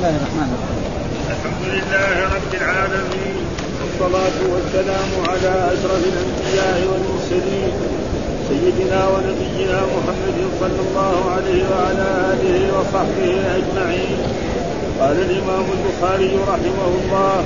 الله 0.00 0.16
الرحمن 0.16 0.50
الرحيم. 0.56 0.82
الحمد 1.34 1.64
لله 1.76 2.14
رب 2.36 2.52
العالمين 2.60 3.36
والصلاة 3.80 4.38
والسلام 4.52 5.10
على 5.28 5.52
أشرف 5.74 6.02
الأنبياء 6.12 6.76
والمرسلين 6.90 7.72
سيدنا 8.48 9.00
ونبينا 9.12 9.78
محمد 9.94 10.38
صلى 10.60 10.80
الله 10.86 11.16
عليه 11.34 11.62
وعلى 11.72 12.06
آله 12.32 12.56
وصحبه 12.76 13.30
أجمعين. 13.60 14.18
قال 15.00 15.16
الإمام 15.26 15.66
البخاري 15.76 16.32
رحمه 16.52 16.88
الله 17.00 17.36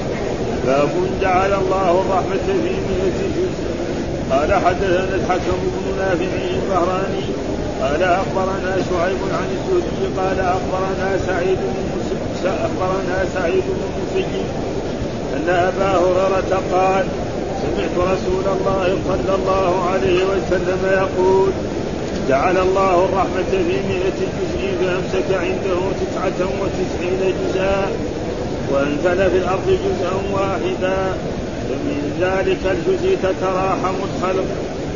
باب 0.67 0.93
جعل 1.23 1.53
الله 1.63 1.91
الرحمة 2.03 2.47
في 2.63 2.75
مئة 2.89 3.21
جزء 3.37 3.65
قال 4.31 4.51
حدثنا 4.65 5.15
الحكم 5.15 5.59
بن 5.75 5.85
نافع 5.99 6.33
البهراني 6.55 7.27
قال 7.83 8.03
أخبرنا 8.03 8.73
شعيب 8.91 9.21
عن 9.41 9.49
الزهري 9.57 10.07
قال 10.19 10.39
أخبرنا 10.41 11.09
سعيد 11.27 11.59
بن 11.59 11.95
أخبرنا 12.47 13.25
سعيد 13.35 13.63
بن 13.69 13.83
المسيب 13.91 14.45
أن 15.37 15.49
أبا 15.49 15.91
هريرة 15.99 16.63
قال 16.73 17.05
سمعت 17.63 17.97
رسول 18.13 18.45
الله 18.57 18.99
صلى 19.09 19.35
الله 19.35 19.85
عليه 19.91 20.25
وسلم 20.25 20.79
يقول 20.85 21.51
جعل 22.29 22.59
الله 22.59 23.05
الرحمة 23.05 23.51
في 23.51 23.77
مئة 23.89 24.21
جزء 24.39 24.63
فأمسك 24.81 25.29
عنده 25.35 25.81
تسعة 26.01 26.49
وتسعين 26.61 27.35
جزءا 27.41 27.87
وأنزل 28.73 29.31
في 29.31 29.39
الأرض 29.39 29.67
جزءا 29.67 30.15
واحدا 30.33 31.13
فمن 31.69 32.19
ذلك 32.21 32.59
الجزء 32.65 33.17
تتراحم 33.23 33.95
الخلق 34.05 34.45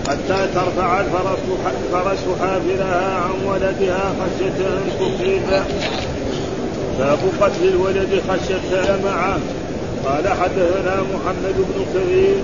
حتى 0.09 0.47
ترفع 0.55 1.01
الفرس 1.01 2.25
حافرها 2.41 3.17
عن 3.17 3.47
ولدها 3.49 4.15
خشية 4.21 4.67
أن 4.67 4.91
تصيبه 5.01 5.63
باب 6.99 7.19
قتل 7.41 7.69
الولد 7.69 8.23
خشية 8.29 8.97
معه. 9.05 9.39
قال 10.05 10.29
حدثنا 10.29 10.97
محمد 11.15 11.57
بن 11.57 11.85
كثير 11.95 12.37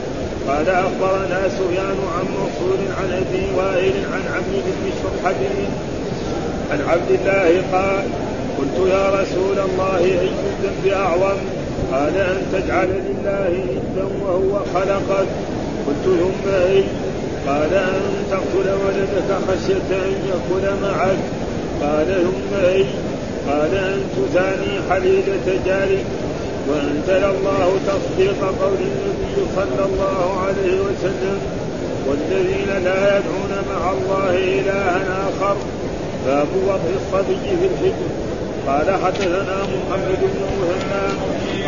قال 0.49 0.69
أخبرنا 0.69 1.49
سفيان 1.49 1.99
عن 2.17 2.25
منصور 2.25 2.79
عن 2.99 3.13
أبي 3.13 3.47
وائل 3.57 3.93
عن 4.13 4.23
عبد 4.35 4.53
بن 4.53 4.91
الشرحبي 4.93 5.67
عن 6.71 6.81
عبد 6.89 7.11
الله 7.11 7.63
قال 7.73 8.05
قلت 8.59 8.91
يا 8.91 9.11
رسول 9.11 9.59
الله 9.59 9.99
اي 9.99 10.29
الذنب 10.29 10.93
اعظم 10.93 11.37
قال 11.93 12.17
أن 12.17 12.43
تجعل 12.53 12.89
لله 12.89 13.49
ندا 13.49 14.05
وهو 14.23 14.61
خلقك. 14.75 15.29
قلت 15.87 16.05
ثم 16.05 16.51
اي 16.51 16.85
قال 17.47 17.75
أن 17.75 18.03
تقتل 18.31 18.69
ولدك 18.87 19.31
خشية 19.49 19.91
أن 19.93 20.15
يكون 20.35 20.65
معك. 20.83 21.17
قال 21.83 22.07
ثم 22.07 22.67
اي 22.67 22.85
قال 23.49 23.75
ان 23.75 24.01
تثاني 24.17 24.73
حليله 24.91 25.47
جارك 25.67 26.05
وأنزل 26.69 27.25
الله 27.25 27.79
تصديق 27.87 28.41
قول 28.41 28.79
النبي 28.81 29.37
صلى 29.57 29.85
الله 29.85 30.41
عليه 30.47 30.81
وسلم 30.81 31.39
والذين 32.07 32.85
لا 32.85 33.17
يدعون 33.17 33.53
مع 33.71 33.93
الله 33.93 34.31
إلها 34.61 35.29
آخر 35.29 35.57
باب 36.27 36.49
وضع 36.67 36.91
الصبي 37.01 37.37
في 37.61 37.67
الحجر. 37.67 38.11
قال 38.67 38.91
حدثنا 39.05 39.57
محمد 39.63 40.19
بن 40.21 40.41
مهنا 40.61 41.05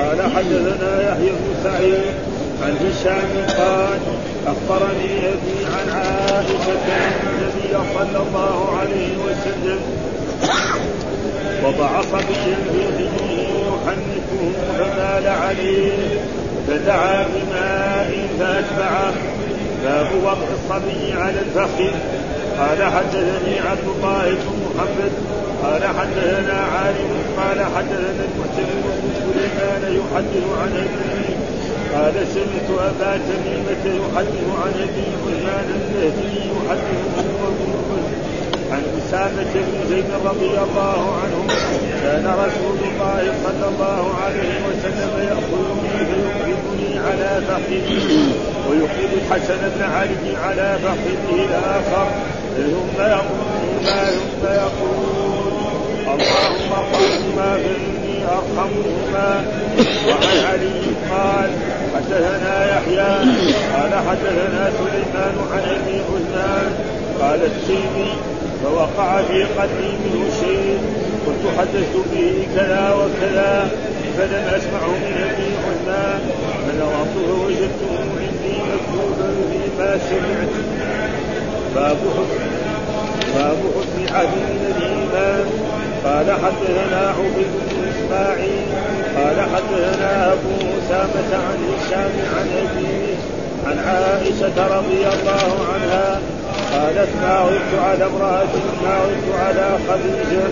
قال 0.00 0.32
حدثنا 0.32 1.02
يحيى 1.10 1.30
بن 1.30 1.54
سعيد 1.64 2.14
عن 2.62 2.77
هشام 2.77 3.47
قال 3.58 4.00
أخبرني 4.47 5.19
أبي 5.19 5.58
عن 5.74 5.88
عائشة 5.91 6.72
أن 6.88 7.12
النبي 7.27 7.72
صلى 7.94 8.22
الله 8.28 8.78
عليه 8.80 9.12
وسلم 9.27 9.80
وضع 11.64 12.00
صبيا 12.00 12.56
في 12.72 12.78
حجره 12.86 13.30
يحنكه 13.86 14.42
فمال 14.78 15.26
عليه 15.26 15.92
فدعا 16.68 17.26
بماء 17.34 18.28
فاتبعه 18.38 19.12
باب 19.84 20.06
وضع 20.24 20.48
الصبي 20.58 21.12
على 21.12 21.41
الفخذ. 21.41 21.94
قال 22.58 22.82
حدثني 22.82 23.60
عبد 23.70 23.88
الله 23.97 24.25
بن 24.25 24.56
محمد. 24.66 25.12
قال 25.62 25.82
حدثنا 25.98 26.58
عالم. 26.75 27.10
قال 27.36 27.58
حدثنا 27.76 28.22
المعتمر 28.28 28.84
بن 28.84 29.10
سليمان 29.20 29.82
يحدث 30.00 30.47
عن 30.60 30.72
أبيه. 30.84 31.36
قال 31.94 32.14
سمعت 32.34 32.69
أبا 32.78 33.19
تميمة 33.28 33.84
يحدث 33.84 34.47
عن 34.62 34.72
أبي 34.86 35.06
عثمان 35.22 35.66
النهدي 35.76 36.36
يحدث 36.48 37.00
عن 37.19 38.25
أسامة 38.72 39.53
بن 39.54 39.88
زيد 39.88 40.04
رضي 40.25 40.50
الله 40.66 41.00
عنه 41.22 41.47
كان 42.03 42.27
رسول 42.27 42.78
الله 42.88 43.22
صلى 43.44 43.69
الله 43.69 44.15
عليه 44.25 44.54
وسلم 44.69 45.12
يأخذني 45.28 46.06
فيقبضني 46.06 46.99
على 46.99 47.43
فخذه 47.49 48.09
ويقبض 48.71 49.12
الحسن 49.22 49.59
بن 49.76 49.82
علي 49.82 50.37
على 50.44 50.78
فخذه 50.82 51.44
الآخر. 51.44 52.06
ثم 52.56 53.00
يقول 53.00 53.47
ثم 53.84 54.44
يقول 54.44 55.53
اللهم 56.06 56.72
ارحمهما 56.72 57.56
فإني 57.56 58.19
أرحمهما. 58.25 59.44
وعن 60.09 60.37
علي 60.50 60.81
قال 61.10 61.50
حدثنا 61.94 62.55
يحيى 62.76 63.15
قال 63.76 63.93
حدثنا 64.09 64.71
سليمان 64.78 65.34
عن 65.53 65.60
أبي 65.60 66.00
عثمان 66.10 66.71
قال 67.21 67.41
التيمي 67.43 68.12
فوقع 68.65 69.22
في 69.22 69.43
قلبي 69.43 69.93
منه 70.05 70.31
شيء 70.41 70.78
كنت 71.27 71.59
حدثت 71.59 71.97
به 72.12 72.47
كذا 72.55 72.94
وكذا 72.94 73.69
فلم 74.19 74.44
اسمعه 74.56 74.89
من 74.89 75.15
أبي 75.31 75.49
عثمان 75.67 76.21
فنظرته 76.67 77.44
وجدته 77.44 77.93
عندي 78.21 78.56
مكتوبا 78.72 79.28
فيما 79.50 79.99
سمعت. 80.09 80.55
باب 81.75 81.97
باب 83.34 83.56
حسن 83.77 84.15
عهد 84.15 84.28
الإيمان. 84.77 85.47
قال 86.05 86.27
حدثنا 86.31 87.15
عبيد 87.19 87.53
بن 87.71 87.88
إسماعيل 87.93 88.67
قال 89.17 89.41
حدثنا 89.41 90.33
أبو 90.33 90.55
أسامة 90.78 91.31
عن 91.47 91.59
هشام 91.71 92.12
عن 92.37 92.49
أبيه 92.62 93.15
عن 93.67 93.78
عائشة 93.78 94.77
رضي 94.77 95.03
الله 95.15 95.67
عنها 95.75 96.21
قالت 96.76 97.09
ما 97.22 97.32
عدت 97.34 97.72
على 97.84 98.04
امرأة 98.06 98.54
ما 98.82 98.92
عدت 99.03 99.28
على 99.41 99.78
خديجة 99.88 100.47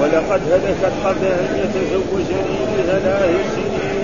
ولقد 0.00 0.40
هلكت 0.52 0.92
قبل 1.04 1.26
أن 1.26 1.48
يتزوجني 1.62 2.58
بثلاث 2.74 3.54
سنين. 3.54 3.98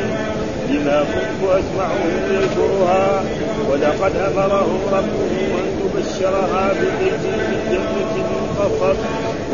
لما 0.70 1.00
كنت 1.00 1.50
أسمعه 1.50 2.04
يذكرها 2.30 3.25
ولقد 3.70 4.16
أمره 4.16 4.78
ربه 4.92 5.32
أن 5.60 5.66
يبشرها 5.84 6.72
ببيت 6.72 7.25
من 7.25 7.60
جنة 7.70 8.14
منخفض 8.31 8.96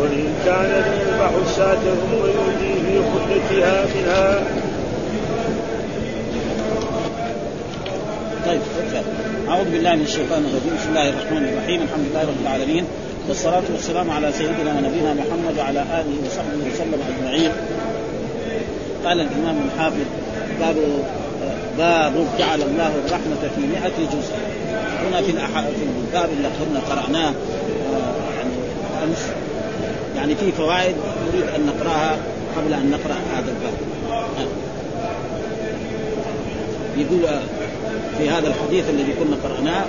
وإن 0.00 0.34
كان 0.44 0.82
ليذبح 0.84 1.30
الشاة 1.50 1.74
ثم 1.74 2.12
يؤتي 2.16 2.72
في 2.86 3.00
خلتها 3.12 3.84
منها. 3.94 4.42
طيب 8.46 8.60
أعوذ 9.50 9.70
بالله 9.70 9.94
من 9.94 10.02
الشيطان 10.02 10.42
الرجيم. 10.46 10.74
بسم 10.78 10.88
الله 10.88 11.08
الرحمن 11.08 11.44
الرحيم. 11.48 11.82
الحمد 11.82 12.06
لله 12.10 12.22
رب 12.22 12.40
العالمين. 12.42 12.84
والصلاة 13.28 13.66
والسلام 13.72 14.10
على 14.10 14.32
سيدنا 14.32 14.70
ونبينا 14.78 15.14
محمد 15.14 15.54
وعلى 15.58 15.80
آله 15.82 16.14
وصحبه 16.26 16.62
وسلم 16.70 17.00
أجمعين. 17.10 17.52
قال 19.04 19.20
الإمام 19.20 19.56
الحافظ 19.66 20.06
باب 20.60 20.76
باب 21.78 22.14
جعل 22.38 22.62
الله 22.62 22.92
الرحمة 23.06 23.42
في 23.54 23.60
مئة 23.74 23.96
جزء. 24.14 24.34
هنا 25.02 25.18
في 25.22 25.32
في 25.32 25.84
الباب 26.06 26.28
اللي 26.36 26.48
كنا 26.58 26.80
قرأناه 26.90 27.32
يعني 28.36 28.54
أمس. 29.04 29.22
يعني 30.16 30.34
في 30.34 30.52
فوائد 30.52 30.94
نريد 31.26 31.46
أن 31.56 31.66
نقرأها 31.66 32.16
قبل 32.56 32.72
أن 32.74 32.90
نقرأ 32.90 33.16
هذا 33.34 33.50
الباب. 33.54 33.74
يقول 36.96 37.40
في 38.20 38.30
هذا 38.30 38.48
الحديث 38.48 38.84
الذي 38.90 39.12
كنا 39.12 39.36
قرأناه. 39.44 39.84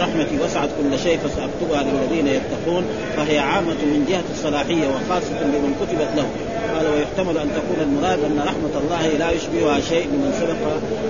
رحمتي 0.00 0.38
وسعت 0.44 0.68
كل 0.68 0.98
شيء 0.98 1.18
فسأكتبها 1.18 1.82
للذين 1.82 2.26
يتقون 2.26 2.84
فهي 3.16 3.38
عامة 3.38 3.80
من 3.92 4.06
جهة 4.08 4.24
الصلاحية 4.34 4.88
وخاصة 4.88 5.40
لمن 5.42 5.74
كتبت 5.80 6.08
له. 6.16 6.26
قال 6.74 6.86
ويحتمل 6.92 7.38
أن 7.38 7.48
تكون 7.48 7.80
المراد 7.80 8.18
أن 8.24 8.38
رحمة 8.38 8.74
الله 8.82 9.08
لا 9.18 9.30
يشبهها 9.30 9.80
شيء 9.80 10.06
لمن 10.06 10.32
سبق 10.40 10.62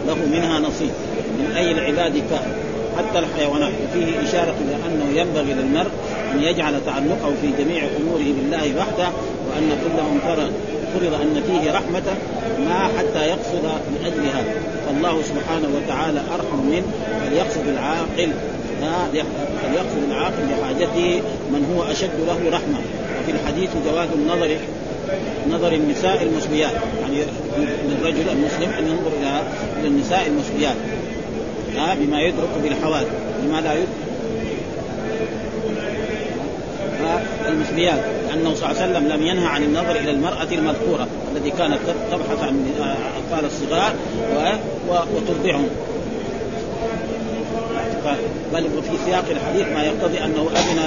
له 0.07 0.39
منها 0.39 0.59
نصيب. 0.59 0.91
من 1.39 1.57
أي 1.57 1.73
العباد 1.73 2.13
كان 2.13 2.53
حتى 2.99 3.19
الحيوانات. 3.19 3.73
وفيه 3.85 4.29
إشارة 4.29 4.55
إلى 4.65 4.77
أنه 4.87 5.21
ينبغي 5.21 5.53
للمرء 5.55 5.91
أن 6.33 6.43
يجعل 6.43 6.75
تعلقه 6.87 7.33
في 7.43 7.65
جميع 7.65 7.83
أموره 8.01 8.27
بالله 8.37 8.79
وحده 8.79 9.09
وأن 9.49 9.69
كل 9.85 10.03
من 10.03 10.21
فرض 11.01 11.15
أن 11.15 11.43
فيه 11.47 11.73
رحمة 11.73 12.03
ما 12.67 12.89
حتى 12.99 13.29
يقصد 13.29 13.65
من 13.65 13.99
أجل 14.07 14.27
هذا 14.29 14.55
فالله 14.87 15.23
سبحانه 15.23 15.69
وتعالى 15.77 16.21
أرحم 16.35 16.67
منه 16.67 16.87
فليقصد 17.21 17.69
العاقل 17.69 18.33
فليقصد 19.63 20.03
العاقل 20.11 20.43
بحاجته 20.51 21.23
من 21.53 21.75
هو 21.75 21.83
أشد 21.93 22.11
له 22.27 22.51
رحمة. 22.51 22.79
وفي 23.23 23.33
الحديث 23.33 23.71
جواز 23.87 24.09
النظر 24.15 24.57
نظر 25.51 25.73
النساء 25.73 26.23
المسبيات. 26.23 26.73
يعني 27.01 27.23
للرجل 27.89 28.29
المسلم 28.29 28.71
أن 28.79 28.87
ينظر 28.89 29.13
إلى 29.81 29.89
النساء 29.89 30.27
المسبيات 30.27 30.77
ها 31.77 31.95
بما 31.95 32.21
يدرك 32.21 32.49
بالحواس 32.63 33.07
بما 33.43 33.61
لا 33.61 33.73
يدرك 33.73 34.06
المسبيات 37.49 38.01
لأنه 38.29 38.55
صلى 38.55 38.71
الله 38.71 38.83
عليه 38.83 38.93
وسلم 38.93 39.09
لم 39.09 39.27
ينهى 39.27 39.47
عن 39.47 39.63
النظر 39.63 39.91
إلى 39.91 40.11
المرأة 40.11 40.49
المذكورة 40.53 41.07
التي 41.37 41.51
كانت 41.51 41.79
تبحث 42.11 42.43
عن 42.43 42.71
أطفال 43.19 43.45
الصغار 43.45 43.95
وترضعهم. 44.89 45.69
بل 48.53 48.65
وفي 48.79 48.91
سياق 49.05 49.25
الحديث 49.31 49.67
ما 49.75 49.83
يقتضي 49.83 50.25
أنه 50.25 50.51
أذن 50.53 50.79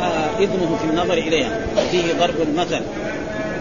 آه، 0.00 0.38
إذنه 0.38 0.78
في 0.82 0.90
النظر 0.90 1.14
إليها. 1.14 1.60
وفيه 1.76 2.12
ضرب 2.20 2.34
المثل 2.48 2.80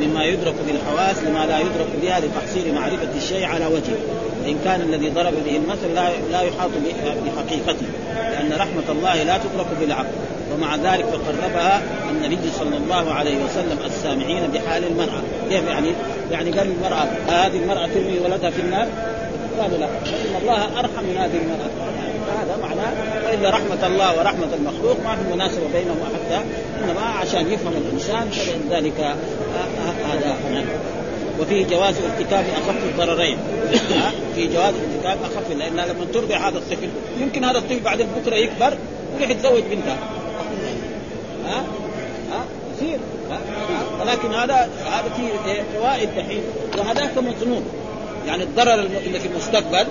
مما 0.02 0.24
يدرك 0.24 0.54
بالحواس 0.68 1.24
لما 1.24 1.46
لا 1.46 1.60
يدرك 1.60 1.88
بها 2.02 2.20
لتحصيل 2.20 2.74
معرفة 2.74 3.10
الشيء 3.18 3.46
على 3.46 3.66
وجهه. 3.66 3.98
وان 4.44 4.58
كان 4.66 4.82
الذي 4.82 5.10
ضرب 5.10 5.34
به 5.46 5.56
المثل 5.56 5.96
لا 5.96 6.10
لا 6.32 6.42
يحاط 6.42 6.70
بحقيقته 7.26 7.86
لأن 8.32 8.54
رحمة 8.54 8.84
الله 8.90 9.24
لا 9.24 9.38
تدرك 9.38 9.68
بالعقل. 9.80 10.10
ومع 10.62 10.76
ذلك 10.76 11.06
فقربها 11.06 11.82
النبي 12.10 12.52
صلى 12.60 12.78
الله 12.78 13.14
عليه 13.14 13.44
وسلم 13.46 13.78
السامعين 13.86 14.48
بحال 14.54 14.84
المرأة. 14.84 15.22
كيف 15.50 15.64
يعني؟ 15.64 15.92
يعني 16.32 16.52
قال 16.52 16.68
المرأة 16.68 17.08
هذه 17.28 17.58
المرأة 17.64 17.88
ترمي 17.88 18.20
ولدها 18.20 18.50
في 18.50 18.62
النار؟ 18.62 18.88
قالوا 19.60 19.78
لا. 19.78 19.88
فإن 19.88 20.42
الله 20.42 20.80
أرحم 20.80 21.04
من 21.04 21.18
هذه 21.18 21.38
المرأة. 21.44 21.72
هذا 22.42 22.58
معناه 22.62 22.94
والا 23.26 23.50
رحمة 23.50 23.88
الله 23.88 24.20
ورحمة 24.20 24.48
المخلوق 24.54 24.98
ما 25.04 25.16
في 25.16 25.34
مناسبة 25.34 25.68
بينهما 25.74 26.06
حتى 26.06 26.42
إنما 26.84 27.02
عشان 27.02 27.52
يفهم 27.52 27.74
الإنسان 27.74 28.30
فلذلك 28.30 29.16
هذا 30.12 30.36
وفيه 31.40 31.66
جواز 31.66 31.96
ارتكاب 32.12 32.46
أخف 32.58 32.84
الضررين. 32.84 33.38
في 34.36 34.48
جواز 34.48 34.74
ارتكاب 34.74 35.18
أخف 35.24 35.52
لأن 35.58 35.74
لما 35.74 36.06
ترضع 36.14 36.38
هذا 36.38 36.58
الطفل 36.58 36.90
يمكن 37.22 37.44
هذا 37.44 37.58
الطفل 37.58 37.80
بعد 37.80 38.08
بكره 38.18 38.36
يكبر 38.36 38.74
يروح 39.18 39.30
يتزوج 39.30 39.64
بنتها 39.72 40.21
ها؟ 41.46 41.64
ها؟ 42.32 42.46
يصير. 42.76 43.00
ولكن 44.02 44.34
هذا 44.34 44.70
هذا 44.86 45.10
في 45.18 45.30
فوائد 45.74 46.10
دحين. 46.16 46.42
وهذاك 46.78 47.18
مظنون. 47.18 47.66
يعني 48.28 48.44
الضرر 48.44 48.74
اللي 48.74 49.20
في 49.20 49.28
المستقبل 49.28 49.88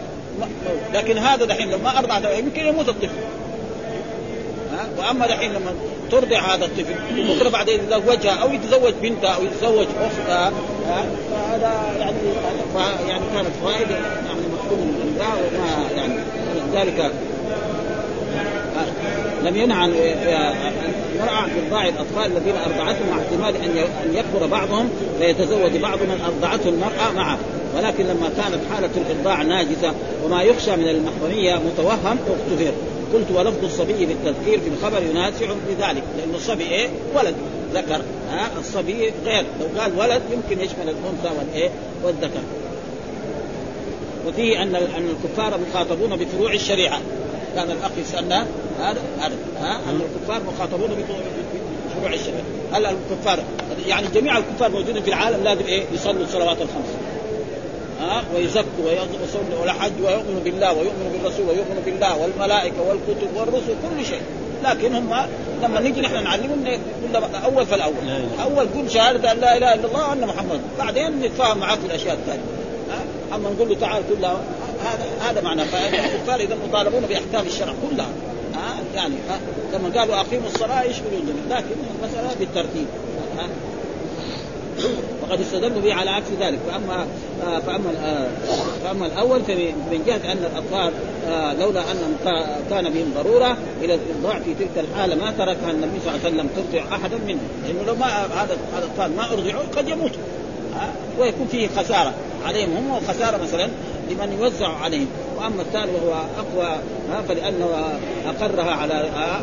لكن 0.95 1.19
هذا 1.19 1.45
دحين 1.45 1.71
لو 1.71 1.79
ما 1.79 1.99
ارضعت 1.99 2.39
يمكن 2.39 2.67
يموت 2.67 2.89
الطفل. 2.89 3.19
ها؟ 4.73 4.89
وأما 4.99 5.27
دحين 5.27 5.53
لما 5.53 5.75
ترضع 6.11 6.55
هذا 6.55 6.65
الطفل 6.65 6.95
بكرة 7.35 7.49
بعدين 7.49 7.75
يتزوجها 7.75 8.33
أو 8.33 8.53
يتزوج 8.53 8.93
بنتها 9.03 9.31
أو 9.31 9.43
يتزوج 9.45 9.87
أختها 10.01 10.53
فهذا 11.31 11.95
يعني 11.99 12.19
يعني 13.09 13.25
كانت 13.35 13.51
فائدة 13.65 13.95
يعني 13.95 14.41
مفهوم 14.53 14.81
من 14.81 15.21
وما 15.21 15.91
يعني 15.97 16.15
ذلك 16.75 17.13
لم 19.45 19.57
ينع 19.57 19.75
عن 19.75 19.93
المرأة 21.15 21.37
عن 21.37 21.51
إرضاع 21.65 21.89
الأطفال 21.89 22.37
الذين 22.37 22.57
أرضعتهم 22.57 23.11
مع 23.11 23.19
احتمال 23.19 23.57
أن 23.57 23.79
أن 23.79 24.15
يكبر 24.15 24.47
بعضهم 24.47 24.89
فيتزوج 25.19 25.77
بعض 25.77 25.99
من 25.99 26.21
أرضعته 26.27 26.69
المرأة 26.69 27.13
معه. 27.17 27.39
ولكن 27.77 28.05
لما 28.05 28.31
كانت 28.37 28.61
حالة 28.75 28.91
الإرضاع 28.97 29.43
ناجزة 29.43 29.95
وما 30.25 30.43
يخشى 30.43 30.77
من 30.77 30.89
المحرمية 30.89 31.55
متوهم 31.55 32.19
اغتفر 32.29 32.73
قلت 33.15 33.27
ولفظ 33.35 33.65
الصبي 33.65 34.07
بالتذكير 34.07 34.61
في 34.61 34.69
الخبر 34.69 35.03
ينازع 35.03 35.47
بذلك 35.69 36.03
لأن 36.19 36.35
الصبي 36.35 36.65
إيه؟ 36.65 36.89
ولد. 37.15 37.35
ذكر 37.75 38.03
ها؟ 38.31 38.51
الصبي 38.61 39.13
غير. 39.25 39.45
لو 39.61 39.81
قال 39.81 39.99
ولد 39.99 40.23
يمكن 40.33 40.65
يشمل 40.65 40.83
الأنثى 40.83 41.39
والإيه؟ 41.39 41.71
والذكر. 42.05 42.41
وفيه 44.29 44.63
أن 44.63 44.75
أن 44.75 45.09
الكفار 45.11 45.61
مخاطبون 45.71 46.17
بفروع 46.17 46.53
الشريعة. 46.53 47.01
كان 47.55 47.71
الأخ 47.71 47.91
يسألنا 48.01 48.47
هذا 48.81 49.01
هذا 49.21 49.35
ها؟ 49.61 49.77
أن 49.91 50.01
الكفار 50.01 50.43
مخاطبون 50.55 50.89
بفروع 50.89 52.15
الشريعه 52.15 52.43
هل 52.73 52.87
الكفار 52.87 53.39
يعني 53.87 54.07
جميع 54.15 54.39
الكفار 54.39 54.71
موجودين 54.71 55.03
في 55.03 55.09
العالم 55.09 55.45
لازم 55.45 55.67
إيه؟ 55.67 55.85
يصلوا 55.95 56.23
الصلوات 56.25 56.57
الخمس. 56.57 56.91
ها؟ 58.01 58.23
ويزكوا 58.35 58.85
ويصلوا 58.85 59.63
ولا 59.63 59.73
حج 59.73 59.93
ويؤمنوا 60.03 60.41
بالله 60.45 60.73
ويؤمنوا 60.73 61.11
بالرسول 61.13 61.49
ويؤمنوا 61.49 61.83
بالله 61.85 62.17
والملائكة 62.17 62.83
والكتب 62.89 63.37
والرسل 63.37 63.75
كل 63.83 64.07
شيء. 64.07 64.23
لكن 64.65 64.95
هم 64.95 65.17
لما 65.63 65.81
نيجي 65.81 66.01
نحن 66.01 66.25
نعلمهم 66.25 66.81
أول 67.45 67.67
فالأول. 67.67 67.95
أول 68.43 68.69
قول 68.69 68.91
شهادة 68.91 69.33
أن 69.33 69.39
لا 69.39 69.57
إله 69.57 69.75
إلا 69.75 69.87
الله 69.89 70.09
وأن 70.09 70.27
محمد. 70.27 70.61
بعدين 70.79 71.21
نتفاهم 71.21 71.59
معاه 71.59 71.77
في 71.77 71.87
الأشياء 71.87 72.15
الثانية. 72.15 72.43
أما 73.35 73.51
نقول 73.51 73.69
له 73.69 73.77
تعال 73.81 74.03
كلها 74.09 74.41
هذا 74.85 75.31
هذا 75.31 75.41
معنى 75.41 75.65
فالكفار 75.65 76.41
إذا 76.41 76.57
مطالبون 76.69 77.01
بأحكام 77.01 77.47
الشرع 77.47 77.73
كلها. 77.91 78.07
ها 78.07 78.30
يعني 78.95 79.15
لما 79.73 80.01
قالوا 80.01 80.21
أقيموا 80.21 80.47
الصلاة 80.47 80.83
يشملوا 80.83 81.19
الجميع 81.19 81.59
لكن 81.59 81.75
المساله 82.03 82.31
بالترتيب. 82.39 82.87
وقد 85.23 85.41
استدلوا 85.41 85.81
به 85.81 85.95
على 85.95 86.11
عكس 86.11 86.27
ذلك. 86.41 86.59
فأما 86.71 87.07
آه 87.45 87.59
فأما 87.59 87.91
آه 88.05 88.29
فأما 88.85 89.07
الأول 89.07 89.43
فمن 89.43 90.03
جهة 90.07 90.33
أن 90.33 90.39
الأطفال 90.39 90.93
آه 91.29 91.53
لولا 91.53 91.81
ان 91.93 92.17
كان 92.71 92.91
بهم 92.91 93.13
ضرورة 93.15 93.57
إلى 93.83 93.95
الارضاع 93.95 94.41
في 94.41 94.55
تلك 94.55 94.85
الحالة 94.91 95.15
ما 95.15 95.31
تركها 95.31 95.71
النبي 95.71 96.01
صلى 96.05 96.15
الله 96.15 96.25
عليه 96.25 96.35
وسلم 96.35 96.49
ترضع 96.57 96.97
أحدا 96.97 97.17
منهم. 97.27 97.49
لأنه 97.67 97.83
لو 97.87 97.95
ما 97.95 98.07
هذا 98.07 98.57
الأطفال 98.79 99.17
ما 99.17 99.33
ارضعوا 99.33 99.63
قد 99.77 99.89
يموتوا. 99.89 100.23
ويكون 101.19 101.47
فيه 101.51 101.69
خسارة 101.69 102.15
عليهم 102.47 102.77
هم 102.77 102.91
وخسارة 102.91 103.37
مثلا 103.43 103.69
لمن 104.11 104.39
يوزع 104.41 104.69
عليهم. 104.69 105.09
وأما 105.37 105.63
الثاني 105.63 105.91
وهو 105.93 106.15
أقوى 106.39 106.79
فلأنه 107.29 107.99
أقرها 108.27 108.71
على 108.71 108.95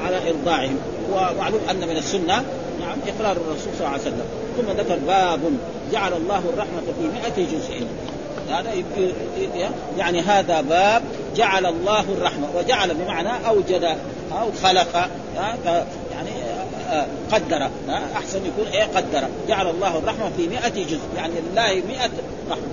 على 0.05 0.29
إرضاعهم. 0.29 0.77
ومعلوم 1.11 1.59
أن 1.71 1.87
من 1.87 1.97
السنة 1.97 2.43
نعم 2.79 2.97
إقرار 3.07 3.31
الرسول 3.31 3.73
صلى 3.77 3.79
الله 3.79 3.89
عليه 3.89 4.01
وسلم. 4.01 4.25
ثم 4.57 4.71
ذكر 4.81 4.99
باب 5.07 5.39
جعل 5.91 6.13
الله 6.13 6.41
الرحمة 6.53 6.81
في 6.99 7.07
مئة 7.07 7.45
جزء. 7.45 7.87
هذا 8.49 8.71
يعني 9.97 10.21
هذا 10.21 10.61
باب 10.61 11.03
جعل 11.35 11.65
الله 11.65 11.99
الرحمة. 11.99 12.47
وجعل 12.57 12.93
بمعنى 12.93 13.47
أوجد 13.47 13.83
أو 14.41 14.51
خلق 14.63 15.09
يعني 15.35 16.31
قدر 17.31 17.69
أحسن 18.15 18.39
يكون 18.45 18.67
إيه 18.73 18.83
قدر. 18.83 19.27
جعل 19.47 19.69
الله 19.69 19.97
الرحمة 19.97 20.31
في 20.37 20.47
مئة 20.47 20.85
جزء. 20.85 20.99
يعني 21.17 21.33
لله 21.33 21.83
مئة 21.87 22.09
رحمة. 22.49 22.67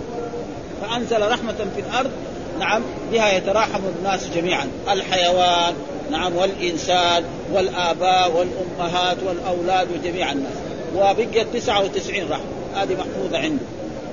فأنزل 0.89 1.29
رحمة 1.31 1.67
في 1.77 1.81
الأرض. 1.81 2.11
نعم 2.59 2.83
بها 3.13 3.33
يتراحم 3.33 3.81
الناس 3.99 4.29
جميعا. 4.35 4.69
الحيوان 4.91 5.75
نعم 6.11 6.37
والإنسان 6.37 7.25
والآباء 7.53 8.31
والأمهات 8.31 9.17
والأولاد 9.27 9.89
وجميع 9.93 10.33
الناس. 10.33 10.55
وبقيت 10.97 11.47
99 11.53 12.31
رحمة. 12.31 12.83
هذه 12.83 12.93
محفوظة 12.93 13.39
عنده 13.39 13.65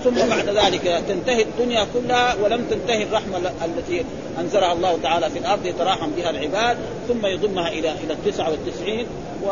ثم 0.04 0.30
بعد 0.30 0.50
ذلك 0.50 1.04
تنتهي 1.08 1.42
الدنيا 1.44 1.88
كلها 1.94 2.36
ولم 2.44 2.66
تنتهي 2.70 3.04
الرحمة 3.04 3.38
التي 3.66 4.06
أنزلها 4.40 4.74
الله 4.74 4.98
تعالى 5.04 5.30
في 5.30 5.40
الأرض 5.40 5.66
يتراحم 5.66 6.12
بها 6.18 6.30
العباد 6.30 6.78
ثم 7.08 7.26
يضمها 7.26 7.70
إلى 7.70 7.92
إلى 7.92 8.14
التسعة 8.14 8.50
والتسعين 8.52 9.06
و... 9.44 9.48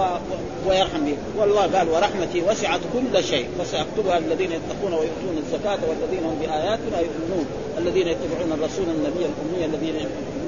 ويرحم 0.69 1.05
به 1.05 1.17
والله 1.37 1.61
قال 1.61 1.89
ورحمتي 1.89 2.41
وسعت 2.41 2.79
كل 2.93 3.23
شيء. 3.23 3.47
فساكتبها 3.59 4.17
الذين 4.17 4.51
يتقون 4.51 4.93
ويؤتون 4.93 5.37
الزكاة 5.37 5.79
والذين 5.89 6.23
هم 6.25 6.37
بآياتنا 6.41 6.99
يؤمنون 6.99 7.45
الذين 7.77 8.07
يتبعون 8.07 8.51
الرسول 8.51 8.85
النبي 8.85 9.25
الأمي 9.25 9.65
الذين 9.65 9.95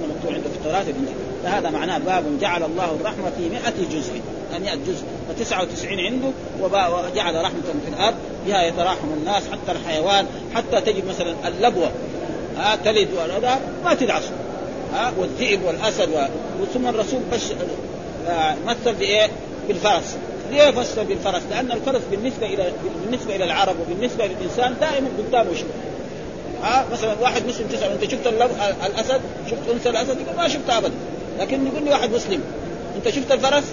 مكتوب 0.10 0.34
عنده 0.34 0.50
في 0.50 0.56
التوراة 0.56 0.86
فهذا 1.44 1.70
معناه 1.70 1.98
باب 1.98 2.24
جعل 2.42 2.64
الله 2.64 2.96
الرحمة 3.02 3.32
في 3.38 3.50
100 3.50 3.62
جزء. 3.92 4.22
100 4.60 4.76
جزء 4.76 5.04
ف99 5.30 5.86
عنده 5.86 6.32
وجعل 6.62 7.36
رحمة 7.36 7.62
في 7.86 7.90
الأرض 7.98 8.16
بها 8.48 8.64
يتراحم 8.64 9.08
الناس 9.18 9.44
حتى 9.52 9.72
الحيوان 9.72 10.26
حتى 10.56 10.82
تجد 10.82 11.06
مثلا 11.06 11.36
اللبوة. 11.48 11.92
ها 12.58 12.76
تلد 12.76 13.08
وهذا 13.14 13.60
ما 13.86 13.94
تدعسه 13.94 14.32
ها 14.94 15.14
والذئب 15.18 15.64
والأسد 15.66 16.10
و... 16.10 16.26
ثم 16.74 16.88
الرسول 16.88 17.20
بش 17.34 17.42
آه، 18.30 18.56
مثل 18.66 18.94
بإيه؟ 18.94 19.30
بالفرس. 19.68 20.18
ليه 20.52 20.72
فسر 20.72 21.04
بالفرس؟ 21.04 21.42
لأن 21.52 21.72
الفرس 21.72 22.02
بالنسبة 22.12 22.46
إلى 22.48 22.72
بالنسبة 23.06 23.36
إلى 23.36 23.44
العرب 23.44 23.76
وبالنسبة 23.80 24.26
للإنسان 24.26 24.76
دائما 24.82 25.08
قدامه 25.18 25.54
شيء 25.54 25.66
ها 26.64 26.86
مثلا 26.92 27.16
واحد 27.22 27.46
مسلم 27.46 27.68
تسال 27.68 27.92
أنت 27.92 28.12
شفت 28.12 28.28
الأسد؟ 28.86 29.22
شفت 29.52 29.70
أنثى 29.74 29.90
الأسد؟ 29.90 30.22
يقول 30.22 30.36
ما 30.38 30.48
شفتها 30.48 30.78
ابدا. 30.78 30.94
لكن 31.40 31.68
يقول 31.68 31.84
لي 31.84 31.90
واحد 31.90 32.12
مسلم 32.12 32.42
أنت 32.96 33.10
شفت 33.10 33.32
الفرس؟ 33.32 33.64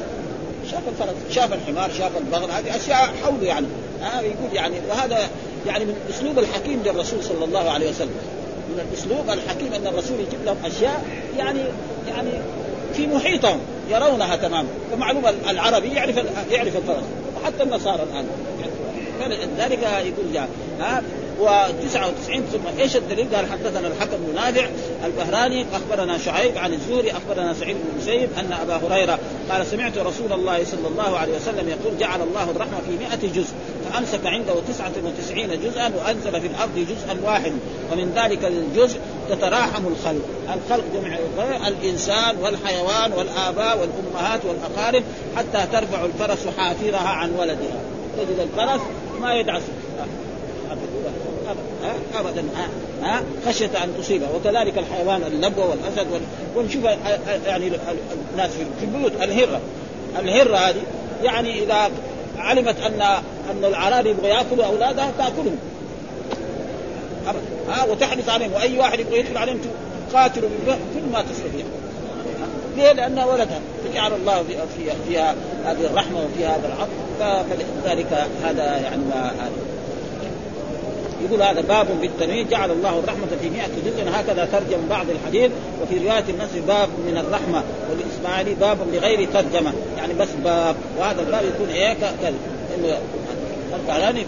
شاف 0.71 0.83
الفرس 0.89 1.15
شاف 1.31 1.53
الحمار 1.53 1.91
شاف 1.99 2.17
البغل 2.17 2.51
هذه 2.51 2.77
أشياء 2.77 3.11
حوله 3.23 3.47
يعني. 3.47 3.67
ها 4.03 4.21
يقول 4.21 4.53
يعني 4.53 4.75
وهذا 4.91 5.19
يعني 5.67 5.85
من 5.85 5.97
الاسلوب 6.07 6.39
الحكيم 6.39 6.83
للرسول 6.85 7.25
صلى 7.25 7.45
الله 7.45 7.71
عليه 7.71 7.91
وسلم. 7.91 8.17
من 8.69 8.89
الأسلوب 8.89 9.31
الحكيم 9.31 9.73
أن 9.73 9.87
الرسول 9.87 10.21
يجيب 10.21 10.45
لهم 10.45 10.57
أشياء 10.65 11.05
يعني 11.39 11.61
يعني 12.09 12.31
في 12.95 13.07
محيطهم 13.07 13.61
يرونها 13.91 14.37
تماما 14.37 14.69
فمعلوم 14.93 15.23
العربي 15.49 15.89
يعرف 15.89 16.17
يعرف 16.51 16.77
الفرس 16.77 17.05
وحتى 17.37 17.63
النصارى 17.63 18.03
الآن. 18.03 18.27
فلذلك 19.21 19.83
يقول 19.83 20.33
جاء. 20.33 20.49
ها 20.81 21.03
و99 21.41 22.31
ثم 22.53 22.79
إيش 22.79 22.97
الدليل؟ 22.97 23.37
قال 23.37 23.47
حدثنا 23.47 23.89
الحكم 23.89 24.17
بن 24.17 24.35
نافع 24.35 24.69
البهراني 25.05 25.67
أخبرنا 25.73 26.19
شعيب 26.19 26.59
عن 26.59 26.73
الزهري 26.73 27.13
أخبرنا 27.13 27.55
سعيد 27.55 27.77
بن 27.77 27.99
مسيب 28.01 28.29
أن 28.39 28.53
أبا 28.53 28.77
هريرة 28.77 29.19
قال 29.51 29.67
سمعت 29.67 29.99
رسول 29.99 30.33
الله 30.33 30.65
صلى 30.65 30.89
الله 30.89 31.19
عليه 31.19 31.37
وسلم 31.37 31.69
يقول 31.69 31.99
جعل 31.99 32.21
الله 32.23 32.51
الرحمة 32.51 32.79
في 32.89 32.97
100 32.97 33.33
جزء 33.35 33.55
فأمسك 33.85 34.27
عنده 34.27 34.55
99 34.69 35.61
جزءا 35.61 35.93
وأنزل 35.97 36.41
في 36.41 36.47
الأرض 36.47 36.79
جزءا 36.79 37.19
واحد 37.25 37.53
ومن 37.93 38.13
ذلك 38.17 38.45
الجزء 38.45 38.99
تتراحم 39.31 39.87
الخلق، 39.87 40.23
الخلق 40.55 40.85
جمع 40.95 41.19
الإنسان 41.69 42.37
والحيوان 42.43 43.13
والآباء 43.13 43.79
والأمهات 43.79 44.41
والأقارب 44.45 45.03
حتى 45.37 45.67
ترفع 45.73 46.05
الفرس 46.05 46.47
حافرها 46.59 47.09
عن 47.09 47.31
ولدها، 47.31 47.81
تجد 48.19 48.39
الفرس 48.39 48.81
ما 49.21 49.35
يدعس 49.35 49.63
ابدا 52.15 52.45
ها؟ 53.03 53.23
خشية 53.47 53.85
أن 53.85 53.95
تصيبه. 53.99 54.27
وكذلك 54.35 54.79
الحيوان 54.79 55.23
اللبوه 55.23 55.71
والأسد 55.71 56.07
ونشوف 56.57 56.85
يعني 57.47 57.73
الناس 58.33 58.51
في 58.51 58.85
البيوت 58.85 59.13
الهرة. 59.23 59.61
الهرة 60.19 60.57
هذه 60.57 60.83
يعني 61.23 61.63
إذا 61.63 61.91
علمت 62.39 62.81
ان 62.81 63.03
أن 63.51 63.65
العراري 63.65 64.11
يبغى 64.11 64.29
يأكلوا 64.29 64.65
أولادها 64.65 65.13
تأكلهم. 65.19 65.59
ها؟ 67.69 67.85
وتحرص 67.85 68.29
عليهم. 68.29 68.53
وأي 68.53 68.79
واحد 68.79 69.01
يبغى 69.01 69.19
يدخل 69.19 69.37
عليهم 69.37 69.61
قاتلوا 70.15 70.49
كل 70.67 71.13
ما 71.13 71.23
تستطيع 71.23 71.65
ليه؟ 72.77 72.93
لانها 72.93 73.25
ولدها. 73.25 73.61
فجعل 73.85 74.13
الله 74.13 74.45
فيها 74.77 74.95
فيها 75.09 75.35
هذه 75.65 75.87
الرحمة 75.87 76.19
وفيها 76.25 76.57
هذا 76.57 76.67
العطف 76.67 77.09
فلذلك 77.51 78.27
هذا 78.45 78.65
يعني 78.65 79.03
ما 79.05 79.31
هذا. 79.41 79.78
يقول 81.25 81.43
هذا 81.43 81.61
باب 81.61 81.87
بالتنوين 82.01 82.49
جعل 82.49 82.71
الله 82.71 82.99
الرحمة 82.99 83.27
في 83.43 83.51
مئة 83.51 83.69
جزء. 83.87 84.09
هكذا 84.11 84.49
ترجم 84.53 84.89
بعض 84.91 85.07
الحديث 85.11 85.51
وفي 85.83 85.99
رواية 85.99 86.25
النصر 86.29 86.61
باب 86.69 86.89
من 86.89 87.19
الرحمة 87.19 87.63
والإسماعيلي 87.91 88.55
باب 88.55 88.79
بغير 88.93 89.29
ترجمة. 89.33 89.73
يعني 89.99 90.15
بس 90.15 90.29
باب 90.45 90.77
وهذا 90.99 91.21
الباب 91.21 91.45
يكون 91.45 91.69
إيه؟ 91.69 91.95
كذا. 91.95 92.35
الفعلاني 93.75 94.25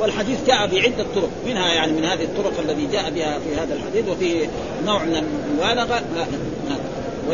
والحديث 0.00 0.38
جاء 0.46 0.66
بعدة 0.66 1.04
طرق. 1.14 1.30
منها 1.46 1.74
يعني 1.74 1.92
من 1.92 2.04
هذه 2.04 2.24
الطرق 2.24 2.52
الذي 2.68 2.86
جاء 2.92 3.10
بها 3.10 3.38
في 3.38 3.54
هذا 3.60 3.74
الحديث 3.74 4.08
وفي 4.08 4.48
نوع 4.86 5.04
من 5.04 5.16
المبالغة. 5.16 6.02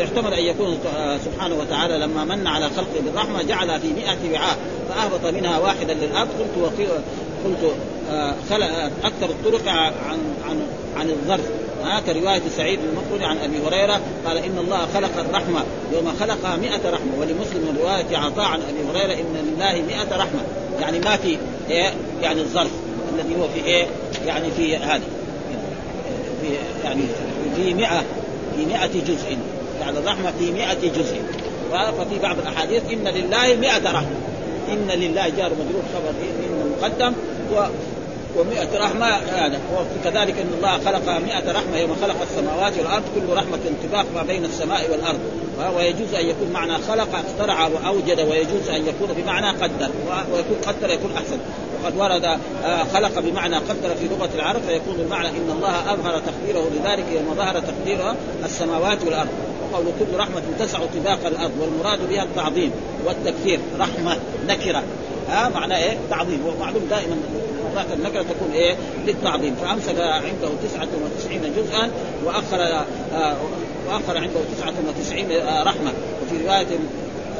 ويحتمل 0.01 0.33
أن 0.33 0.43
يكون 0.43 0.77
سبحانه 1.25 1.55
وتعالى 1.55 1.97
لما 1.97 2.25
من 2.25 2.47
على 2.47 2.69
خلقه 2.69 3.01
بالرحمة 3.05 3.43
جعل 3.43 3.79
في 3.79 3.87
مئة 3.87 4.33
وعاء 4.33 4.57
فأهبط 4.89 5.33
منها 5.33 5.59
واحدا 5.59 5.93
للأب. 5.93 6.27
قلت 6.39 6.79
قلت 7.45 7.73
آه، 8.11 8.35
خلق 8.49 8.91
أكثر 9.03 9.29
الطرق 9.29 9.67
عن 9.67 9.93
عن 10.49 10.61
عن 10.97 11.09
الظرف. 11.09 11.45
ها 11.83 11.99
كرواية 11.99 12.41
سعيد 12.57 12.79
المقبول 12.79 13.23
عن 13.23 13.37
أبي 13.37 13.57
هريرة 13.67 14.01
قال 14.25 14.37
إن 14.37 14.57
الله 14.57 14.87
خلق 14.93 15.19
الرحمة 15.19 15.63
يوم 15.93 16.13
خلقها 16.19 16.55
مئة 16.55 16.89
رحمة. 16.89 17.11
ولمسلم 17.19 17.77
رواية 17.81 18.17
عطاء 18.17 18.45
عن 18.45 18.59
أبي 18.61 18.99
هريرة 18.99 19.13
إن 19.13 19.35
لله 19.35 19.81
مئة 19.87 20.17
رحمة. 20.17 20.41
يعني 20.79 20.99
ما 20.99 21.17
في 21.17 21.37
إيه؟ 21.69 21.93
يعني 22.21 22.41
الظرف 22.41 22.71
الذي 23.15 23.35
هو 23.35 23.47
في 23.47 23.65
إيه؟ 23.65 23.85
يعني 24.25 24.51
في 24.51 24.77
هذه 24.77 25.03
في 26.41 26.47
يعني 26.83 27.01
في 27.55 27.73
مئة 27.73 28.03
في 28.55 28.65
مئة 28.65 29.03
جزء. 29.07 29.37
يعني 29.91 30.03
الرحمة 30.03 30.33
في 30.39 30.51
مئة 30.51 30.89
جزء. 30.89 31.21
ففي 31.71 32.19
بعض 32.21 32.37
الأحاديث 32.39 32.83
إن 32.91 33.07
لله 33.07 33.55
مئة 33.55 33.91
رحمة. 33.91 34.15
إن 34.69 34.87
لله 34.87 35.29
جار 35.29 35.51
مجرور 35.51 35.83
خبر 35.93 36.09
إن 36.09 36.73
مقدم 36.79 37.13
و 37.53 37.65
ومئة 38.37 38.77
رحمة 38.77 39.07
هذا 39.07 39.59
وكذلك 39.73 40.35
أن 40.39 40.51
الله 40.57 40.71
خلق 40.85 41.09
مئة 41.09 41.51
رحمة 41.51 41.77
يوم 41.77 41.95
خلق 42.01 42.15
السماوات 42.21 42.73
والأرض 42.77 43.03
كل 43.15 43.33
رحمة 43.33 43.59
انطباق 43.67 44.05
ما 44.15 44.23
بين 44.23 44.45
السماء 44.45 44.91
والأرض. 44.91 45.19
ويجوز 45.77 46.13
أن 46.13 46.25
يكون 46.25 46.49
معنى 46.53 46.73
خلق 46.73 47.09
اخترع 47.15 47.67
وأوجد 47.67 48.19
ويجوز 48.19 48.69
أن 48.69 48.87
يكون 48.87 49.15
بمعنى 49.17 49.57
قدر 49.57 49.89
ويكون 50.33 50.57
قدر 50.67 50.89
يكون 50.89 51.11
أحسن. 51.17 51.37
وقد 51.83 51.97
ورد 51.97 52.25
آه، 52.65 52.83
خلق 52.93 53.19
بمعنى 53.19 53.55
قدر 53.55 53.95
في 53.99 54.07
لغة 54.07 54.29
العرب 54.35 54.61
فيكون 54.67 54.95
المعنى 54.99 55.29
إن 55.29 55.51
الله 55.55 55.93
أظهر 55.93 56.19
تقديره 56.19 56.69
لذلك 56.75 57.05
يوم 57.11 57.35
ظهر 57.35 57.59
تقدير 57.59 58.13
السماوات 58.45 59.03
والأرض. 59.03 59.29
قول 59.73 59.85
كل 59.99 60.17
رحمة 60.17 60.41
تسع 60.59 60.79
طباق 60.79 61.19
الأرض 61.25 61.51
والمراد 61.61 62.09
بها 62.09 62.23
التعظيم 62.23 62.71
والتكثير 63.05 63.59
رحمة 63.79 64.17
نكرة. 64.47 64.83
ها 65.29 65.49
معناه 65.49 65.77
إيه؟ 65.77 65.97
تعظيم. 66.09 66.45
ومعلوم 66.45 66.83
دائما 66.89 67.17
مرات 67.75 67.85
النكرة 67.93 68.21
تكون 68.21 68.51
إيه؟ 68.53 68.75
للتعظيم. 69.07 69.55
فأمسك 69.55 69.99
عنده 69.99 70.49
99 70.63 71.53
جزءا 71.57 71.91
وأخر 72.25 72.61
آه 73.13 73.35
وأخر 73.87 74.17
عنده 74.17 74.39
99 74.57 75.31
آه 75.31 75.63
رحمة. 75.63 75.91
وفي 76.23 76.45
رواية 76.45 76.67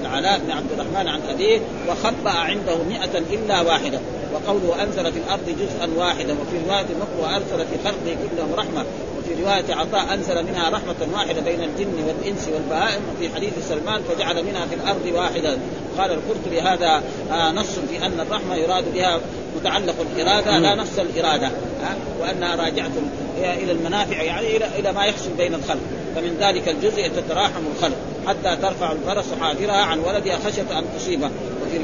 العلاء 0.02 0.40
بن 0.40 0.52
عبد 0.52 0.72
الرحمن 0.72 1.08
عن 1.08 1.22
أبيه 1.30 1.60
وخبأ 1.90 2.32
عنده 2.32 2.78
مئة 2.90 3.18
إلا 3.34 3.62
واحدة. 3.62 4.00
وقوله 4.34 4.84
انزل 4.84 5.12
في 5.12 5.20
الأرض 5.20 5.46
جزءا 5.60 5.90
واحدا. 5.98 6.34
وفي 6.34 6.58
رواية 6.68 6.86
النقل 6.90 7.20
وارسل 7.22 7.66
في 7.66 7.78
خلقه 7.84 8.16
كلهم 8.36 8.54
رحمة. 8.54 8.86
وفي 9.32 9.44
رواية 9.44 9.76
عطاء 9.76 10.14
أنزل 10.14 10.44
منها 10.44 10.70
رحمة 10.70 10.96
واحدة 11.14 11.42
بين 11.42 11.64
الجن 11.64 12.04
والإنس 12.08 12.50
والبهائم 12.54 13.02
وفي 13.16 13.36
حديث 13.36 13.54
سلمان 13.70 14.02
فجعل 14.04 14.44
منها 14.44 14.66
في 14.66 14.76
الأرض 14.76 15.06
واحدا. 15.14 15.58
قال 15.98 16.12
القرطبي 16.12 16.62
هذا 16.62 17.04
آه 17.32 17.52
نص 17.52 17.80
في 17.90 18.06
أن 18.06 18.20
الرحمة 18.20 18.56
يراد 18.56 18.94
بها 18.94 19.20
متعلق 19.56 19.96
الاراده 20.16 20.60
لا 20.60 20.76
نص 20.76 21.00
الإرادة 21.00 21.48
آه 21.48 22.22
وأنها 22.22 22.56
راجعة 22.56 22.92
إلى 23.38 23.72
المنافع 23.72 24.22
يعني 24.22 24.58
إلى 24.58 24.66
إلى 24.80 24.92
ما 24.92 25.06
يحصل 25.06 25.30
بين 25.38 25.54
الخلق. 25.54 25.82
فمن 26.16 26.38
ذلك 26.40 26.70
الجزء 26.70 27.08
تتراحم 27.08 27.62
الخلق 27.76 27.98
حتى 28.28 28.56
ترفع 28.62 28.92
الفرس 28.92 29.26
حافرها 29.42 29.82
عن 29.82 30.00
ولدها 30.00 30.38
خشية 30.46 30.80
أن 30.80 30.84
تصيبه. 30.98 31.30
وفي 31.62 31.80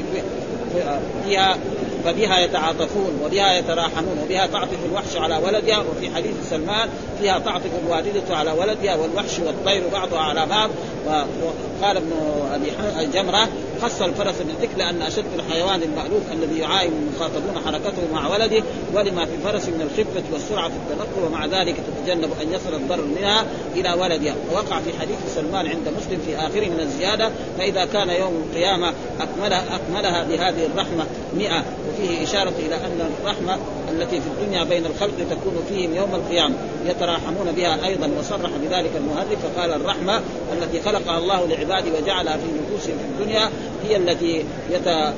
فيها 1.24 1.58
فبها 2.04 2.38
يتعاطفون 2.38 3.20
وبها 3.24 3.58
يتراحمون 3.58 4.18
وبها 4.24 4.46
تعطف 4.46 4.78
الوحش 4.90 5.16
على 5.16 5.36
ولدها 5.36 5.78
وفي 5.78 6.14
حديث 6.14 6.34
سلمان 6.50 6.88
فيها 7.20 7.38
تعطف 7.38 7.70
الوالدة 7.84 8.36
على 8.36 8.52
ولدها 8.52 8.96
والوحش 8.96 9.38
والطير 9.38 9.82
بعضها 9.92 10.20
على 10.20 10.46
بعض 10.46 10.70
وقال 11.06 11.96
ابن 11.96 12.12
أبي 12.52 12.72
الجمرة 13.00 13.48
خص 13.82 14.02
الفرس 14.02 14.34
بالذكر 14.38 14.78
لأن 14.78 15.02
أشد 15.02 15.24
الحيوان 15.38 15.82
المألوف 15.82 16.22
الذي 16.32 16.58
يعاين 16.58 16.92
المخاطبون 16.92 17.64
حركته 17.64 18.02
مع 18.12 18.28
ولده 18.28 18.62
ولما 18.94 19.24
في 19.24 19.34
الفرس 19.34 19.68
من 19.68 19.80
الخفة 19.80 20.22
والسرعة 20.32 20.68
في 20.68 20.74
التنقل 20.74 21.26
ومع 21.26 21.46
ذلك 21.46 21.76
تتجنب 21.76 22.30
أن 22.42 22.52
يصل 22.52 22.74
الضرر 22.74 23.04
منها 23.04 23.46
إلى 23.74 23.92
ولدها 23.92 24.34
ووقع 24.52 24.80
في 24.80 24.98
حديث 25.00 25.18
سلمان 25.34 25.66
عند 25.66 25.88
مسلم 25.98 26.20
في 26.26 26.36
آخره 26.36 26.68
من 26.68 26.80
الزيادة 26.80 27.30
فإذا 27.58 27.84
كان 27.84 28.08
يوم 28.08 28.44
القيامة 28.48 28.92
اكملها 29.20 29.64
أكملها 29.76 30.24
بهذه 30.24 30.66
الرحمة 30.66 31.06
100 31.36 31.64
وفيه 31.88 32.24
إشارة 32.24 32.52
إلى 32.58 32.74
أن 32.74 33.10
الرحمة 33.22 33.58
التي 33.92 34.20
في 34.20 34.26
الدنيا 34.26 34.64
بين 34.64 34.86
الخلق 34.86 35.14
تكون 35.30 35.64
فيهم 35.68 35.96
يوم 35.96 36.14
القيامة 36.14 36.54
يتراحمون 36.86 37.52
بها 37.56 37.86
أيضا 37.86 38.10
وصرح 38.18 38.50
بذلك 38.62 38.90
المؤلف 38.96 39.38
فقال 39.46 39.72
الرحمة 39.72 40.20
التي 40.52 40.80
خلقها 40.80 41.18
الله 41.18 41.46
لعباده 41.46 41.98
وجعلها 41.98 42.36
في 42.36 42.44
نفوسهم 42.44 42.98
في 42.98 43.22
الدنيا 43.22 43.50
هي 43.88 43.96
التي 43.96 44.44
يت 44.70 45.14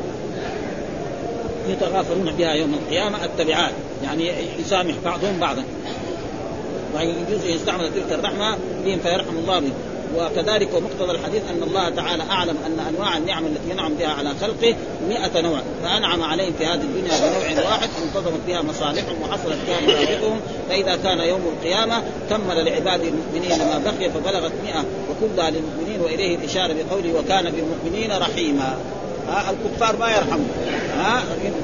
يتغافرون 1.68 2.32
بها 2.38 2.52
يوم 2.52 2.74
القيامة 2.74 3.24
التبعات. 3.24 3.72
يعني 4.04 4.32
يسامح 4.58 4.94
بعضهم 5.04 5.38
بعضا. 5.40 5.64
ويجوز 6.94 7.44
يستعمل 7.44 7.90
تلك 7.94 8.18
الرحمة 8.18 8.58
بهم 8.84 8.98
فيرحم 8.98 9.38
الله 9.38 9.58
بهم 9.58 9.89
وكذلك 10.16 10.68
ومقتضى 10.74 11.12
الحديث 11.18 11.42
أن 11.50 11.62
الله 11.62 11.88
تعالى 11.88 12.22
أعلم 12.30 12.56
أن 12.66 12.94
أنواع 12.94 13.16
النعم 13.16 13.46
التي 13.46 13.70
ينعم 13.70 13.94
بها 13.94 14.08
على 14.08 14.30
خلقه 14.40 14.74
مئة 15.08 15.40
نوع. 15.40 15.60
فأنعم 15.82 16.22
عليهم 16.22 16.52
في 16.58 16.66
هذه 16.66 16.80
الدنيا 16.82 17.12
بنوع 17.18 17.70
واحد 17.70 17.88
انتظمت 18.06 18.40
بها 18.46 18.62
مصالحهم 18.62 19.22
وحصلت 19.22 19.58
بها 19.66 19.80
مرافقهم 19.80 20.40
فإذا 20.68 20.96
كان 20.96 21.18
يوم 21.18 21.40
القيامة 21.56 22.02
كمل 22.30 22.64
لعباد 22.64 23.00
المؤمنين 23.00 23.58
ما 23.58 23.78
بقي 23.84 24.10
فبلغت 24.10 24.52
مئة. 24.64 24.84
وكلها 25.10 25.50
للمؤمنين 25.50 26.00
وإليه 26.00 26.36
الإشارة 26.36 26.72
بقوله 26.72 27.18
وكان 27.18 27.50
بالمؤمنين 27.50 28.12
رحيما. 28.18 28.78
ها 29.28 29.50
الكفار 29.50 29.96
ما 29.96 30.10
يرحمون 30.10 30.50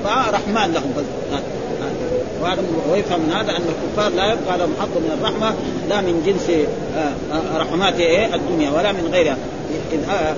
ها 0.04 0.30
رحمن 0.30 0.72
لهم. 0.74 0.94
بس. 0.96 1.40
ويفهم 2.92 3.20
من 3.20 3.32
هذا 3.32 3.50
أن 3.56 3.62
الكفار 3.62 4.12
لا 4.12 4.32
يبقى 4.32 4.58
لهم 4.58 4.74
حظ 4.80 4.88
من 4.96 5.18
الرحمة 5.20 5.54
لا 5.88 6.00
من 6.00 6.22
جنس 6.26 6.50
آه، 6.96 7.34
آه، 7.34 7.58
رحمات 7.58 8.00
إيه؟ 8.00 8.34
الدنيا 8.34 8.70
ولا 8.70 8.92
من 8.92 9.08
غيرها. 9.12 9.36
آه، 10.10 10.34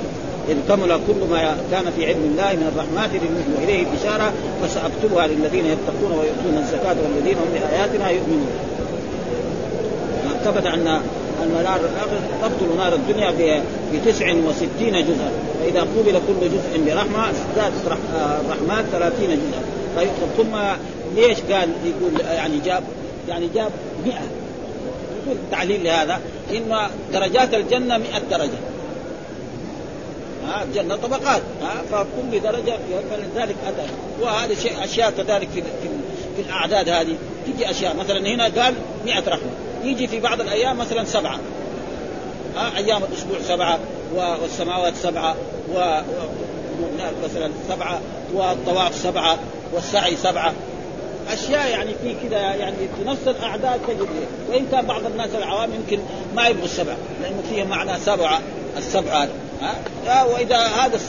إذ 0.48 0.56
كمل 0.68 1.00
كل 1.06 1.30
ما 1.30 1.56
كان 1.70 1.84
في 1.96 2.06
علم 2.06 2.24
الله 2.24 2.52
من 2.52 2.72
الرحمات 2.72 3.10
للمؤمن 3.12 3.54
وإليه 3.58 3.86
الإشارة 3.86 4.32
فسأكتبها 4.62 5.26
للذين 5.26 5.66
يتقون 5.66 6.12
ويؤتون 6.18 6.58
الزكاة 6.58 6.96
والذين 7.04 7.34
هم 7.34 7.48
بآياتنا 7.54 8.10
يؤمنون. 8.10 8.50
ثبت 10.44 10.66
أن 10.66 11.00
النار 11.42 11.60
الاخره 11.60 12.20
تقتل 12.42 12.76
نار 12.76 12.94
الدنيا 12.94 13.30
ب 13.30 14.02
69 14.06 14.92
جزءا. 14.92 15.30
فإذا 15.60 15.80
قبل 15.80 16.12
كل 16.12 16.48
جزء 16.48 16.84
برحمة 16.86 17.30
ازدادت 17.30 17.98
الرحمات 18.46 18.84
30 18.92 19.28
جزءا. 19.28 19.62
طيب 19.96 20.08
ثم 20.36 20.56
ليش 21.18 21.38
قال 21.40 21.70
يقول 21.84 22.20
يعني 22.20 22.58
جاب 22.58 22.84
يعني 23.28 23.48
جاب 23.54 23.70
100 24.06 24.14
يقول 25.24 25.36
تعليل 25.50 25.84
لهذا. 25.84 26.20
ان 26.50 26.88
درجات 27.12 27.54
الجنة 27.54 27.98
100 27.98 28.18
درجة. 28.30 28.58
ها 30.46 30.62
الجنه 30.62 30.96
طبقات. 30.96 31.42
ها 31.62 31.82
فكل 31.92 32.40
درجه 32.40 32.78
فلذلك 33.10 33.56
اتى 33.66 33.86
وهذا 34.20 34.54
شيء 34.54 34.84
أشياء 34.84 35.10
كذلك 35.10 35.48
في 35.48 35.62
في, 35.62 35.88
في 36.36 36.42
الأعداد 36.42 36.88
هذه. 36.88 37.16
تجي 37.46 37.70
أشياء 37.70 37.96
مثلا 37.96 38.28
هنا 38.28 38.44
قال 38.44 38.74
100 39.04 39.18
رحمه 39.18 39.50
يجي 39.84 40.06
في 40.06 40.20
بعض 40.20 40.40
الأيام 40.40 40.78
مثلا 40.78 41.04
سبعة. 41.04 41.38
ها 42.56 42.76
أيام 42.76 43.02
الأسبوع 43.04 43.38
سبعة 43.48 43.78
والسماوات 44.14 44.96
سبعة 44.96 45.36
و 45.74 46.00
مثلا 47.24 47.50
سبعة 47.68 48.00
والطواف 48.34 48.94
سبعة 48.94 49.38
والسعي 49.72 50.16
سبعة. 50.16 50.52
أشياء 51.32 51.68
يعني 51.68 51.94
في 52.02 52.28
كذا 52.28 52.38
يعني 52.38 52.76
في 52.76 53.10
نفس 53.10 53.28
الأعداد 53.28 53.80
تجد. 53.88 54.08
وإن 54.50 54.66
كان 54.72 54.86
بعض 54.86 55.06
الناس 55.06 55.30
العوام 55.34 55.70
يمكن 55.74 55.98
ما 56.36 56.48
يبغوا 56.48 56.64
السبعة 56.64 56.96
لأنه 57.22 57.42
فيه 57.50 57.64
معنى 57.64 58.00
سبعة 58.00 58.40
السبعة 58.76 59.28
ها؟ 60.06 60.24
وإذا 60.24 60.56
هذا 60.56 61.00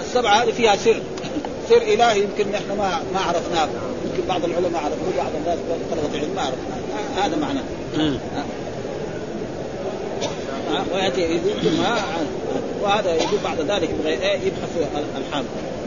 السبعة 0.00 0.42
هذه 0.42 0.50
فيها 0.50 0.76
سر. 0.76 1.00
سر 1.68 1.82
إلهي 1.82 2.22
يمكن 2.22 2.52
نحن 2.52 2.68
ما 2.68 3.00
ما 3.14 3.20
عرفناه. 3.20 3.68
يمكن 4.04 4.28
بعض 4.28 4.44
العلماء 4.44 4.82
عرفوه 4.82 5.12
بعض 5.16 5.32
الناس 5.40 5.58
طلبة 5.90 6.14
العلم 6.14 6.34
ما 6.36 6.42
عرفناه. 6.42 7.26
هذا 7.26 7.36
معناه 7.36 7.62
ويأتي 10.94 11.20
يقول 11.20 11.72
وهذا 12.82 13.14
يقول 13.14 13.38
بعد 13.44 13.60
ذلك 13.60 13.90
يبحث 14.44 14.70
الحامل. 15.16 15.46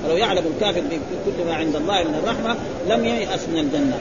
ولو 0.09 0.17
يعلم 0.17 0.43
الكافر 0.55 0.81
بكل 0.81 1.45
ما 1.47 1.55
عند 1.55 1.75
الله 1.75 2.03
من 2.03 2.15
الرحمة 2.23 2.55
لم 2.89 3.05
ييأس 3.05 3.39
من 3.53 3.59
الجنة. 3.59 3.97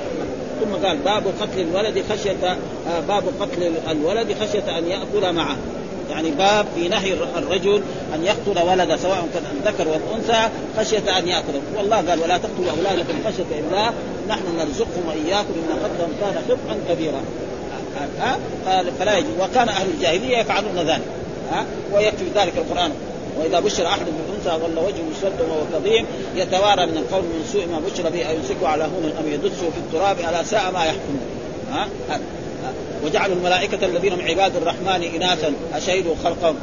ثم 0.61 0.87
قال 0.87 0.97
باب 0.97 1.23
قتل 1.41 1.61
الولد 1.61 2.05
خشية 2.11 2.57
آه، 2.89 3.01
باب 3.09 3.25
قتل 3.41 3.73
الولد 3.91 4.37
خشية 4.41 4.79
أن 4.79 4.87
يأكل 4.87 5.33
معه. 5.33 5.57
يعني 6.11 6.31
باب 6.31 6.67
في 6.75 6.89
نهي 6.89 7.13
الرجل 7.13 7.83
أن 8.15 8.25
يقتل 8.25 8.69
ولده 8.69 8.97
سواء 8.97 9.29
كان 9.35 9.43
الذكر 9.57 9.89
والانثى 9.89 10.55
خشية 10.79 11.19
أن 11.19 11.29
ياكله 11.29 11.61
والله 11.77 11.97
قال 11.97 12.21
ولا 12.21 12.39
تقتلوا 12.39 12.71
أولادكم 12.79 13.15
خشية 13.27 13.61
املاق 13.61 13.95
نحن 14.29 14.43
نرزقهم 14.59 15.03
وإياكم 15.09 15.55
ان 15.55 15.79
قتلهم 15.85 16.13
كان 16.21 16.43
خطئا 16.49 16.95
كبيرا. 16.95 17.21
ها 18.19 18.39
قال 18.67 18.93
فلا 18.99 19.19
يجوز. 19.19 19.31
وكان 19.41 19.69
أهل 19.69 19.87
الجاهلية 19.95 20.39
يفعلون 20.39 20.77
ذلك. 20.77 21.03
ها 21.53 21.65
ويكفي 21.93 22.25
ذلك 22.35 22.53
القرآن. 22.57 22.91
وإذا 23.39 23.61
بشر 23.61 23.87
أحد 23.87 24.07
بالانثى 24.39 24.65
ظل 24.65 24.79
وجهه 24.79 25.05
مسودا 25.11 25.45
وهو 25.51 25.81
كظيم 25.81 26.07
يتوارى 26.35 26.87
من 26.87 26.97
القول 26.97 27.23
من 27.23 27.45
سوء 27.53 27.67
ما 27.67 27.81
بشر 27.81 28.11
به 28.11 28.31
يمسكه 28.31 28.69
على 28.69 28.85
هون 28.85 29.13
ام 29.21 29.33
يدسه 29.33 29.71
في 29.71 29.79
التراب 29.79 30.17
على 30.21 30.45
ساء 30.45 30.71
ما 30.75 30.85
يحكمون. 30.85 31.21
ها؟ 31.73 31.89
وجعلوا 33.05 33.37
الملائكة 33.37 33.87
الذين 33.87 34.13
هم 34.13 34.21
عباد 34.21 34.57
الرحمن 34.57 35.03
إناثا 35.15 35.53
أشهدوا 35.75 36.15
خلقهم. 36.25 36.57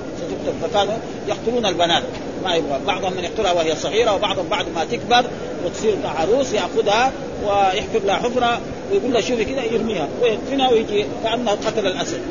فكانوا 0.61 0.93
يقتلون 1.27 1.65
البنات. 1.65 2.03
ما 2.43 2.55
يبغى. 2.55 2.79
بعضهم 2.87 3.13
من 3.13 3.23
يقتلها 3.23 3.51
وهي 3.51 3.75
صغيرة 3.75 4.15
وبعضهم 4.15 4.47
بعد 4.49 4.65
ما 4.75 4.85
تكبر 4.85 5.25
وتصير 5.65 5.95
عروس 6.05 6.53
يأخذها 6.53 7.11
ويحفر 7.43 7.99
لها 8.05 8.15
حفرة 8.15 8.59
ويقول 8.91 9.13
لها 9.13 9.21
شوفي 9.21 9.45
كذا 9.45 9.63
يرميها. 9.63 10.07
ويدفنها 10.21 10.69
ويجي 10.69 11.05
كأنه 11.23 11.51
قتل 11.51 11.87
الأسد. 11.87 12.21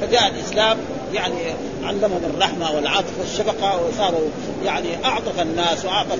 فجاء 0.00 0.28
الإسلام 0.28 0.78
يعني 1.14 1.54
علمهم 1.84 2.20
الرحمة 2.34 2.70
والعطف 2.70 3.18
والشفقة 3.20 3.80
وصاروا 3.86 4.28
يعني 4.64 5.04
أعطف 5.04 5.40
الناس 5.40 5.84
وأعطف 5.84 6.18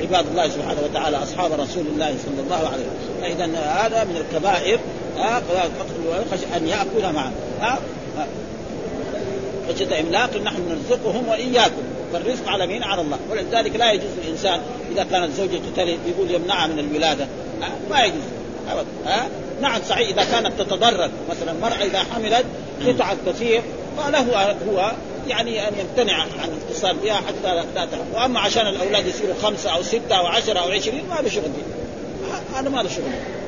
عباد 0.00 0.26
الله 0.26 0.48
سبحانه 0.48 0.80
وتعالى 0.90 1.16
أصحاب 1.16 1.52
رسول 1.52 1.84
الله 1.86 2.14
صلى 2.24 2.44
الله 2.44 2.56
عليه 2.56 2.84
وسلم. 2.84 3.20
فإذا 3.20 3.58
هذا 3.58 4.04
من 4.04 4.16
الكبائر 4.16 4.78
خشيه 6.32 6.56
أن 6.56 6.68
يأكل 6.68 7.14
معه. 7.14 7.32
ها 7.60 7.78
خشيه 9.68 10.00
إملاق 10.00 10.36
نحن 10.36 10.62
نرزقهم 10.68 11.28
وإياكم. 11.28 11.82
فالرزق 12.12 12.48
على 12.48 12.66
مين؟ 12.66 12.82
على 12.82 13.00
الله. 13.00 13.18
ولذلك 13.30 13.76
لا 13.76 13.92
يجوز 13.92 14.10
الإنسان 14.24 14.60
إذا 14.92 15.06
كانت 15.10 15.34
زوجته 15.34 15.70
تلد 15.76 15.98
يقول 16.06 16.30
يمنعها 16.30 16.66
من 16.66 16.78
الولادة. 16.78 17.26
ما 17.90 18.00
يجوز. 18.00 18.22
ابدا 18.70 18.86
ها 19.06 19.28
نعم 19.60 19.80
صحيح 19.88 20.08
إذا 20.08 20.24
كانت 20.24 20.60
تتضرر. 20.60 21.10
مثلا 21.30 21.52
المراه 21.52 21.84
إذا 21.84 21.98
حملت 21.98 22.44
تتعب 22.86 23.16
كثير 23.26 23.62
فله 23.98 24.52
هو 24.70 24.92
يعني 25.28 25.68
أن 25.68 25.72
يمتنع 25.78 26.22
عن 26.22 26.48
الاتصال 26.48 26.96
بها 26.96 27.14
حتى 27.14 27.54
لا 27.74 27.84
تحب 27.84 28.14
وأما 28.14 28.40
عشان 28.40 28.66
الأولاد 28.66 29.06
يصيروا 29.06 29.34
خمسة 29.42 29.70
أو 29.70 29.82
ستة 29.82 30.14
أو 30.14 30.26
عشرة 30.26 30.58
أو 30.58 30.70
عشرين 30.70 31.04
ما 31.08 31.20
له 31.20 31.28
شغل 31.28 31.50
هذا 32.54 32.68
ما 32.68 32.82
له 32.82 32.88
شغل. 32.88 33.04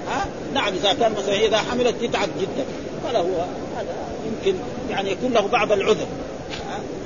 ها؟ 0.09 0.27
نعم 0.55 0.75
إذا 0.75 0.93
كان 0.93 1.13
مثلا 1.13 1.35
إذا 1.35 1.59
حملت 1.59 2.05
تتعب 2.05 2.29
جدا. 2.41 2.65
فله 3.05 3.47
هذا 3.77 3.95
يمكن 4.27 4.59
يعني 4.91 5.11
يكون 5.11 5.33
له 5.33 5.41
بعض 5.41 5.73
العذر. 5.73 6.07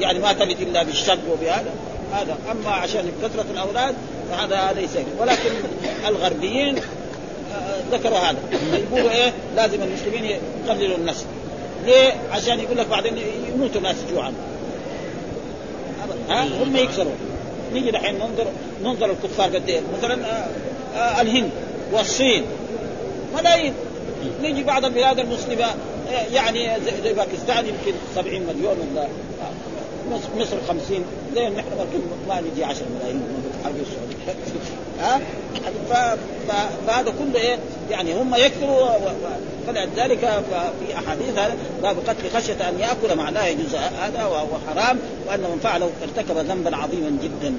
يعني 0.00 0.18
ما 0.18 0.32
تلد 0.32 0.60
إلا 0.60 0.82
بالشق 0.82 1.18
وبهذا. 1.32 1.72
هذا. 2.12 2.36
أما 2.50 2.70
عشان 2.70 3.12
كثرة 3.22 3.46
الأولاد 3.50 3.94
فهذا 4.30 4.72
ليس 4.80 4.90
ولكن 5.18 5.50
الغربيين 6.08 6.76
آه، 6.76 7.80
ذكروا 7.92 8.18
هذا. 8.18 8.38
يقولوا 8.72 9.10
إيه؟ 9.10 9.32
لازم 9.56 9.82
المسلمين 9.82 10.24
يقللوا 10.66 10.96
النسل. 10.96 11.26
ليه؟ 11.86 12.12
عشان 12.30 12.60
يقول 12.60 12.78
لك 12.78 12.86
بعدين 12.86 13.18
يموتوا 13.54 13.76
الناس 13.76 13.96
جوعا. 14.12 14.32
ها؟ 16.28 16.44
هم 16.62 16.76
يكسروا. 16.76 17.12
نيجي 17.72 17.90
دحين 17.90 18.14
ننظر 18.14 18.46
ننظر 18.84 19.10
الكفار 19.10 19.46
قد 19.46 19.68
إيه. 19.68 19.80
مثلا 19.98 20.26
آه 20.26 20.46
آه 20.96 21.20
الهند 21.20 21.50
والصين. 21.92 22.44
ملايين. 23.34 23.74
نيجي 24.42 24.62
بعض 24.62 24.84
البلاد 24.84 25.18
المسلمة 25.18 25.64
آه، 26.10 26.26
يعني 26.32 26.68
زي 27.04 27.12
باكستان 27.12 27.66
يمكن 27.66 27.92
70 28.14 28.42
مليون 28.42 28.76
ولا 28.92 29.08
مصر 30.36 30.56
50 30.68 31.04
زي 31.34 31.48
نحن 31.48 31.68
ما 32.28 32.40
نجي 32.40 32.64
10 32.64 32.86
ملايين. 33.00 33.22
حق 33.64 33.72
ها 35.00 35.20
فهذا 36.86 37.14
كله 37.18 37.40
إيه 37.40 37.58
يعني 37.90 38.14
هم 38.14 38.34
يكثروا 38.34 38.88
فلذلك 39.66 40.18
في 40.80 40.94
أحاديث 40.94 41.34
باب 41.82 41.96
قتل 42.08 42.30
خشية 42.36 42.68
أن 42.68 42.80
يأكل 42.80 43.16
معناه 43.16 43.44
يجوز 43.46 43.74
هذا 43.74 44.24
وهو 44.24 44.48
حرام 44.68 44.98
وان 45.28 45.40
من 45.40 45.60
فعله 45.62 45.90
ارتكب 46.02 46.36
ذنبا 46.36 46.76
عظيما 46.76 47.18
جدا 47.22 47.54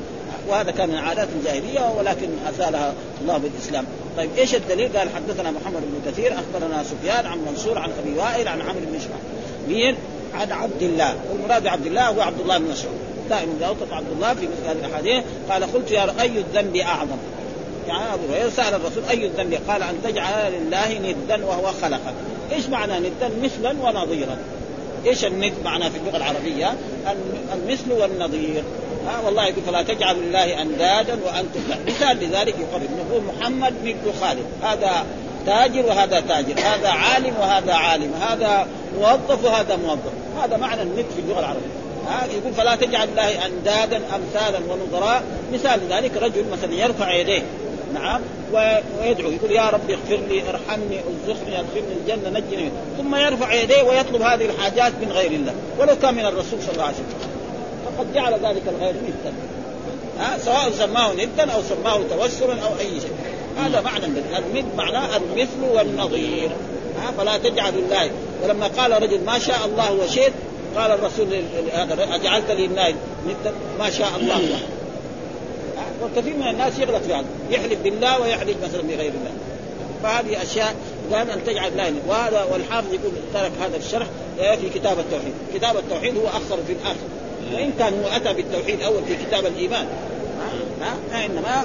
وهذا 0.48 0.72
كان 0.72 0.90
من 0.90 0.96
عادات 0.96 1.28
الجاهلية 1.40 1.94
ولكن 1.98 2.28
أزالها 2.50 2.94
الله 3.22 3.38
بالإسلام. 3.38 3.86
طيب 4.18 4.30
إيش 4.38 4.56
الدليل؟ 4.56 4.98
قال 4.98 5.10
حدثنا 5.16 5.52
محمد 5.52 5.82
بن 5.82 6.12
كثير 6.12 6.34
أخبرنا 6.34 6.84
سفيان 6.84 7.26
عن 7.26 7.38
منصور 7.52 7.78
عن 7.78 7.90
أبي 8.04 8.18
وائل 8.18 8.48
عن 8.48 8.62
عمرو 8.62 8.80
بن 8.92 9.00
شعيب. 9.00 9.22
مين؟ 9.68 9.96
عن 10.34 10.52
عبد 10.52 10.82
الله 10.82 11.16
والمراد 11.32 11.68
عبد 11.68 11.86
الله 11.86 12.08
هو 12.08 12.22
عبد 12.22 12.40
الله 12.40 12.58
بن 12.58 12.72
مسعود 12.72 13.11
دائما 13.32 13.54
اذا 13.60 13.96
عبد 13.96 14.12
الله 14.16 14.34
في 14.34 14.48
مثل 14.48 14.68
هذه 14.70 14.86
الأحاديث 14.86 15.24
قال 15.50 15.74
قلت 15.74 15.92
يا 15.92 16.22
أي 16.22 16.38
الذنب 16.38 16.76
أعظم؟ 16.76 17.18
يعني 17.88 18.14
أبو 18.14 18.34
هريرة 18.34 18.50
سأل 18.50 18.74
الرسول 18.74 19.04
أي 19.10 19.26
الذنب؟ 19.26 19.60
قال 19.68 19.84
أن 19.84 19.96
تجعل 20.04 20.54
لله 20.54 21.00
ندا 21.00 21.46
وهو 21.46 21.72
خلقك. 21.82 22.14
إيش 22.52 22.70
معنى 22.70 23.00
ندا؟ 23.00 23.30
مثلا 23.44 23.72
ونظيرا. 23.82 24.38
إيش 25.06 25.26
الند 25.26 25.54
معناه 25.66 25.90
في 25.90 25.98
اللغة 25.98 26.18
العربية؟ 26.18 26.74
المثل 27.54 27.92
والنظير. 27.92 28.64
ها 29.08 29.20
والله 29.26 29.44
يقول 29.44 29.64
فلا 29.68 29.84
تجعل 29.84 30.16
لله 30.16 30.62
أندادا 30.62 31.20
وأنتم 31.26 31.60
مثال 31.88 32.18
لذلك 32.18 32.56
يقرب 32.60 32.90
نقول 33.00 33.22
محمد 33.24 33.74
مثل 33.84 34.20
خالد 34.22 34.46
هذا 34.62 35.06
تاجر 35.46 35.86
وهذا 35.86 36.20
تاجر 36.20 36.60
هذا 36.60 36.90
عالم 36.90 37.34
وهذا 37.40 37.74
عالم 37.74 38.14
هذا 38.22 38.68
موظف 39.00 39.46
وهذا 39.46 39.76
موظف. 39.76 40.12
هذا 40.44 40.58
معنى 40.58 40.82
الند 40.82 41.06
في 41.16 41.22
اللغة 41.22 41.40
العربية. 41.40 41.81
ها 42.08 42.26
يقول 42.26 42.54
فلا 42.54 42.76
تجعل 42.76 43.10
الله 43.10 43.46
أندادا 43.46 44.02
أمثالا 44.16 44.60
ونظراء. 44.70 45.24
مثال 45.54 45.80
ذلك 45.90 46.12
رجل 46.18 46.46
مثلا 46.52 46.74
يرفع 46.74 47.14
يديه 47.14 47.44
نعم 47.94 48.22
ويدعو 48.54 49.32
يقول 49.32 49.52
يا 49.52 49.70
رب 49.70 49.92
اغفر 49.92 50.20
لي 50.30 50.50
ارحمني 50.50 51.00
ارزقني 51.00 51.60
أدخلني 51.60 51.94
الجنة 52.02 52.30
نجني. 52.30 52.70
ثم 52.98 53.16
يرفع 53.16 53.54
يديه 53.54 53.82
ويطلب 53.82 54.22
هذه 54.22 54.46
الحاجات 54.46 54.92
من 55.02 55.12
غير 55.12 55.32
الله. 55.32 55.54
ولو 55.80 55.96
كان 56.02 56.14
من 56.14 56.26
الرسول 56.26 56.62
صلى 56.62 56.74
الله 56.74 56.84
عليه 56.84 56.96
وسلم. 56.96 57.32
فقد 57.86 58.14
جعل 58.14 58.34
ذلك 58.34 58.62
الغير 58.68 58.94
ندا 58.94 59.34
ها 60.20 60.38
سواء 60.38 60.72
سماه 60.78 61.14
ندا 61.14 61.52
أو 61.52 61.62
سماه 61.62 62.00
توسلا 62.10 62.54
أو 62.54 62.80
أي 62.80 63.00
شيء. 63.00 63.16
هذا 63.58 63.82
معنى 63.82 64.06
الند 64.06 64.66
معناه 64.78 65.18
المثل 65.18 65.64
والنظير. 65.74 66.50
ها 67.02 67.12
فلا 67.18 67.38
تجعل 67.38 67.74
الله 67.74 68.12
ولما 68.44 68.68
قال 68.68 69.04
رجل 69.04 69.24
ما 69.26 69.40
شاء 69.40 69.60
الله 69.66 69.94
وشئت 69.94 70.34
قال 70.78 70.92
الرسول 70.92 71.28
هذا 71.74 72.16
أجعلت 72.16 72.52
لي 72.52 72.68
ندا 72.68 73.54
ما 73.80 73.90
شاء 73.90 74.10
الله. 74.18 74.40
وكثير 76.04 76.36
من 76.38 76.48
الناس 76.48 76.80
يغلط 76.80 77.04
في 77.04 77.14
هذا؟ 77.14 77.26
يحلف 77.50 77.80
بالله 77.84 78.22
ويحلف 78.22 78.56
مثلا 78.64 78.82
بغير 78.82 79.12
الله. 79.12 79.32
فهذه 80.04 80.42
أشياء 80.42 80.76
قال 81.14 81.30
أن 81.30 81.44
تجعل 81.46 81.78
لا 81.78 81.92
وهذا 82.08 82.48
والحافظ 82.52 82.94
يقول 82.94 83.12
ترك 83.34 83.52
هذا 83.62 83.78
الشرح 83.78 84.08
في 84.38 84.80
كتاب 84.80 85.00
التوحيد، 85.00 85.34
كتاب 85.54 85.78
التوحيد 85.78 86.18
هو 86.18 86.28
اخر 86.28 86.58
في 86.68 86.74
الآخر 86.74 87.08
وإن 87.54 87.72
كان 87.80 87.94
هو 88.04 88.16
أتى 88.16 88.34
بالتوحيد 88.34 88.82
أول 88.82 89.04
في 89.08 89.16
كتاب 89.26 89.46
الإيمان. 89.46 89.88
ها 90.82 91.26
إنما 91.26 91.64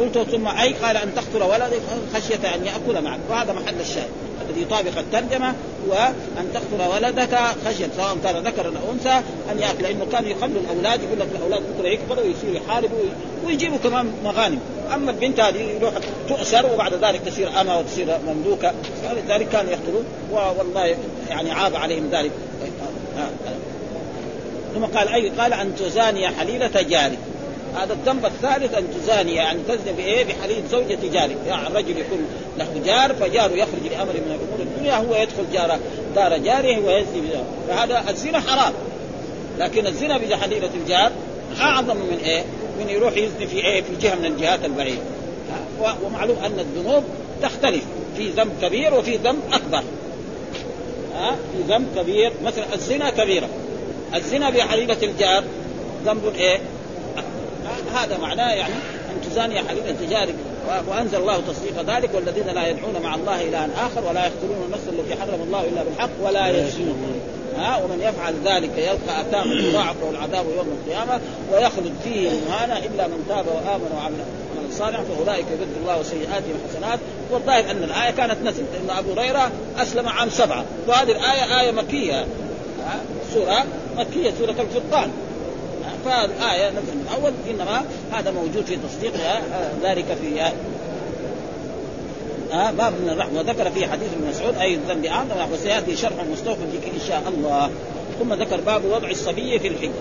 قلت 0.00 0.18
ثم 0.18 0.48
أي 0.48 0.72
قال 0.72 0.96
أن 0.96 1.14
تقتل 1.14 1.42
ولدك 1.42 1.82
خشية 2.14 2.54
أن 2.54 2.66
يأكل 2.66 3.04
معك. 3.04 3.20
وهذا 3.30 3.52
محل 3.52 3.80
الشاهد 3.80 4.08
الذي 4.48 4.62
يطابق 4.62 4.98
الترجمة 4.98 5.54
هو 5.88 6.12
أن 6.38 6.52
تقتل 6.54 6.94
ولدك 6.94 7.38
خشية 7.66 7.88
سواء 7.96 8.16
كان 8.24 8.36
ذكرا 8.36 8.66
أو 8.66 8.92
أنثى 8.92 9.22
أن 9.52 9.58
يأكل 9.58 9.82
لأنه 9.82 10.06
كانوا 10.12 10.30
يخلوا 10.30 10.60
الأولاد 10.60 11.02
يقول 11.02 11.20
لك 11.20 11.28
الأولاد 11.34 11.62
بكره 11.62 11.88
يكبروا 11.88 12.24
ويصيروا 12.24 12.56
يحاربوا 12.56 12.98
ويجيبوا 13.46 13.78
كمان 13.78 14.12
مغانم. 14.24 14.60
أما 14.94 15.10
البنت 15.10 15.40
هذه 15.40 15.60
يروح 15.60 15.94
تؤسر 16.28 16.66
وبعد 16.72 16.94
ذلك 16.94 17.20
تصير 17.26 17.60
اما 17.60 17.76
وتصير 17.76 18.06
مملوكة. 18.26 18.72
لذلك 19.26 19.48
كانوا 19.48 19.72
يقتلون 19.72 20.04
والله 20.30 20.96
يعني 21.30 21.50
عاب 21.50 21.76
عليهم 21.76 22.10
ذلك. 22.12 22.30
ثم 24.74 24.84
قال 24.84 25.08
أي 25.08 25.28
قال 25.28 25.52
أن 25.52 25.76
تزاني 25.76 26.28
حليلة 26.28 26.82
جاري. 26.82 27.18
هذا 27.76 27.92
الذنب 27.92 28.26
الثالث 28.26 28.74
ان 28.74 28.84
تزاني 28.94 29.34
يعني 29.34 29.58
تزني 29.68 29.92
بإيه؟ 29.92 30.24
بحليل 30.24 30.62
زوجة 30.70 30.98
جارك، 31.12 31.36
يعني 31.46 31.66
الرجل 31.66 31.98
يكون 31.98 32.26
له 32.58 32.68
جار 32.84 33.14
فجاره 33.14 33.52
يخرج 33.52 33.86
لأمر 33.90 34.12
من 34.12 34.38
الأمور 34.38 34.60
الدنيا 34.60 34.94
هو 34.94 35.14
يدخل 35.22 35.52
جار 35.52 35.78
دار 36.14 36.38
جاره 36.38 36.78
ويزني 36.78 37.20
بجاره، 37.20 37.46
فهذا 37.68 38.10
الزنا 38.10 38.40
حرام. 38.40 38.72
لكن 39.58 39.86
الزنا 39.86 40.18
بحليلة 40.18 40.70
الجار 40.74 41.12
أعظم 41.60 41.96
من 41.96 42.18
إيه؟ 42.24 42.44
من 42.80 42.88
يروح 42.88 43.16
يزني 43.16 43.46
في 43.46 43.56
إيه؟ 43.56 43.82
في 43.82 43.96
جهة 44.02 44.14
من 44.14 44.24
الجهات 44.24 44.64
البعيدة. 44.64 45.02
ومعلوم 46.04 46.36
أن 46.44 46.58
الذنوب 46.58 47.04
تختلف، 47.42 47.84
في 48.16 48.28
ذنب 48.28 48.52
كبير 48.62 48.94
وفي 48.94 49.16
ذنب 49.16 49.40
أكبر. 49.52 49.82
ها؟ 51.14 51.30
في 51.30 51.72
ذنب 51.72 51.86
كبير 51.96 52.32
مثلا 52.44 52.64
الزنا 52.74 53.10
كبيرة. 53.10 53.48
الزنا 54.14 54.50
بحليلة 54.50 54.96
الجار 55.02 55.44
ذنب 56.06 56.32
إيه؟ 56.36 56.60
هذا 57.94 58.18
معناه 58.18 58.52
يعني 58.52 58.74
أن 59.10 59.30
تزاني 59.30 59.58
حبيبا 59.58 59.92
تجارك 60.06 60.34
وأنزل 60.88 61.18
الله 61.18 61.36
تصديق 61.36 61.96
ذلك 61.96 62.10
والذين 62.14 62.46
لا 62.46 62.68
يدعون 62.68 63.02
مع 63.02 63.14
الله 63.14 63.42
الها 63.48 63.68
آخر 63.86 64.08
ولا 64.08 64.20
يقتلون 64.20 64.64
النفس 64.66 64.82
التي 64.88 65.20
حرم 65.20 65.42
الله 65.42 65.60
إلا 65.60 65.82
بالحق 65.82 66.10
ولا 66.22 66.48
يزنون. 66.48 67.20
ها؟ 67.58 67.76
ومن 67.84 68.00
يفعل 68.00 68.34
ذلك 68.44 68.78
يلقى 68.78 69.20
أثاما 69.20 69.54
يضاعف 69.54 69.96
له 70.02 70.10
العذاب 70.10 70.46
يوم 70.56 70.78
القيامة 70.78 71.20
ويخلد 71.52 71.94
فيه 72.04 72.30
مهانا 72.48 72.78
إلا 72.78 73.06
من 73.06 73.24
تاب 73.28 73.46
وآمن 73.46 73.90
وعمل 73.96 74.14
عمل 74.56 74.72
صالحا 74.72 75.02
فأولئك 75.02 75.46
يبدل 75.52 75.76
الله 75.82 76.02
سيئاتهم 76.02 76.56
حسنات. 76.70 76.98
والظاهر 77.30 77.70
أن 77.70 77.82
الآية 77.84 78.10
كانت 78.10 78.36
نزلت 78.44 78.66
لأن 78.74 78.98
أبو 78.98 79.12
هريرة 79.12 79.50
أسلم 79.78 80.08
عام 80.08 80.30
سبعة. 80.30 80.64
وهذه 80.88 81.10
الآية 81.10 81.60
آية 81.60 81.70
مكية. 81.70 82.26
سورة 83.34 83.64
مكية 83.96 84.32
سورة 84.38 84.54
الفرقان. 84.60 85.10
فالآية 86.04 86.70
من 86.70 87.06
أول 87.14 87.32
إنما 87.50 87.84
هذا 88.12 88.30
موجود 88.30 88.64
في 88.64 88.76
تصديق 88.76 89.12
ذلك 89.82 90.04
في 90.04 90.42
آه 92.52 92.70
باب 92.70 92.92
من 92.92 93.10
الرحمة. 93.10 93.38
وذكر 93.38 93.70
في 93.70 93.86
حديث 93.86 94.08
ابن 94.12 94.28
مسعود 94.30 94.56
أي 94.56 94.74
الذنب 94.74 95.04
أعظم 95.04 95.52
وسيأتي 95.52 95.96
شرح 95.96 96.12
مستوفى 96.32 96.62
إن 96.62 97.00
شاء 97.08 97.22
الله. 97.28 97.70
ثم 98.20 98.34
ذكر 98.34 98.60
باب 98.60 98.84
وضع 98.84 99.10
الصبي 99.10 99.58
في 99.58 99.68
الحجر. 99.68 99.92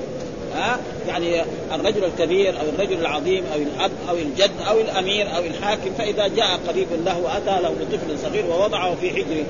ها 0.56 0.80
يعني 1.08 1.44
الرجل 1.76 2.04
الكبير 2.04 2.54
أو 2.60 2.70
الرجل 2.76 3.02
العظيم 3.02 3.44
أو 3.54 3.60
الأب 3.60 3.92
أو 4.10 4.16
الجد 4.16 4.52
أو 4.70 4.80
الأمير 4.80 5.36
أو 5.36 5.44
الحاكم 5.44 5.94
فإذا 5.98 6.28
جاء 6.28 6.60
قريب 6.68 6.88
له 7.06 7.38
أتى 7.38 7.62
له 7.62 7.70
بطفل 7.70 8.20
صغير 8.20 8.46
ووضعه 8.46 8.96
في 8.96 9.10
حجره. 9.10 9.46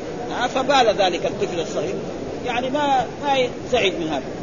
فبال 0.47 0.95
ذلك 0.97 1.25
الطفل 1.25 1.59
الصغير. 1.59 1.95
يعني 2.45 2.69
ما 2.69 3.05
ما 3.23 3.47
سعيد 3.71 3.93
من 3.99 4.07
هذا. 4.07 4.42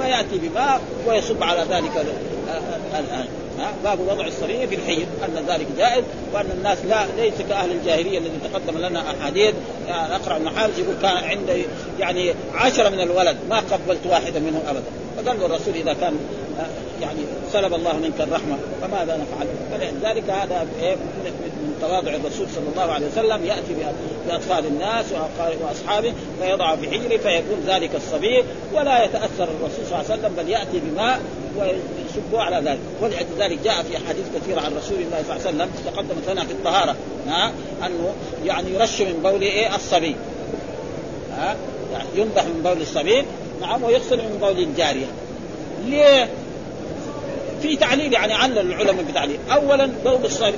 فيأتي 0.00 0.38
بماء 0.38 0.80
ويصب 1.06 1.42
على 1.42 1.66
ذلك 1.70 1.90
الان 2.94 3.26
باب 3.84 4.00
وضع 4.00 4.26
الصبي 4.26 4.66
في 4.66 4.74
الحيض 4.74 5.06
أن 5.24 5.44
ذلك 5.48 5.66
جائز 5.78 6.04
وأن 6.32 6.50
الناس 6.56 6.78
لا 6.84 7.06
ليس 7.16 7.34
كأهل 7.48 7.70
الجاهلية 7.70 8.18
الذي 8.18 8.38
تقدم 8.52 8.78
لنا 8.78 9.02
أحاديث 9.10 9.54
يعني 9.88 10.16
أقرأ 10.16 10.50
حارث 10.56 10.78
يقول 10.78 10.94
كان 11.02 11.16
عندي 11.16 11.64
يعني 12.00 12.34
عشرة 12.54 12.88
من 12.88 13.00
الولد 13.00 13.36
ما 13.50 13.56
قبلت 13.56 14.06
واحدا 14.06 14.40
منهم 14.40 14.62
ابدا. 14.68 14.82
فقال 15.16 15.40
له 15.40 15.46
الرسول 15.46 15.74
إذا 15.74 15.92
كان 15.92 16.16
يعني 17.02 17.18
سلب 17.52 17.74
الله 17.74 17.96
منك 17.96 18.20
الرحمة 18.20 18.56
فماذا 18.82 19.16
نفعل؟ 19.16 19.46
فلذلك 19.72 20.30
هذا 20.30 20.62
من 20.62 21.61
تواضع 21.82 22.10
الرسول 22.10 22.46
صلى 22.54 22.68
الله 22.72 22.92
عليه 22.92 23.06
وسلم 23.06 23.44
يأتي 23.44 23.74
بأطفال 24.28 24.66
الناس 24.66 25.04
وأصحابه 25.60 26.12
فيضع 26.40 26.76
في 26.76 26.90
حجره 26.90 27.16
فيكون 27.16 27.60
ذلك 27.66 27.90
الصبي 27.94 28.44
ولا 28.72 29.04
يتأثر 29.04 29.44
الرسول 29.44 29.86
صلى 29.88 30.00
الله 30.00 30.04
عليه 30.10 30.20
وسلم 30.20 30.34
بل 30.36 30.48
يأتي 30.48 30.80
بماء 30.80 31.20
ويصبه 31.56 32.42
على 32.42 32.70
ذلك. 32.70 32.78
ولذلك 33.00 33.58
جاء 33.64 33.82
في 33.82 33.96
أحاديث 33.96 34.24
كثيرة 34.34 34.60
عن 34.60 34.76
رسول 34.76 34.98
الله 34.98 35.22
صلى 35.28 35.36
الله 35.36 35.46
عليه 35.46 35.56
وسلم 35.56 35.70
تقدمت 35.86 36.30
لنا 36.30 36.44
في 36.44 36.52
الطهارة 36.52 36.96
ها 37.26 37.52
انه 37.86 38.12
يعني 38.44 38.74
يرش 38.74 39.00
من 39.00 39.20
بول 39.22 39.42
إيه؟ 39.42 39.76
الصبي. 39.76 40.16
ها 41.36 41.56
يعني 41.92 42.08
ينضح 42.14 42.44
من 42.44 42.60
بول 42.64 42.82
الصبي 42.82 43.24
نعم 43.60 43.82
ويغسل 43.82 44.16
من 44.16 44.38
بول 44.40 44.58
الجارية. 44.58 45.06
ليه؟ 45.86 46.28
في 47.62 47.76
تعليل 47.76 48.12
يعني 48.12 48.34
علل 48.34 48.58
العلماء 48.58 49.04
بتعليل 49.10 49.38
اولا 49.52 49.90
بول 50.04 50.24
الصبي 50.24 50.54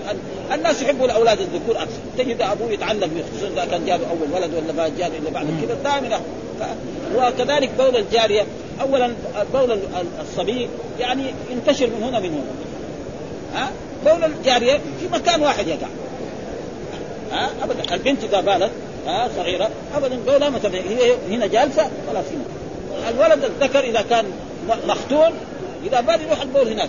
الناس 0.54 0.82
يحبوا 0.82 1.06
الاولاد 1.06 1.38
الذكور 1.40 1.76
أكثر. 1.76 1.98
تجد 2.18 2.42
أبوه 2.42 2.70
يتعلق 2.70 3.06
به 3.06 3.22
خصوصا 3.32 3.52
إذا 3.52 3.64
كان 3.70 3.86
جاب 3.86 4.00
أول 4.02 4.42
ولد 4.42 4.54
ولا 4.54 4.72
ما 4.72 4.88
جاب 4.98 5.12
إلا 5.14 5.30
بعد 5.30 5.46
كذا 5.46 5.74
دائما 5.84 6.20
وكذلك 7.16 7.70
بول 7.78 7.96
الجارية. 7.96 8.46
اولا 8.80 9.14
بول 9.52 9.78
الصبي 10.20 10.68
يعني 11.00 11.22
ينتشر 11.50 11.86
من 11.86 12.02
هنا 12.02 12.20
من 12.20 12.30
هنا. 12.30 13.62
ها؟ 13.62 13.70
بول 14.04 14.24
الجارية 14.24 14.72
في 14.72 15.08
مكان 15.12 15.42
واحد 15.42 15.68
يقع. 15.68 15.88
ها؟ 17.32 17.50
ابدا. 17.62 17.94
البنت 17.94 18.24
إذا 18.24 18.40
بالت 18.40 18.70
ها؟ 19.06 19.28
صغيرة 19.36 19.70
ابدا 19.96 20.18
بولها 20.26 20.50
مثلا 20.50 20.74
هي 20.74 21.14
هنا 21.30 21.46
جالسة 21.46 21.82
خلاص 21.82 22.24
هنا. 22.32 23.10
الولد 23.10 23.44
الذكر 23.44 23.80
إذا 23.80 24.04
كان 24.10 24.24
مختون 24.88 25.30
إذا 25.84 26.00
بال 26.00 26.20
يروح 26.20 26.40
البول 26.40 26.68
هناك. 26.68 26.88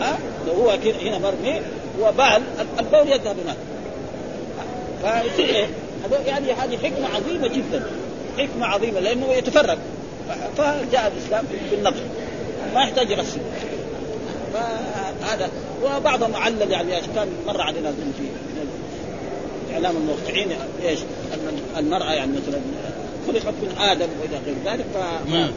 ها؟ 0.00 0.18
لو 0.46 0.52
هو 0.52 0.70
هنا 1.02 1.18
مرمي 1.18 1.60
وبال 2.00 2.42
البول 2.80 3.12
يذهب 3.12 3.36
هناك. 3.44 3.56
فيصير 5.02 5.48
إيه؟ 5.54 5.66
يعني 6.26 6.52
هذه 6.52 6.76
حكمة 6.76 7.08
عظيمة 7.14 7.48
جدا. 7.48 7.90
حكمة 8.38 8.66
عظيمة 8.66 9.00
لأنه 9.00 9.32
يتفرق. 9.32 9.78
فجاء 10.56 11.12
الإسلام 11.16 11.44
بالنظر 11.70 12.02
ما 12.74 12.82
يحتاج 12.82 13.10
يغسل 13.10 13.40
فهذا 14.54 15.50
وبعضهم 15.84 16.36
علل 16.36 16.70
يعني 16.70 17.00
كان 17.14 17.28
مر 17.46 17.60
علينا 17.60 17.92
في 17.92 18.24
إعلام 19.72 19.96
الموقعين 19.96 20.48
إيش؟ 20.82 20.98
المرأة 21.78 22.12
يعني 22.12 22.32
مثلا 22.32 22.60
خلقت 23.26 23.54
من 23.62 23.74
آدم 23.78 24.08
وإلى 24.20 24.40
غير 24.46 24.56
ذلك 24.64 24.84
ف 24.94 25.28
نعم. 25.30 25.50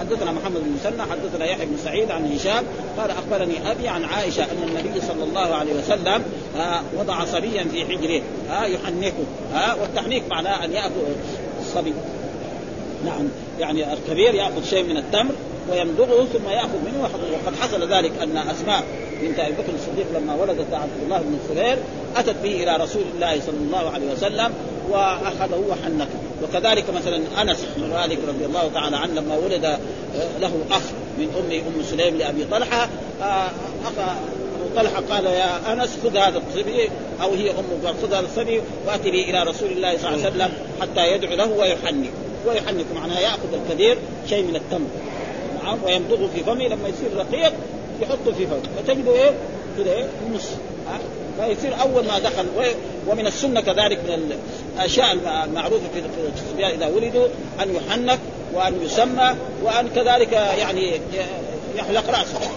حدثنا 0.00 0.32
محمد 0.32 0.60
بن 0.60 0.70
مسنى 0.70 1.02
حدثنا 1.02 1.44
يحيى 1.44 1.66
بن 1.66 1.76
سعيد 1.84 2.10
عن 2.10 2.32
هشام 2.32 2.64
قال 2.98 3.10
أخبرني 3.10 3.70
أبي 3.70 3.88
عن 3.88 4.04
عائشة 4.04 4.42
أن 4.44 4.68
النبي 4.68 5.00
صلى 5.00 5.24
الله 5.24 5.54
عليه 5.54 5.74
وسلم 5.74 6.22
وضع 6.98 7.24
صبيا 7.24 7.64
في 7.72 7.84
حجره 7.84 8.22
يحنكه 8.66 9.12
والتحنيك 9.80 10.22
معناه 10.30 10.64
أن 10.64 10.72
يأكل 10.72 10.94
الصبي 11.60 11.92
نعم 13.04 13.28
يعني 13.60 13.92
الكبير 13.92 14.34
يأخذ 14.34 14.64
شيء 14.64 14.84
من 14.84 14.96
التمر 14.96 15.34
ويمضغه 15.70 16.24
ثم 16.24 16.48
يأخذ 16.48 16.78
منه 16.84 17.02
وقد 17.02 17.56
حصل 17.60 17.92
ذلك 17.92 18.12
أن 18.22 18.36
أسماء 18.36 18.84
بنت 19.22 19.38
ابي 19.38 19.52
بكر 19.52 19.72
الصديق 19.74 20.06
لما 20.14 20.34
ولدت 20.34 20.74
عبد 20.74 21.02
الله 21.04 21.18
بن 21.18 21.38
الزبير 21.42 21.78
أتت 22.16 22.36
به 22.42 22.62
إلى 22.62 22.76
رسول 22.76 23.02
الله 23.14 23.40
صلى 23.40 23.56
الله 23.66 23.90
عليه 23.90 24.12
وسلم 24.12 24.52
وأخذه 24.90 25.62
وحنكه 25.68 26.18
وكذلك 26.42 26.84
مثلا 26.90 27.22
أنس 27.42 27.58
بن 27.76 27.90
مالك 27.90 28.18
رضي 28.28 28.44
الله 28.44 28.70
تعالى 28.74 28.96
عنه 28.96 29.14
لما 29.14 29.36
ولد 29.36 29.78
له 30.40 30.52
أخ 30.70 30.82
من 31.18 31.28
أم 31.38 31.52
أم 31.52 31.82
سليم 31.82 32.16
لأبي 32.16 32.44
طلحة 32.44 32.88
أخ 33.84 33.92
طلحة 34.76 35.02
قال 35.10 35.24
يا 35.26 35.72
أنس 35.72 35.98
خذ 36.02 36.16
هذا 36.16 36.42
الصبي 36.48 36.90
أو 37.22 37.34
هي 37.34 37.50
امه 37.50 37.94
خذ 38.02 38.14
هذا 38.14 38.26
الصبي 38.26 38.60
وأتي 38.86 39.10
به 39.10 39.30
إلى 39.30 39.42
رسول 39.42 39.70
الله 39.70 39.98
صلى 39.98 40.08
الله 40.08 40.24
عليه 40.24 40.36
وسلم 40.36 40.52
حتى 40.80 41.12
يدعو 41.12 41.34
له 41.34 41.52
ويحنك 41.52 42.10
ويحنك 42.46 42.86
معناها 42.94 43.20
يأخذ 43.20 43.54
الكبير 43.54 43.98
شيء 44.28 44.42
من 44.42 44.56
التمر. 44.56 44.86
نعم 45.64 45.78
ويمضغه 45.84 46.30
في 46.34 46.42
فمه 46.42 46.68
لما 46.68 46.88
يصير 46.88 47.16
رقيق 47.16 47.52
يحطه 48.00 48.32
في 48.38 48.46
فمه 48.46 48.60
فتجده 48.76 49.12
إيه؟ 49.12 49.32
كده 49.78 49.92
إيه؟ 49.92 50.06
النص. 50.26 50.48
فيصير 51.40 51.80
أول 51.80 52.04
ما 52.06 52.18
دخل. 52.18 52.46
ومن 53.08 53.26
السنة 53.26 53.60
كذلك 53.60 53.98
من 53.98 54.36
الأشياء 54.76 55.12
المعروفة 55.44 55.88
في 55.94 56.02
الصبيان 56.34 56.70
إذا 56.70 56.86
ولدوا 56.86 57.26
أن 57.62 57.74
يحنك 57.74 58.18
وأن 58.54 58.82
يسمى 58.82 59.34
وأن 59.62 59.88
كذلك 59.88 60.32
يعني 60.32 61.00
يحلق 61.76 62.10
رأسه. 62.10 62.50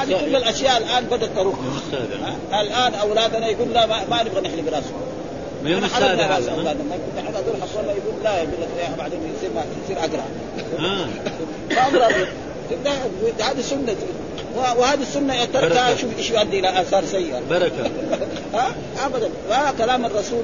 هذه 0.00 0.20
كل 0.24 0.36
الأشياء 0.36 0.78
الآن 0.78 1.04
بدأت 1.04 1.30
تروح. 1.36 1.54
الآن 2.60 2.94
أولادنا 2.94 3.48
يقول 3.48 3.72
لا 3.72 3.86
ما 3.86 4.22
نبغى 4.22 4.40
نحلب 4.40 4.68
رأسه. 4.68 4.92
ما 5.64 5.70
يوم 5.70 5.84
السادة 5.84 6.26
راس 6.26 6.48
أولادنا. 6.48 6.84
ما 6.84 6.96
كنت 6.96 7.24
احد 7.24 7.34
أقول 7.34 7.62
حصل 7.62 7.84
يقول 7.84 8.24
لا 8.24 8.36
يقول 8.36 8.60
لك 8.60 8.98
بعدين 8.98 9.20
يصير 9.36 9.50
يصير 9.84 9.98
أقرع. 9.98 10.24
آه. 10.78 11.06
هذه 13.40 13.60
سنة. 13.60 13.96
وهذه 14.56 15.02
السنة 15.02 15.34
شوف 15.96 16.18
إيش 16.18 16.30
يؤدي 16.30 16.58
إلى 16.58 16.80
آثار 16.80 17.04
سيئة. 17.04 17.40
بركة. 17.50 17.90
ها؟ 18.54 18.74
ابدا. 19.06 19.30
كلام 19.78 20.06
الرسول 20.06 20.42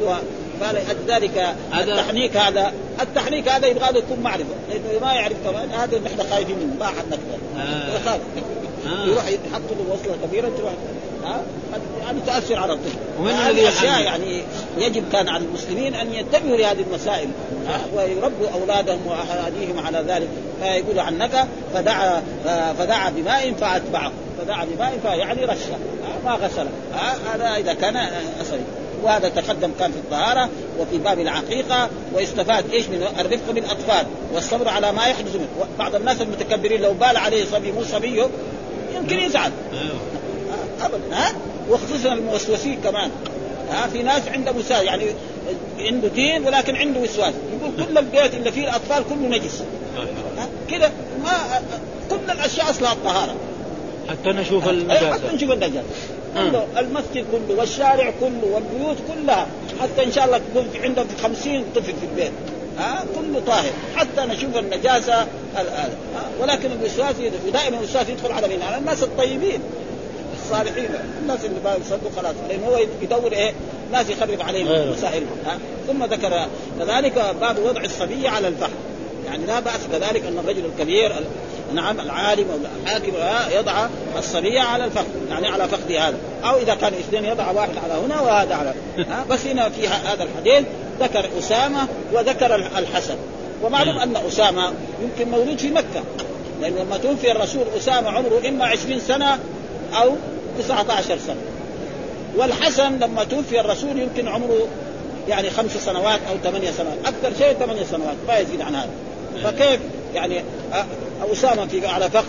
قال 0.63 0.79
ذلك 1.09 1.55
التحنيك 1.75 2.37
هذا. 2.37 2.73
التحنيك 3.01 3.49
هذا 3.49 3.67
يبغى 3.67 3.93
له 3.93 3.99
يكون 3.99 4.21
معرفة. 4.21 4.55
لأنه 4.69 5.07
ما 5.07 5.13
يعرف 5.13 5.37
كمان. 5.45 5.71
هذا 5.71 5.99
نحن 5.99 6.31
خايفين 6.31 6.57
منه. 6.59 6.75
ما 6.81 6.87
حد 6.87 7.07
نقدر. 7.11 7.39
آه. 7.59 8.19
آه. 8.89 9.07
يروح 9.07 9.29
يحط 9.29 9.63
له 9.71 9.93
وصلة 9.93 10.17
كبيرة 10.27 10.51
تروح. 10.59 10.73
ها 11.29 11.43
يعني 12.03 12.21
تاثر 12.27 12.57
على 12.57 12.73
الطفل 12.73 12.99
ومن 13.19 13.33
هذه 13.33 13.69
أشياء 13.69 14.03
يعني 14.03 14.43
يجب 14.79 15.05
كان 15.13 15.29
على 15.29 15.45
المسلمين 15.45 15.95
أن 15.95 16.15
ينتبهوا 16.15 16.57
لهذه 16.57 16.85
المسائل. 16.91 17.29
ويربوا 17.95 18.49
أولادهم 18.55 19.07
واحاديهم 19.07 19.87
على 19.87 20.05
ذلك. 20.09 20.29
فيقول 20.63 20.99
عنك 20.99 21.47
فدعا 21.75 22.23
فدعا 22.79 23.11
بماء 23.11 23.53
فأتبعه. 23.53 24.13
فدعا 24.39 24.65
بماء 24.65 25.19
يعني 25.19 25.45
رشه 25.45 25.79
ما 26.25 26.33
غسله. 26.33 26.71
هذا 27.35 27.57
إذا 27.57 27.75
كان 27.75 27.97
أصلي. 28.41 28.61
وهذا 29.03 29.29
تقدم 29.29 29.71
كان 29.79 29.93
في 29.93 29.99
الطهارة 29.99 30.49
وفي 30.79 30.99
باب 30.99 31.21
العقيقة 31.21 31.89
ويستفاد 32.15 32.71
إيش 32.73 32.89
من 32.89 33.03
الرفق 33.21 33.51
بالاطفال 33.55 34.07
والصبر 34.35 34.69
على 34.69 34.93
ما 34.93 35.07
يحدث 35.07 35.35
منه. 35.35 35.49
بعض 35.79 35.95
الناس 35.95 36.21
المتكبرين 36.21 36.81
لو 36.81 36.93
بال 36.93 37.17
عليه 37.17 37.45
صبي 37.45 37.73
مو 37.73 37.85
صبيه 37.85 38.27
يمكن 38.97 39.19
يزعل. 39.19 39.53
ابدا 40.81 41.17
ها؟ 41.17 41.33
وخصوصا 41.71 42.13
الموسوسين 42.13 42.81
كمان 42.81 43.11
ها؟ 43.71 43.87
في 43.87 44.03
ناس 44.03 44.29
عنده 44.29 44.53
مساء 44.53 44.85
يعني 44.85 45.05
عنده 45.79 46.09
دين 46.09 46.45
ولكن 46.45 46.77
عنده 46.77 47.01
وسواس 47.01 47.35
يقول 47.61 47.87
كل 47.87 47.99
البيت 47.99 48.35
اللي 48.35 48.53
فيه 48.53 48.65
الأطفال 48.65 49.05
كله 49.09 49.29
نجس 49.39 49.63
كذا 50.71 50.93
ما 51.25 51.63
كل 52.11 52.31
الأشياء 52.33 52.71
أصلها 52.71 52.93
الطهارة. 52.93 53.35
حتى 54.09 54.29
نشوف 54.29 54.69
النجاسة. 54.69 55.13
حتى 55.13 55.35
نشوف 55.35 55.51
النجاسة. 55.51 55.87
كله 56.35 56.67
المسجد 56.79 57.25
كله 57.33 57.59
والشارع 57.59 58.13
كله 58.21 58.45
والبيوت 58.53 58.97
كلها 59.09 59.47
حتى 59.81 60.05
إن 60.05 60.13
شاء 60.13 60.25
الله 60.25 60.39
تكون 60.39 60.69
عندهم 60.83 61.07
50 61.23 61.65
طفل 61.75 61.85
في 61.85 62.07
البيت 62.11 62.33
ها؟ 62.79 63.05
كله 63.15 63.41
طاهر. 63.47 63.73
حتى 63.97 64.21
نشوف 64.21 64.57
النجاسة 64.57 65.27
الان 65.59 65.91
ولكن 66.41 66.73
الوسواس 66.73 67.15
ودائما 67.47 67.79
الوسواس 67.79 68.09
يدخل 68.09 68.33
على 68.33 68.49
مين؟ 68.49 68.63
على 68.63 68.77
الناس 68.79 69.03
الطيبين. 69.03 69.61
الصالحين. 70.51 70.89
الناس 71.23 71.45
اللي 71.45 71.61
ما 71.65 71.75
يصدقوا 71.75 72.11
خلاص. 72.17 72.35
لأن 72.49 72.65
هو 72.65 72.79
يدور 73.03 73.33
إيه؟ 73.33 73.53
ناس 73.93 74.11
يخرب 74.11 74.41
عليهم 74.41 74.93
مسائل 74.93 75.23
ثم 75.87 76.05
ذكر 76.05 76.47
كذلك 76.79 77.35
باب 77.41 77.59
وضع 77.59 77.85
الصبي 77.85 78.29
على 78.29 78.49
الفحم 78.49 78.73
يعني 79.27 79.47
لا 79.47 79.61
بأس 79.61 79.81
كذلك 79.93 80.27
أن 80.27 80.39
الرجل 80.39 80.65
الكبير 80.65 81.13
نعم 81.75 82.01
العالم 82.01 82.47
أو 82.51 82.57
الحاكم 82.83 83.13
يضع 83.59 83.87
الصبي 84.19 84.59
على 84.59 84.85
الفخذ 84.85 85.05
يعني 85.31 85.49
على 85.49 85.69
فخذ 85.69 85.93
هذا. 85.93 86.17
أو 86.45 86.57
إذا 86.57 86.75
كان 86.75 86.93
اثنين 86.95 87.25
يضع 87.25 87.51
واحد 87.51 87.77
على 87.85 87.95
هنا 87.95 88.21
وهذا 88.21 88.55
على 88.55 88.75
ها؟ 88.99 89.25
بس 89.31 89.47
هنا 89.47 89.69
في 89.69 89.89
هذا 89.89 90.23
الحديث 90.23 90.65
ذكر 91.01 91.29
أسامة 91.39 91.89
وذكر 92.13 92.55
الحسن. 92.55 93.17
ومعلوم 93.63 93.99
أن 93.99 94.17
أسامة 94.17 94.73
يمكن 95.03 95.31
مولود 95.31 95.59
في 95.59 95.71
مكة. 95.71 96.03
لأن 96.61 96.75
لما 96.75 96.97
توفي 96.97 97.33
الرسول 97.33 97.63
أسامة 97.77 98.11
عمره 98.11 98.49
إما 98.49 98.65
20 98.65 99.01
سنة 99.01 99.39
أو 100.03 100.17
19 100.59 101.19
سنة. 101.27 101.37
والحسن 102.37 102.99
لما 102.99 103.25
توفي 103.25 103.61
الرسول 103.61 103.99
يمكن 103.99 104.29
عمره 104.29 104.69
يعني 105.29 105.51
خمس 105.51 105.71
سنوات 105.85 106.21
أو 106.31 106.37
ثمانية 106.45 106.71
سنوات. 106.71 106.99
أكثر 107.07 107.45
شيء 107.45 107.53
ثمانية 107.53 107.85
سنوات 107.85 108.17
ما 108.29 108.39
يزيد 108.39 108.61
عن 108.61 108.75
هذا. 108.75 108.91
فكيف 109.45 109.81
يعني 110.15 110.45
أسامة 111.33 111.67
في 111.67 111.87
على 111.87 112.11
فخذ؟ 112.11 112.25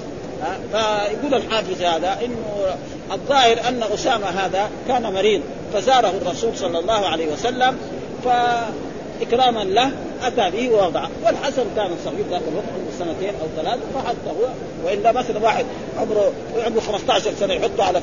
فيقول 0.72 1.34
الحافظ 1.34 1.82
هذا 1.82 2.18
إنه 2.26 2.76
الظاهر 3.12 3.58
أن 3.68 3.84
أسامة 3.94 4.28
هذا 4.28 4.70
كان 4.88 5.14
مريض. 5.14 5.42
فزاره 5.74 6.14
الرسول 6.22 6.58
صلى 6.58 6.80
الله 6.80 7.08
عليه 7.08 7.28
وسلم 7.34 7.78
فإكراما 8.26 9.64
له 9.64 9.92
أتى 10.24 10.52
به 10.52 10.70
ووضعه. 10.70 11.10
والحسن 11.26 11.64
كان 11.76 11.90
صغير 12.06 12.26
ذاك 12.32 12.42
الوقت. 12.52 12.66
سنتين 13.00 13.34
أو 13.42 13.64
ثلاث 13.64 13.80
فحتى 13.96 14.30
هو 14.30 14.50
وإلا 14.86 15.12
مثلا 15.12 15.40
واحد 15.40 15.66
عمره 15.98 16.32
عمره 16.66 16.80
15 16.80 17.32
سنة 17.40 17.54
يحطه 17.54 17.84
على. 17.84 18.02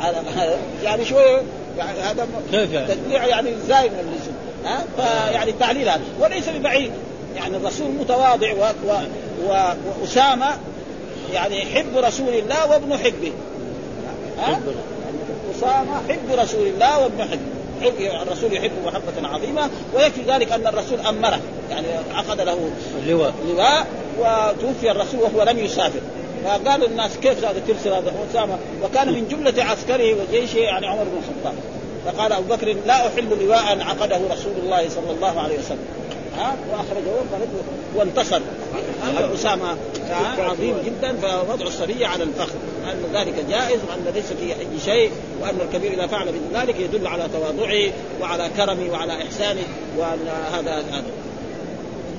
على 0.00 0.16
يعني 0.84 1.04
شوية 1.04 1.42
يعني 1.78 1.98
هذا 1.98 2.28
يعني؟ 2.52 2.94
تدليع 2.94 3.26
يعني 3.26 3.50
زايد 3.68 3.92
من 3.92 3.98
اللزوم 3.98 4.34
ها 4.64 4.84
فيعني 4.96 5.50
التعليل 5.50 5.88
هذا 5.88 6.02
وليس 6.20 6.48
ببعيد 6.48 6.92
يعني 7.36 7.56
الرسول 7.56 7.90
متواضع 7.90 8.52
و... 8.52 8.64
و... 8.86 8.92
و... 9.48 9.74
وأسامة 10.00 10.46
يعني 11.32 11.60
حب 11.60 11.96
رسول 11.96 12.34
الله 12.34 12.70
وابن 12.70 12.98
حبه 12.98 13.32
ها؟ 14.38 14.60
أسامة 15.56 15.96
حب 16.08 16.38
رسول 16.38 16.66
الله 16.66 17.02
وابن 17.02 17.22
حبه 17.22 17.47
الرسول 18.22 18.52
يحبه 18.52 18.86
محبة 18.86 19.28
عظيمة 19.28 19.70
ويكفي 19.94 20.22
ذلك 20.22 20.52
أن 20.52 20.66
الرسول 20.66 21.00
أمره 21.00 21.40
يعني 21.70 21.86
أخذ 22.14 22.44
له 22.44 22.70
لواء 23.06 23.34
لواء 23.48 23.86
وتوفي 24.18 24.90
الرسول 24.90 25.20
وهو 25.20 25.42
لم 25.42 25.58
يسافر. 25.58 26.00
فقال 26.44 26.84
الناس 26.84 27.16
كيف 27.16 27.44
هذا 27.44 27.62
ترسل 27.68 27.92
هذا 27.92 28.12
أسامة؟ 28.30 28.58
وكان 28.84 29.12
من 29.12 29.28
جملة 29.28 29.64
عسكره 29.64 30.16
وجيشه 30.20 30.58
يعني 30.58 30.86
عمر 30.86 31.04
بن 31.04 31.18
الخطاب. 31.18 31.54
فقال 32.06 32.32
أبو 32.32 32.54
بكر 32.54 32.76
لا 32.86 33.06
أحل 33.06 33.28
لواء 33.40 33.78
عقده 33.80 34.20
رسول 34.30 34.52
الله 34.62 34.88
صلى 34.88 35.10
الله 35.10 35.40
عليه 35.40 35.58
وسلم. 35.58 35.84
وأخرجه 36.72 37.10
وانتصر. 37.96 38.40
أسامة 39.34 39.76
عظيم 40.38 40.74
جدا 40.86 41.16
فوضع 41.16 41.66
الصبي 41.66 42.04
على 42.04 42.24
الفخذ. 42.24 42.54
أن 42.84 43.02
ذلك 43.14 43.44
جائز 43.50 43.80
وأن 43.88 44.12
ليس 44.14 44.32
فيه 44.32 44.54
أي 44.54 44.80
شيء 44.84 45.10
وأن 45.42 45.58
الكبير 45.60 45.92
إذا 45.92 46.06
فعل 46.06 46.26
مثل 46.26 46.62
ذلك 46.62 46.80
يدل 46.80 47.06
على 47.06 47.28
تواضعه 47.32 47.92
وعلى 48.20 48.50
كرمه 48.56 48.92
وعلى 48.92 49.22
إحسانه 49.22 49.64
وأن 49.98 50.28
هذا 50.52 50.72
هذا. 50.72 51.04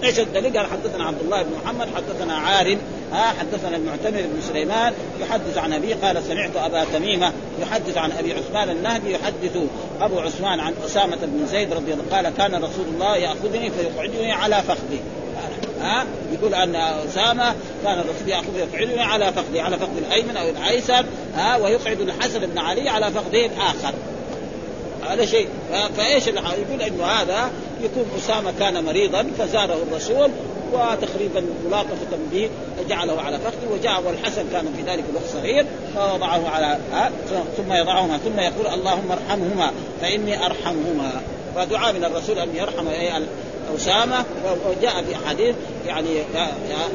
إيش 0.04 0.20
الدليل؟ 0.20 0.58
قال 0.58 0.68
حدثنا 0.68 1.04
عبد 1.04 1.22
الله 1.22 1.42
بن 1.42 1.52
محمد 1.64 1.88
حدثنا 1.96 2.34
عارم 2.34 2.78
ها 3.12 3.34
حدثنا 3.40 3.78
المعتمر 3.78 4.22
بن 4.22 4.42
سليمان 4.48 4.94
يحدث 5.22 5.58
عن 5.58 5.74
ابي 5.74 5.94
قال 5.94 6.24
سمعت 6.24 6.56
أبا 6.56 6.84
تميمة 6.94 7.34
يحدث 7.62 7.98
عن 7.98 8.12
أبي 8.12 8.34
عثمان 8.34 8.70
النهدي 8.70 9.12
يحدث 9.12 9.58
أبو 10.02 10.20
عثمان 10.20 10.60
عن 10.60 10.74
أسامة 10.86 11.18
بن 11.22 11.48
زيد 11.48 11.74
رضي 11.74 11.94
الله 11.94 12.04
قال 12.12 12.30
كان 12.30 12.56
رسول 12.56 12.86
الله 12.94 13.18
يأخذني 13.18 13.72
فيقعدني 13.72 14.32
على 14.32 14.56
فخذي. 14.56 15.02
ها؟ 15.82 16.06
يقول 16.34 16.54
أن 16.54 16.76
أسامة 16.76 17.56
كان 17.84 18.00
الرسول 18.00 18.30
ياخذ 18.30 18.56
يقعدني 18.56 19.02
على 19.02 19.34
فخذي 19.34 19.60
على 19.60 19.78
فخذ 19.78 19.98
الأيمن 19.98 20.38
أو 20.38 20.50
الأيسر 20.50 21.06
ها 21.36 21.58
ويقعد 21.58 22.00
الحسن 22.02 22.40
بن 22.40 22.58
علي 22.58 22.90
على 22.90 23.12
فخذه 23.12 23.46
الآخر. 23.46 23.94
هذا 25.10 25.26
شيء. 25.26 25.48
فإيش 25.98 26.28
اللي 26.28 26.42
يقول 26.42 26.82
إنه 26.82 27.06
هذا 27.06 27.52
يكون 27.84 28.06
أسامة 28.18 28.54
كان 28.60 28.84
مريضا 28.84 29.28
فزاره 29.38 29.78
الرسول 29.92 30.32
وتقريبا 30.74 31.46
ملاطفة 31.68 32.18
به 32.32 32.50
جعله 32.90 33.22
على 33.22 33.40
فخذه 33.40 33.72
وجاء 33.74 34.04
والحسن 34.06 34.44
كان 34.52 34.66
في 34.78 34.92
ذلك 34.92 35.04
الوقت 35.10 35.26
صغير 35.34 35.66
فوضعه 35.96 36.50
على 36.50 36.78
ثم 37.58 37.74
يضعهما 37.74 38.18
ثم 38.18 38.40
يقول 38.40 38.68
اللهم 38.68 39.12
ارحمهما 39.12 39.72
فإني 40.02 40.46
أرحمهما. 40.46 41.22
فدعاء 41.56 41.94
من 41.94 42.06
الرسول 42.06 42.40
أن 42.40 42.56
يرحم 42.56 42.88
أسامة 43.76 44.26
وجاء 44.70 45.04
في 45.04 45.16
أحاديث 45.16 45.56
يعني 45.88 46.22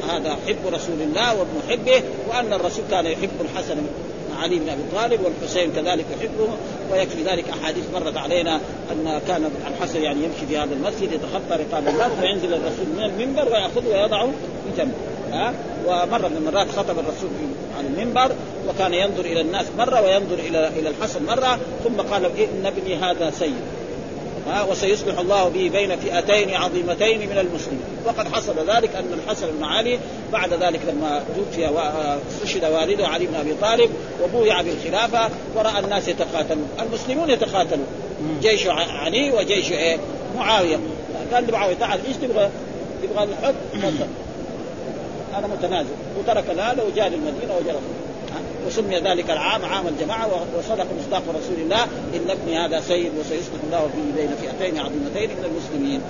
هذا 0.09 0.37
حب 0.47 0.73
رسول 0.73 1.01
الله 1.01 1.35
وابن 1.35 1.61
حبه 1.69 2.03
وأن 2.29 2.53
الرسول 2.53 2.83
كان 2.91 3.05
يحب 3.05 3.29
الحسن 3.41 3.77
علي 4.39 4.59
بن 4.59 4.69
أبي 4.69 4.81
طالب 4.95 5.19
والحسين 5.25 5.71
كذلك 5.71 6.05
يحبه 6.19 6.49
ويكفي 6.91 7.23
ذلك 7.23 7.45
أحاديث 7.49 7.83
مرت 7.93 8.17
علينا 8.17 8.59
أن 8.91 9.21
كان 9.27 9.51
الحسن 9.67 10.01
يعني 10.01 10.23
يمشي 10.23 10.45
في 10.49 10.57
هذا 10.57 10.73
المسجد 10.73 11.11
يتخطى 11.11 11.63
رقاب 11.63 11.87
الناس 11.87 12.11
فينزل 12.21 12.53
الرسول 12.53 12.85
من 12.97 13.03
المنبر 13.03 13.45
ويأخذه 13.45 13.87
ويضعه 13.87 14.25
في 14.65 14.77
جنبه 14.77 14.93
ها؟ 15.31 15.53
ومرة 15.85 16.27
من 16.27 16.37
المرات 16.37 16.67
خطب 16.69 16.99
الرسول 16.99 17.29
على 17.77 17.87
المنبر 17.87 18.31
وكان 18.69 18.93
ينظر 18.93 19.25
إلى 19.25 19.41
الناس 19.41 19.65
مرة 19.77 20.01
وينظر 20.01 20.39
إلى 20.39 20.67
إلى 20.67 20.89
الحسن 20.89 21.25
مرة 21.25 21.59
ثم 21.83 22.01
قال 22.01 22.25
إن 22.25 22.65
ابني 22.65 22.95
هذا 22.95 23.31
سيد 23.31 23.61
ها 24.47 24.63
وسيصلح 24.63 25.19
الله 25.19 25.49
به 25.49 25.69
بين 25.69 25.95
فئتين 25.95 26.53
عظيمتين 26.53 27.29
من 27.29 27.37
المسلمين. 27.37 27.85
وقد 28.05 28.27
حصل 28.27 28.69
ذلك 28.69 28.95
أن 28.95 29.13
الحسن 29.13 29.47
بن 29.51 29.63
علي 29.63 29.99
بعد 30.33 30.53
ذلك 30.53 30.79
لما 30.87 31.23
توفي 31.35 31.67
واستشهد 31.67 32.65
والده 32.65 33.07
علي 33.07 33.25
بن 33.25 33.35
أبي 33.35 33.53
طالب 33.61 33.89
وبويع 34.23 34.61
بالخلافة 34.61 35.29
ورأى 35.55 35.79
الناس 35.79 36.07
يتقاتلون. 36.07 36.69
المسلمون 36.79 37.29
يتقاتلون. 37.29 37.87
جيش 38.41 38.67
علي 38.67 39.31
وجيش 39.31 39.71
إيه؟ 39.71 39.97
معاوية. 40.35 40.79
قال 41.33 41.47
لمعاوية 41.47 41.75
تعال 41.75 41.99
إيش 42.07 42.15
تبغى؟ 42.17 42.49
تبغى 43.03 43.23
الحب 43.23 43.55
أنا 45.37 45.47
متنازل. 45.47 45.89
وترك 46.19 46.49
هذا 46.49 46.83
وجاء 46.83 47.07
للمدينة 47.07 47.55
وجاء 47.61 47.81
وسمي 48.67 48.99
ذلك 48.99 49.29
العام 49.29 49.65
عام 49.65 49.87
الجماعة 49.87 50.45
وصدق 50.57 50.87
مصداق 50.99 51.23
رسول 51.29 51.59
الله. 51.61 51.83
إن 51.83 52.29
ابني 52.29 52.57
هذا 52.65 52.79
سيد 52.79 53.11
وسيصلح 53.19 53.61
الله 53.63 53.79
به 53.79 54.21
بين 54.21 54.29
فئتين 54.41 54.79
عظيمتين 54.79 55.29
من 55.29 55.45
المسلمين. 55.45 56.01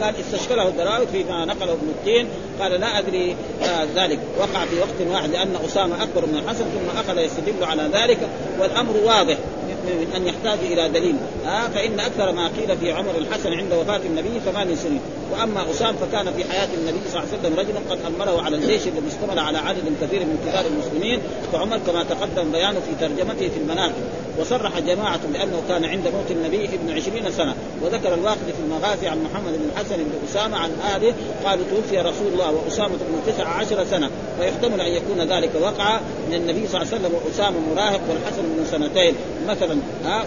قال 0.00 0.14
استشكله 0.20 0.68
الدراوي 0.68 1.06
فيما 1.06 1.44
نقله 1.44 1.72
ابن 1.72 1.88
التين 1.98 2.28
قال 2.60 2.72
لا 2.72 2.98
أدري 2.98 3.36
آه 3.62 3.86
ذلك. 3.94 4.18
وقع 4.38 4.64
في 4.64 4.80
وقت 4.80 5.10
واحد 5.10 5.30
لأن 5.30 5.56
أسامة 5.64 6.02
أكبر 6.02 6.26
من 6.26 6.36
الحسن 6.36 6.64
ثم 6.64 6.98
أخذ 6.98 7.18
يستدل 7.18 7.64
على 7.64 7.90
ذلك. 7.92 8.18
والأمر 8.60 8.96
واضح 9.04 9.36
من 9.84 10.12
أن 10.16 10.26
يحتاج 10.26 10.58
إلى 10.58 10.88
دليل. 10.88 11.16
آه 11.46 11.68
فإن 11.68 12.00
أكثر 12.00 12.32
ما 12.32 12.48
قيل 12.48 12.76
في 12.78 12.92
عمر 12.92 13.18
الحسن 13.18 13.52
عند 13.52 13.72
وفاة 13.72 14.00
النبي 14.06 14.40
ثمان 14.40 14.76
سنين. 14.76 15.00
واما 15.34 15.70
اسام 15.70 15.96
فكان 15.96 16.32
في 16.32 16.44
حياه 16.44 16.68
النبي 16.78 16.98
صلى 17.10 17.22
الله 17.22 17.28
عليه 17.32 17.40
وسلم 17.40 17.58
رجلا 17.58 17.80
قد 17.90 17.98
امره 18.06 18.42
على 18.42 18.56
الجيش 18.56 18.82
الذي 18.86 19.08
اشتمل 19.08 19.38
على 19.38 19.58
عدد 19.58 19.92
كثير 20.02 20.20
من 20.20 20.38
كبار 20.46 20.64
المسلمين 20.66 21.20
فعمر 21.52 21.78
كما 21.86 22.04
تقدم 22.04 22.52
بيانه 22.52 22.80
في 22.80 23.06
ترجمته 23.06 23.48
في 23.48 23.56
المناقب. 23.56 24.02
وصرح 24.38 24.78
جماعة 24.78 25.20
بأنه 25.32 25.62
كان 25.68 25.84
عند 25.84 26.08
موت 26.08 26.30
النبي 26.30 26.64
ابن 26.64 26.90
عشرين 26.96 27.30
سنة. 27.30 27.54
وذكر 27.82 28.14
الواقد 28.14 28.46
في 28.46 28.62
المغازي 28.64 29.08
عن 29.08 29.22
محمد 29.22 29.52
بن 29.52 29.68
الحسن 29.72 29.96
بن 29.96 30.12
أسامة 30.30 30.56
عن 30.56 30.70
أهله 30.84 31.14
قالوا 31.44 31.64
توفي 31.70 31.98
رسول 31.98 32.26
الله 32.32 32.50
وأسامة 32.50 32.88
بن 32.88 33.32
تسع 33.32 33.48
عشر 33.48 33.84
سنة. 33.84 34.10
فيحتمل 34.40 34.80
أن 34.80 34.92
يكون 34.92 35.20
ذلك 35.20 35.50
وقع 35.62 36.00
من 36.28 36.34
النبي 36.34 36.68
صلى 36.68 36.82
الله 36.82 36.92
عليه 36.92 37.00
وسلم 37.00 37.14
وأسامة 37.14 37.56
مراهق 37.74 38.00
والحسن 38.08 38.42
من 38.42 38.66
سنتين. 38.70 39.14
مثلا 39.48 39.78
ها؟ 40.04 40.24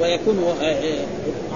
ويكون 0.00 0.54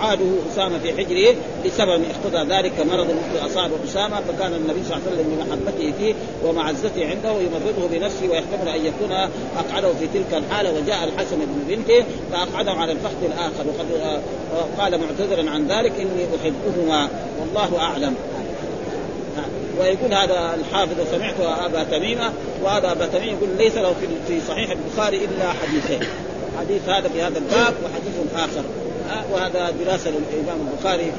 عاده 0.00 0.24
أسامة 0.52 0.78
في 0.78 0.92
حجره 0.92 1.34
لسبب 1.64 2.04
اقتضى 2.04 2.54
ذلك 2.54 2.72
مرض 2.80 3.06
مثل 3.06 3.46
أصاب 3.46 3.70
أسامة 3.88 4.20
فكان 4.20 4.54
النبي 4.54 4.84
صلى 4.84 4.96
الله 4.96 5.06
عليه 5.06 5.20
وسلم 5.20 5.36
بمحبته 5.36 5.92
فيه 5.98 6.14
ومعزته 6.44 7.06
عنده 7.06 7.30
يمرضه 7.30 7.88
بنفسه 7.92 8.28
ويحتمل 8.30 8.68
أن 8.68 8.86
يكون 8.86 9.12
أقعده 9.56 9.88
في 9.88 10.06
تلك 10.14 10.34
الحالة 10.34 10.70
وجاء 10.70 11.04
الحسن 11.04 11.36
بن 11.36 11.74
بنته 11.74 12.04
فأقعده 12.32 12.72
على 12.72 12.92
الفخذ 12.92 13.24
الآخر. 13.24 13.64
وقد 13.68 14.20
قال 14.78 15.00
معتذرا 15.00 15.50
عن 15.50 15.66
ذلك 15.68 15.92
إني 16.00 16.26
أحبهما 16.40 17.08
والله 17.40 17.78
أعلم. 17.80 18.14
ويقول 19.80 20.14
هذا 20.14 20.58
الحافظ 20.60 21.00
وسمعت 21.00 21.40
أبا 21.40 21.84
تميمة 21.84 22.32
وهذا 22.64 22.92
ابا 22.92 23.06
تميمه 23.06 23.32
يقول 23.32 23.48
ليس 23.58 23.76
له 23.76 23.94
في 24.28 24.40
صحيح 24.48 24.70
البخاري 24.70 25.16
إلا 25.16 25.52
حديثين. 25.52 26.08
حديث 26.58 26.88
هذا 26.88 27.08
في 27.08 27.22
هذا 27.22 27.38
الباب 27.38 27.74
وحديث 27.84 28.14
آخر. 28.36 28.64
وهذا 29.32 29.74
دراسة 29.84 30.10
للإمام 30.10 30.68
البخاري 30.68 31.12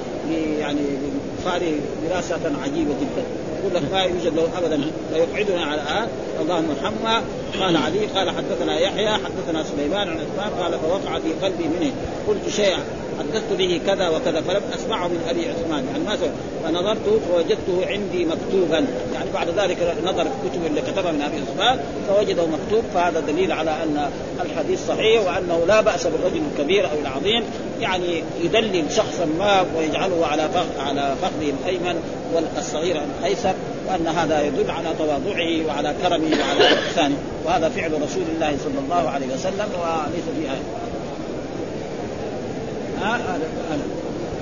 يعني 0.60 0.80
للبخاري 0.82 1.80
دراسة 2.10 2.39
عجيبة 2.63 2.91
جدا. 3.02 3.23
يقول 3.60 3.73
لك 3.76 3.91
ما 3.91 4.04
يوجد 4.04 4.36
له 4.36 4.50
ابدا 4.58 4.82
فيقعدنا 5.13 5.65
على 5.65 5.82
آه 5.82 6.08
اللهم 6.41 6.65
ارحمنا. 6.80 7.23
قال 7.60 7.78
علي 7.78 8.06
قال 8.06 8.30
حدثنا 8.30 8.80
يحيى 8.80 9.10
حدثنا 9.10 9.63
سليمان 9.63 10.10
عن 10.10 10.17
عثمان 10.17 10.63
قال 10.63 10.80
فوقع 10.80 11.19
في 11.19 11.45
قلبي 11.45 11.63
منه. 11.63 11.91
قلت 12.28 12.50
شيئا. 12.56 12.80
حدثت 13.19 13.53
به 13.58 13.82
كذا 13.88 14.10
وكذا 14.10 14.41
فلم 14.41 14.62
أسمعه 14.75 15.08
من 15.08 15.25
أبي 15.30 15.49
عثمان. 15.49 15.86
يعني 15.86 16.03
ما 16.03 16.17
فنظرت 16.63 17.21
فوجدته 17.30 17.88
عندي 17.88 18.25
مكتوبا. 18.25 18.88
يعني 19.13 19.30
بعد 19.34 19.47
ذلك 19.49 19.77
نظر 20.03 20.21
الكتب 20.21 20.65
اللي 20.65 20.82
كتبها 20.82 21.12
من 21.12 21.21
أبي 21.21 21.38
عثمان 21.38 21.80
فوجده 22.08 22.45
مكتوب. 22.45 22.84
فهذا 22.93 23.19
دليل 23.19 23.51
على 23.51 23.71
أن 23.71 24.12
الحديث 24.41 24.88
صحيح 24.88 25.21
وأنه 25.25 25.65
لا 25.67 25.82
بأس 25.82 26.08
بالرجل 26.08 26.41
الكبير 26.51 26.86
أو 26.86 26.99
العظيم. 27.01 27.43
يعني 27.80 28.23
يدلل 28.43 28.91
شخصا 28.91 29.25
ما 29.39 29.65
ويجعله 29.77 30.25
على 30.25 30.49
على 30.80 31.15
فخذه 31.21 31.53
الأيمن 31.62 32.01
والصغير 32.34 33.01
الأيسر 33.19 33.53
وأن 33.88 34.08
هذا 34.08 34.41
يدل 34.41 34.71
على 34.71 34.88
تواضعه 34.99 35.67
وعلى 35.67 35.95
كرمه 36.01 36.38
وعلى 36.39 36.73
إحسانه. 36.73 37.17
وهذا 37.45 37.69
فعل 37.69 37.91
رسول 37.91 38.23
الله 38.36 38.58
صلى 38.63 38.80
الله 38.86 39.10
عليه 39.10 39.27
وسلم 39.27 39.69
وليس 39.82 40.25
في 40.38 40.49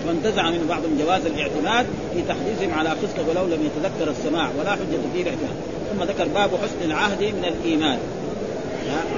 وانتزع 0.07 0.49
من 0.49 0.65
بعض 0.69 0.81
جواز 0.99 1.25
الاعتماد 1.25 1.85
في 2.13 2.21
تحديثهم 2.21 2.79
على 2.79 2.89
فسق 2.89 3.29
ولو 3.29 3.45
لم 3.45 3.65
يتذكر 3.65 4.11
السماع 4.11 4.49
ولا 4.59 4.71
حجة 4.71 4.99
فيه 5.13 5.21
الاعتماد. 5.21 5.55
ثم 5.91 6.03
ذكر 6.03 6.27
باب 6.27 6.49
حسن 6.63 6.91
العهد 6.91 7.23
من 7.23 7.45
الإيمان. 7.45 7.99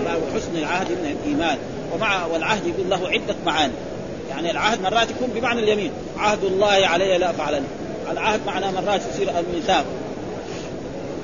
باب 0.06 0.22
حسن 0.36 0.58
العهد 0.58 0.92
من 0.92 1.16
الإيمان. 1.22 1.58
ومع 1.94 2.26
والعهد 2.26 2.68
يقول 2.68 2.90
له 2.90 3.10
عدة 3.10 3.36
معاني. 3.46 3.74
يعني 4.30 4.52
العهد 4.52 4.82
مرات 4.82 5.12
يكون 5.12 5.30
بمعنى 5.36 5.60
اليمين. 5.60 5.92
عهد 6.18 6.44
الله 6.44 6.88
علي 6.88 7.18
لا 7.18 7.30
أفعلن 7.30 7.64
العهد 8.12 8.40
معناه 8.48 8.72
مرات 8.72 9.02
يصير 9.14 9.30
الميثاق. 9.40 9.86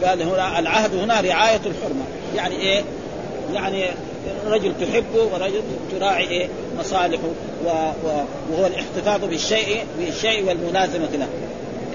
قال 0.05 0.21
هنا 0.21 0.59
العهد 0.59 0.95
هنا 0.95 1.21
رعاية 1.21 1.61
الحرمة. 1.65 2.05
يعني 2.35 2.55
إيه؟ 2.55 2.83
يعني 3.53 3.85
رجل 4.47 4.73
تحبه 4.81 5.23
ورجل 5.33 5.61
تراعي 5.91 6.27
إيه؟ 6.27 6.47
مصالحه 6.79 7.23
و... 7.65 7.69
و... 7.69 8.23
وهو 8.51 8.67
الاحتفاظ 8.67 9.25
بالشيء 9.25 9.83
بالشيء 9.99 10.47
والملازمة 10.47 11.09
له. 11.13 11.27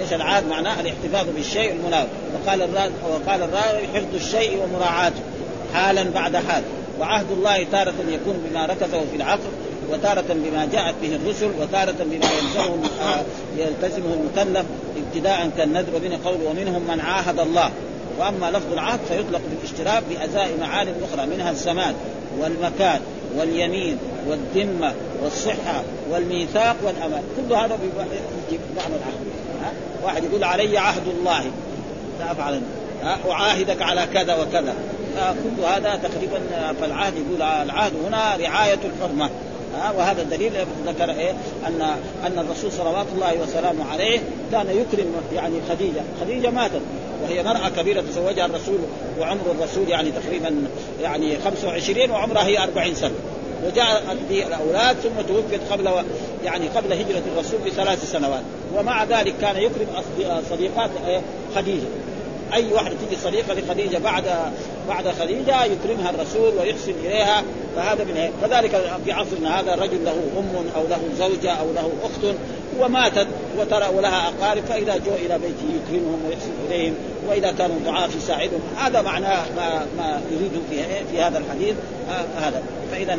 إيش 0.01 0.12
العاد 0.12 0.47
معناه؟ 0.47 0.81
الاحتفاظ 0.81 1.27
بالشيء 1.37 1.73
الملازم 1.73 2.09
وقال 2.35 2.62
الراوي 2.62 2.93
وقال 3.03 3.43
الراوي 3.43 3.87
حفظ 3.95 4.14
الشيء 4.14 4.62
ومراعاته. 4.62 5.21
حالا 5.75 6.03
بعد 6.03 6.37
حال. 6.37 6.62
وعهد 7.01 7.31
الله 7.31 7.67
تارة 7.73 7.95
يكون 8.09 8.45
بما 8.51 8.67
ركزه 8.67 9.01
في 9.11 9.17
العقل 9.17 9.51
وتارة 9.91 10.25
بما 10.29 10.69
جاءت 10.73 10.95
به 11.03 11.17
الرسل 11.17 11.51
وتارة 11.61 11.97
بما 12.01 12.27
يلزمه 12.27 12.88
آه، 13.03 13.23
يلتزمه 13.57 14.14
المكلف 14.14 14.67
ابتداء 14.97 15.51
كالنذر 15.57 15.95
ومن 15.95 16.21
قول 16.25 16.38
ومنهم 16.47 16.83
من 16.88 17.01
عاهد 17.01 17.41
الله. 17.41 17.71
وأما 18.19 18.51
لفظ 18.51 18.73
العهد 18.73 19.01
فيطلق 19.09 19.41
بالاشتراك 19.51 20.03
بأزاء 20.11 20.51
معان 20.61 20.88
أخرى 21.12 21.27
منها 21.27 21.51
الزمان. 21.51 21.95
والمكان 22.40 23.01
واليمين 23.37 23.98
والذمة 24.29 24.94
والصحة 25.22 25.83
والميثاق 26.11 26.77
والامان 26.85 27.22
كل 27.37 27.55
هذا 27.55 27.79
يجيب 28.48 28.61
معنى 28.77 28.94
العهد. 28.94 29.74
واحد 30.05 30.24
يقول 30.24 30.44
علي 30.44 30.79
عهد 30.79 31.09
الله. 31.18 31.44
لا 32.18 32.33
افعل 32.33 32.61
أعاهدك 33.31 33.83
على 33.83 34.07
كذا 34.14 34.35
وكذا. 34.35 34.74
كل 35.16 35.64
هذا 35.64 36.01
تقريبا 36.03 36.40
فالعهد 36.81 37.14
يقول 37.16 37.42
العهد 37.42 37.92
هنا 38.07 38.37
رعاية 38.37 38.79
الحرمة. 38.85 39.31
ها؟ 39.77 39.90
وهذا 39.90 40.22
الدليل 40.22 40.53
ذكر 40.87 41.11
إيه؟ 41.11 41.33
ان 41.66 41.83
أن 42.27 42.38
الرسول 42.38 42.72
صلوات 42.72 43.07
الله 43.14 43.35
وسلامه 43.42 43.90
عليه 43.92 44.20
كان 44.53 44.66
يكرم 44.66 45.07
يعني 45.35 45.55
خديجة، 45.68 46.01
خديجة 46.20 46.51
ماتت. 46.51 46.81
وهي 47.22 47.42
مرأة 47.42 47.68
كبيرة 47.68 48.00
تزوجها 48.00 48.46
الرسول 48.46 48.78
وعمر 49.20 49.40
الرسول 49.59 49.88
يعني 49.88 50.11
تقريبا 50.11 50.54
يعني 51.02 51.38
25 51.38 52.11
وعمرها 52.11 52.46
هي 52.46 52.59
40 52.59 52.94
سنة. 52.94 53.14
وجاء 53.66 54.16
الأولاد 54.31 54.96
ثم 54.96 55.20
توفيت 55.28 55.61
قبل 55.70 55.90
يعني 56.44 56.68
قبل 56.68 56.92
هجرة 56.92 57.22
الرسول 57.35 57.61
بثلاث 57.66 58.12
سنوات. 58.12 58.42
ومع 58.74 59.04
ذلك 59.04 59.35
كان 59.40 59.57
يكرم 59.57 59.87
صديقات 60.50 60.90
خديجة. 61.54 61.87
أي 62.55 62.73
واحدة 62.73 62.95
تجي 63.07 63.17
صديقة 63.17 63.55
لخديجة 63.55 63.99
بعد 63.99 64.25
بعد 64.89 65.09
خديجة 65.09 65.65
يكرمها 65.65 66.11
الرسول 66.11 66.53
ويحسن 66.61 66.95
إليها 67.05 67.43
فهذا 67.77 68.05
من 68.05 68.17
هيك. 68.17 68.33
كذلك 68.43 69.01
في 69.05 69.13
عصرنا 69.13 69.61
هذا 69.61 69.75
رجل 69.75 70.05
له 70.05 70.23
أم 70.39 70.71
أو 70.77 70.83
له 70.91 71.01
زوجة 71.19 71.51
أو 71.51 71.73
له 71.73 71.93
أخت 72.03 72.37
وماتت 72.81 73.27
وترى 73.59 73.87
ولها 73.97 74.29
أقارب 74.29 74.63
فإذا 74.65 74.97
جو 74.97 75.13
إلى 75.15 75.39
بيته 75.39 75.69
يكرمهم 75.77 76.21
ويحسن 76.29 76.53
إليهم. 76.69 76.95
وإذا 77.29 77.53
كانوا 77.53 77.77
ضعاف 77.85 78.17
يساعدهم. 78.17 78.61
هذا 78.77 79.03
معناه 79.03 79.45
ما 79.57 79.87
ما 79.97 80.21
يريد 80.31 80.53
في 80.71 81.05
في 81.12 81.23
هذا 81.23 81.38
الحديث 81.38 81.75
آه 82.11 82.47
هذا. 82.47 82.62
فإذا 82.93 83.19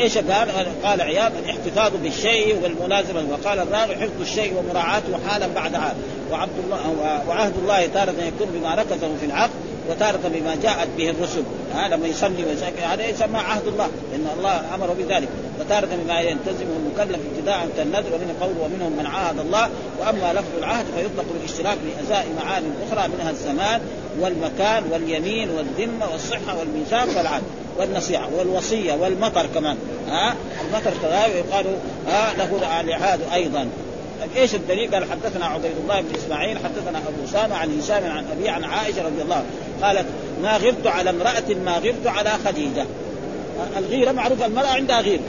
إيش 0.00 0.18
قال؟ 0.18 0.48
قال 0.84 1.00
عياض 1.00 1.32
الاحتفاظ 1.44 1.92
بالشيء 2.02 2.60
والملازمه 2.62 3.22
وقال 3.30 3.58
الراوي 3.58 3.96
حفظ 3.96 4.20
الشيء 4.20 4.54
ومراعاته 4.56 5.18
حالا 5.28 5.46
بعد 5.46 5.76
حال 5.76 5.96
وعبد 6.32 6.58
الله 6.64 7.22
وعهد 7.28 7.52
الله 7.62 7.86
تارة 7.86 8.10
يكون 8.10 8.48
بما 8.54 8.74
ركزه 8.74 9.16
في 9.20 9.26
العقد 9.26 9.50
وتارة 9.90 10.20
بما 10.24 10.56
جاءت 10.62 10.88
به 10.96 11.10
الرسل. 11.10 11.42
ها 11.74 11.88
لما 11.88 12.06
يصلي 12.06 12.44
ويزكي 12.44 12.80
هذا 12.80 13.08
يسمى 13.08 13.38
عهد 13.38 13.66
الله. 13.66 13.88
لأن 14.12 14.26
الله 14.38 14.74
أمر 14.74 14.86
بذلك. 14.98 15.28
وتارة 15.60 15.88
بما 16.04 16.20
يلتزمه 16.20 16.76
المكلف 16.76 17.20
ابتداء 17.32 17.68
كالنذر 17.76 18.14
ومن 18.14 18.36
قول 18.40 18.54
ومنهم 18.60 18.92
من 18.92 19.06
عاهد 19.06 19.38
الله. 19.38 19.68
وأما 20.00 20.32
لفظ 20.32 20.58
العهد 20.58 20.86
فيطلق 20.96 21.24
بالاشتراك 21.34 21.78
بازاء 21.78 22.26
معاني 22.36 22.66
أخرى 22.90 23.08
منها 23.08 23.27
الزمان 23.30 23.80
والمكان 24.20 24.84
واليمين 24.90 25.50
والذمة 25.50 26.12
والصحة 26.12 26.58
والميثاق 26.58 27.18
والعهد 27.18 27.42
والنصيحة 27.78 28.28
والوصية 28.36 28.92
والمطر 28.92 29.46
كمان. 29.54 29.76
ها؟ 30.08 30.34
المطر 30.68 30.90
كذلك 31.02 31.34
يقال 31.34 31.66
ها 32.06 32.34
له 32.38 32.80
العهاد 32.82 33.20
أيضا. 33.32 33.68
إيش 34.36 34.54
الدليل؟ 34.54 34.94
قال 34.94 35.04
حدثنا 35.04 35.46
عبيد 35.46 35.72
الله 35.82 36.00
بن 36.00 36.14
إسماعيل 36.14 36.58
حدثنا 36.58 36.98
أبو 36.98 37.24
أسامة 37.24 37.56
عن 37.56 37.80
هشام 37.80 38.10
عن 38.10 38.24
أبي 38.32 38.48
عن 38.48 38.64
عائشة 38.64 39.02
رضي 39.02 39.22
الله 39.22 39.44
قالت 39.82 40.06
ما 40.42 40.56
غرت 40.56 40.86
على 40.86 41.10
امرأة 41.10 41.54
ما 41.64 41.78
غرت 41.78 42.06
على 42.06 42.30
خديجة. 42.44 42.86
الغيرة 43.78 44.12
معروف 44.12 44.42
المرأة 44.42 44.68
عندها 44.68 45.00
غيره 45.00 45.22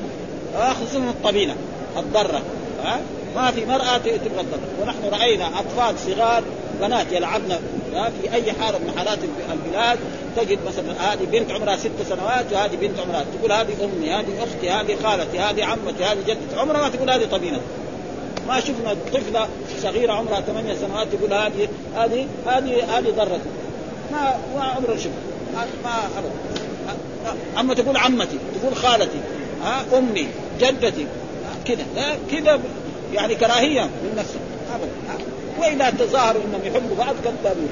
خصوصا 0.59 0.97
الطبيلة 0.97 1.55
الضرة. 1.97 2.41
ها؟ 2.83 2.99
ما 3.35 3.51
في 3.51 3.65
مرأة 3.65 3.97
تبغى 3.97 4.41
الضرة. 4.41 4.59
ونحن 4.81 5.19
رأينا 5.19 5.47
أطفال 5.59 5.99
صغار 5.99 6.43
بنات 6.81 7.11
يلعبن 7.11 7.59
في 7.91 8.33
أي 8.33 8.53
حاره 8.53 8.77
من 8.77 8.93
حارات 8.97 9.19
البلاد 9.51 9.99
تجد 10.35 10.59
مثلا 10.67 11.13
هذه 11.13 11.25
بنت 11.31 11.51
عمرها 11.51 11.77
ست 11.77 11.91
سنوات 12.09 12.53
وهذه 12.53 12.75
بنت 12.81 12.99
عمرها 12.99 13.25
تقول 13.39 13.51
هذه 13.51 13.73
أمي 13.83 14.11
هذه 14.11 14.43
أختي 14.43 14.69
هذه 14.69 14.97
خالتي 15.03 15.39
هذه 15.39 15.65
عمتي 15.65 16.03
هذه 16.03 16.19
جدتي. 16.27 16.55
عمرها 16.57 16.81
ما 16.81 16.89
تقول 16.89 17.09
هذه 17.09 17.25
طبينه 17.25 17.59
ما 18.47 18.59
شفنا 18.59 18.95
طفلة 19.13 19.47
صغيرة 19.81 20.13
عمرها 20.13 20.41
ثمانية 20.41 20.75
سنوات 20.75 21.07
تقول 21.07 21.33
هذه 21.33 21.67
هذه 21.95 22.27
هذه 22.47 22.97
هذه 22.97 23.09
ضرتي 23.09 23.49
ما 24.11 24.37
ما 24.55 24.63
عمرها 24.63 24.97
شفت. 24.97 25.09
ما 25.83 25.91
ابدا 26.17 26.31
أما 27.59 27.73
تقول 27.73 27.97
عمتي 27.97 28.37
تقول 28.61 28.75
خالتي 28.75 29.19
ها 29.63 29.85
أمي 29.97 30.27
جدتي 30.59 31.07
كذا 31.65 31.85
كذا 32.31 32.59
يعني 33.13 33.35
كراهية 33.35 33.83
من 33.83 34.15
نفسه 34.17 34.39
ابدا. 34.75 35.38
واذا 35.59 35.89
تظاهروا 35.89 36.41
إنهم 36.43 36.61
يحبوا 36.63 36.95
بعض 36.95 37.15
كذابون 37.23 37.69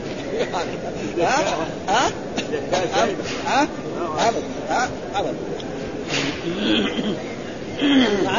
ها؟ 1.19 1.39
ها؟ 1.87 2.11
ها؟ 3.47 3.67
ها؟ 4.69 4.89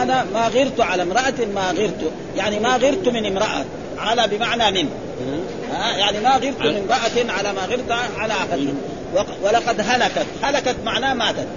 أنا 0.03 0.27
ما 0.33 0.49
غرت 0.49 0.81
على 0.81 1.03
امرأة 1.03 1.47
ما 1.55 1.71
غرت. 1.71 2.13
يعني 2.37 2.59
ما 2.59 2.77
غرت 2.77 3.09
من 3.09 3.27
امرأة. 3.27 3.65
على 3.99 4.29
بمعنى 4.29 4.83
من. 4.83 4.89
ها؟ 5.73 5.97
يعني 5.97 6.21
ما 6.21 6.31
غرت 6.31 6.61
من 6.61 6.77
امرأة 6.77 7.33
على 7.39 7.53
ما 7.53 7.61
غرت 7.67 7.91
على 8.19 8.33
احد 8.33 8.69
ولقد 9.43 9.81
هلكت. 9.81 10.27
هلكت 10.43 10.77
معناه 10.85 11.15
ماتت. 11.15 11.49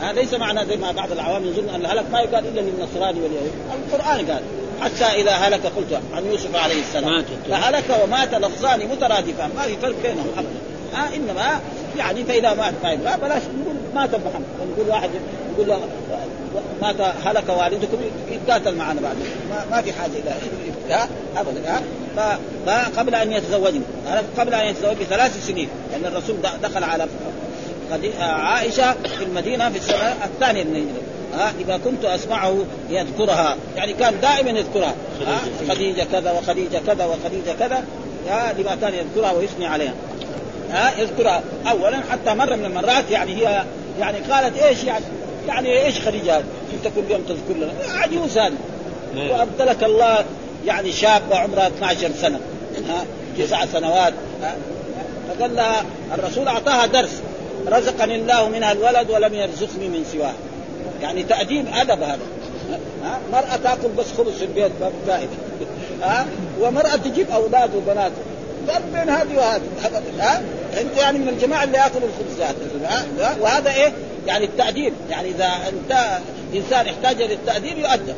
ها؟ 0.00 0.12
ليس 0.12 0.34
معنى 0.34 0.66
زي 0.66 0.76
ما 0.76 0.92
بعض 0.92 1.12
العوام 1.12 1.44
يظن 1.44 1.68
أن 1.68 1.80
الهلك 1.80 2.04
ما 2.12 2.20
يقال 2.20 2.46
إلا 2.46 2.60
للنصراني 2.60 3.20
واليهود. 3.20 3.52
القرآن 3.74 4.30
قال. 4.30 4.42
حتى 4.80 5.04
إذا 5.04 5.30
هلك 5.30 5.66
قلت 5.66 6.00
عن 6.14 6.26
يوسف 6.26 6.56
عليه 6.56 6.80
السلام. 6.80 7.24
فهلك 7.50 7.84
ومات 8.02 8.34
لفظان 8.34 8.80
مترادفان. 8.88 9.50
ما 9.56 9.62
في 9.62 9.76
فرق 9.76 9.94
بينهم 10.02 10.26
ابدا. 10.38 10.58
ها 10.94 11.14
إنما 11.16 11.60
يعني 11.98 12.24
فاذا 12.24 12.54
مات 12.54 12.74
ما 12.82 12.92
يبقى 12.92 13.20
بلاش. 13.20 13.42
نقول 13.42 13.76
مات 13.94 14.10
محمد 14.14 14.44
نقول 14.72 14.88
واحد 14.88 15.10
يقول 15.54 15.68
له 15.68 15.80
مات 16.82 16.96
هلك 17.00 17.48
والدكم 17.48 17.98
يتقاتل 18.30 18.74
معنا 18.74 19.00
بعد. 19.00 19.16
ما, 19.50 19.76
ما 19.76 19.82
في 19.82 19.92
حاجة 19.92 20.12
إلى 20.12 20.34
ها 20.90 21.08
ابدا. 21.36 21.80
ها 22.16 22.88
قبل 22.96 23.14
أن 23.14 23.32
يتزوجني. 23.32 23.82
قبل 24.38 24.54
أن 24.54 24.66
يتزوج 24.66 24.96
بثلاث 24.96 25.46
سنين. 25.46 25.68
لأن 25.90 26.02
يعني 26.02 26.16
الرسول 26.16 26.36
دخل 26.62 26.84
على 26.84 27.06
عائشة 28.20 28.92
في 28.92 29.24
المدينة 29.24 29.70
في 29.70 29.78
السنة 29.78 30.14
الثانية 30.24 30.64
من 30.64 30.76
الهجرة. 30.76 31.15
ها 31.34 31.52
إذا 31.60 31.80
كنت 31.84 32.04
أسمعه 32.04 32.56
يذكرها. 32.90 33.56
يعني 33.76 33.92
كان 33.92 34.20
دائما 34.20 34.58
يذكرها. 34.58 34.94
خديجة 35.68 36.06
كذا 36.12 36.32
وخديجة 36.32 36.80
كذا 36.86 37.04
وخديجة 37.04 37.52
كذا. 37.58 37.84
لما 38.58 38.76
كان 38.80 38.94
يذكرها 38.94 39.32
ويثني 39.32 39.66
عليها. 39.66 39.94
ها 40.70 41.00
يذكرها. 41.00 41.42
اولا 41.70 42.00
حتى 42.10 42.34
مرة 42.34 42.54
من 42.54 42.64
المرات 42.64 43.10
يعني 43.10 43.36
هي 43.36 43.64
يعني 44.00 44.18
قالت 44.18 44.58
إيش 44.62 44.84
يعني 44.84 45.04
يعني 45.48 45.84
إيش 45.86 46.00
خديجة؟ 46.00 46.36
انت 46.36 46.94
كل 46.94 47.10
يوم 47.10 47.22
تذكر 47.22 47.56
لنا. 47.56 47.72
عجوز 47.94 48.38
هذه 48.38 48.52
نعم. 49.14 49.30
وأبدلك 49.30 49.84
الله 49.84 50.24
يعني 50.66 50.92
شابه 50.92 51.36
عمرها 51.36 51.66
12 51.66 52.10
سنة. 52.20 52.40
ها 52.88 53.04
تسع 53.38 53.66
سنوات. 53.66 54.14
ها 54.42 54.56
فقال 55.28 55.56
لها 55.56 55.84
الرسول 56.14 56.48
أعطاها 56.48 56.86
درس. 56.86 57.22
رزقني 57.68 58.16
الله 58.16 58.48
منها 58.48 58.72
الولد 58.72 59.10
ولم 59.10 59.34
يرزقني 59.34 59.88
من 59.88 60.04
سواه. 60.12 60.32
يعني 61.02 61.22
تأديب 61.22 61.66
أدب 61.72 62.02
هذا. 62.02 62.18
ها؟ 63.04 63.18
مرأة 63.32 63.56
تأكل 63.56 63.88
بس 63.98 64.06
خبز 64.18 64.32
في 64.32 64.44
البيت 64.44 64.72
فائدة. 65.06 65.30
ها؟ 66.02 66.26
ومرأة 66.60 66.96
تجيب 66.96 67.30
أولاد 67.30 67.74
وبنات. 67.74 68.12
فرق 68.66 68.82
بين 68.92 69.10
هذه 69.10 69.36
وهذه. 69.36 69.62
ها؟ 70.18 70.42
أنت 70.80 70.96
يعني 70.96 71.18
من 71.18 71.28
الجماعة 71.28 71.64
اللي 71.64 71.78
يأكلوا 71.78 72.08
الخبزات 72.08 72.56
ها؟ 72.84 73.36
وهذا 73.40 73.70
إيه؟ 73.70 73.92
يعني 74.26 74.44
التأديب. 74.44 74.92
يعني 75.10 75.28
إذا 75.28 75.48
أنت 75.68 76.18
إنسان 76.54 76.86
احتاج 76.86 77.22
للتأديب 77.22 77.78
يؤدب. 77.78 78.14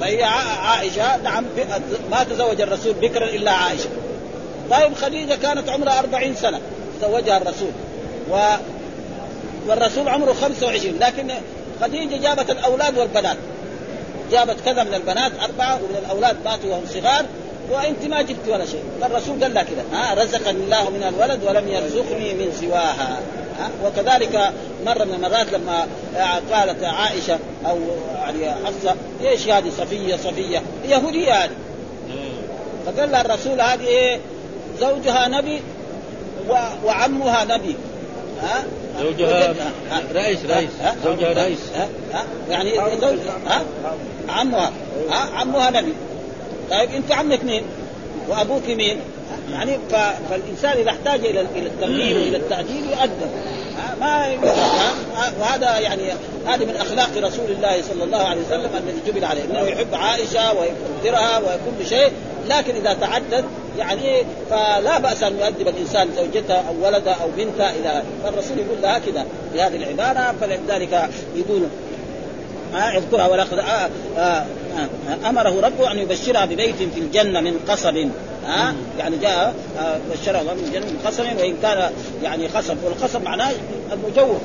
فهي 0.00 0.22
عائشة 0.62 1.16
نعم 1.16 1.44
ما 2.10 2.24
تزوج 2.24 2.60
الرسول 2.60 2.92
بكرا 2.92 3.24
إلا 3.24 3.50
عائشة. 3.50 3.88
طيب 4.70 4.94
خديجة 4.94 5.34
كانت 5.34 5.68
عمرها 5.68 5.98
أربعين 5.98 6.34
سنة. 6.34 6.60
تزوجها 7.00 7.36
الرسول. 7.36 7.70
و 8.30 8.36
والرسول 9.68 10.08
عمره 10.08 10.32
25 10.32 10.98
لكن 11.00 11.30
خديجه 11.82 12.16
جابت 12.16 12.50
الأولاد 12.50 12.98
والبنات. 12.98 13.36
جابت 14.30 14.56
كذا 14.64 14.84
من 14.84 14.94
البنات 14.94 15.32
أربعة 15.42 15.74
ومن 15.74 15.96
الأولاد 16.04 16.36
ماتوا 16.44 16.70
وهم 16.70 16.86
صغار 16.86 17.24
وأنت 17.70 18.04
ما 18.04 18.22
جبت 18.22 18.48
ولا 18.48 18.66
شيء. 18.66 18.82
فالرسول 19.00 19.42
قال 19.42 19.54
لها 19.54 19.62
كذا 19.62 19.84
ها 19.92 20.14
رزقني 20.14 20.50
الله 20.50 20.90
من 20.90 21.02
الولد 21.02 21.44
ولم 21.44 21.68
يرزقني 21.68 22.34
من 22.34 22.52
سواها. 22.60 23.20
ها 23.58 23.70
وكذلك 23.84 24.52
مرة 24.86 25.04
من 25.04 25.14
المرات 25.14 25.52
لما 25.52 25.86
قالت 26.52 26.84
عائشة 26.84 27.38
أو 27.66 27.78
يعني 28.14 28.54
حفصة 28.66 28.94
إيش 29.24 29.48
هذه 29.48 29.70
صفية 29.78 30.16
صفية؟ 30.16 30.62
يهودية 30.88 31.32
هذه. 31.32 31.50
فقال 32.86 33.12
لها 33.12 33.20
الرسول 33.20 33.60
هذه 33.60 33.86
إيه؟ 33.86 34.20
زوجها 34.80 35.28
نبي 35.28 35.62
وعمها 36.84 37.44
نبي. 37.44 37.76
ها 38.42 38.64
زوجها 39.00 39.54
رئيس 40.14 40.38
رئيس. 40.44 40.70
زوجها 41.04 41.32
رئيس. 41.32 41.58
يعني 42.50 42.72
زوج 43.00 43.18
ها؟ 43.46 43.62
عمها. 44.28 44.72
ها؟ 45.10 45.28
عمها 45.34 45.70
نبي. 45.70 45.92
طيب 46.70 46.90
انت 46.90 47.12
عمك 47.12 47.44
مين؟ 47.44 47.62
وابوك 48.28 48.68
مين؟ 48.68 49.00
يعني 49.52 49.78
فالإنسان 50.30 50.78
إذا 50.78 50.90
احتاج 50.90 51.20
إلى 51.20 51.40
إلى 51.40 51.66
الترغيب 51.66 52.16
وإلى 52.16 52.36
التاديب 52.36 52.84
يؤدب. 52.90 53.30
ما 54.00 54.36
وهذا 55.40 55.78
يعني 55.78 56.12
هذه 56.46 56.64
من 56.64 56.76
أخلاق 56.76 57.10
رسول 57.16 57.50
الله 57.50 57.82
صلى 57.82 58.04
الله 58.04 58.18
عليه 58.18 58.40
وسلم 58.40 58.70
الذي 58.76 59.00
جبل 59.06 59.24
عليه. 59.24 59.44
إنه 59.44 59.60
يحب 59.60 59.94
عائشة 59.94 60.52
ويقدرها 60.52 61.38
وكل 61.38 61.86
شيء. 61.88 62.12
لكن 62.48 62.74
إذا 62.74 62.92
تعدد 62.92 63.44
يعني 63.78 64.22
فلا 64.50 64.98
بأس 64.98 65.22
أن 65.22 65.38
يؤدب 65.38 65.68
الإنسان 65.68 66.08
زوجته 66.16 66.54
أو 66.54 66.86
ولده 66.86 67.12
أو 67.12 67.28
بنته 67.36 67.64
اذا 67.64 68.04
فالرسول 68.24 68.58
يقول 68.58 68.82
لها 68.82 68.98
كذا 68.98 69.26
بهذه 69.54 69.76
العبارة 69.76 70.34
فلذلك 70.40 71.10
يقول 71.36 71.62
آه 72.74 72.98
اذكرها 72.98 73.26
ولقد 73.26 73.58
آه 73.58 73.90
آه 74.18 74.46
آه 74.76 75.28
أمره 75.28 75.60
ربه 75.60 75.92
أن 75.92 75.98
يبشرها 75.98 76.44
ببيت 76.44 76.76
في 76.76 77.00
الجنة 77.00 77.40
من 77.40 77.58
قصب 77.68 77.96
ها 78.46 78.68
آه 78.68 78.74
يعني 78.98 79.16
جاء 79.16 79.54
آه 79.78 79.98
بشرها 80.12 80.42
من 80.42 80.64
الجنه 80.66 80.86
من 80.86 80.98
قصب 81.06 81.24
وإن 81.24 81.56
كان 81.62 81.90
يعني 82.22 82.46
قصب 82.46 82.76
والقصب 82.84 83.22
معناه 83.22 83.52
المجوف 83.92 84.36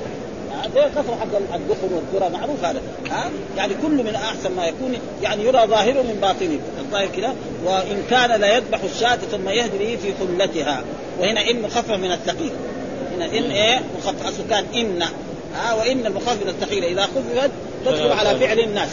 زي 0.76 0.84
القصر 0.84 1.16
حق 1.16 1.56
الدخن 1.56 1.90
والذره 1.94 2.30
معروف 2.30 2.64
هذا. 2.64 2.82
ها؟ 3.10 3.30
يعني 3.58 3.74
كل 3.82 4.04
من 4.04 4.16
أحسن 4.16 4.52
ما 4.52 4.66
يكون 4.66 4.98
يعني 5.24 5.44
يرى 5.44 5.68
ظاهره 5.68 6.02
من 6.02 6.18
باطنه. 6.22 6.60
الظاهر 6.80 7.08
كذا. 7.08 7.36
وإن 7.66 8.04
كان 8.10 8.42
لا 8.42 8.56
يذبح 8.58 8.80
الشاة 8.84 9.16
ثم 9.16 9.50
يهدي 9.50 9.98
في 9.98 10.14
خلتها 10.20 10.84
وهنا 11.20 11.50
إن 11.50 11.62
مخفف 11.62 11.92
من 11.92 12.12
الثقيل. 12.12 12.52
هنا 13.16 13.26
إن 13.26 13.52
إيه؟ 13.52 13.82
مخفف. 13.98 14.28
اصله 14.28 14.46
كان 14.50 14.66
إن. 14.76 15.02
ها؟ 15.56 15.74
وإن 15.74 16.06
المخفف 16.06 16.44
من 16.44 16.50
الثقيل. 16.50 16.84
إذا 16.84 17.02
خففت 17.02 17.52
تدخل 17.86 18.12
على 18.12 18.40
فعل 18.40 18.60
الناس. 18.60 18.90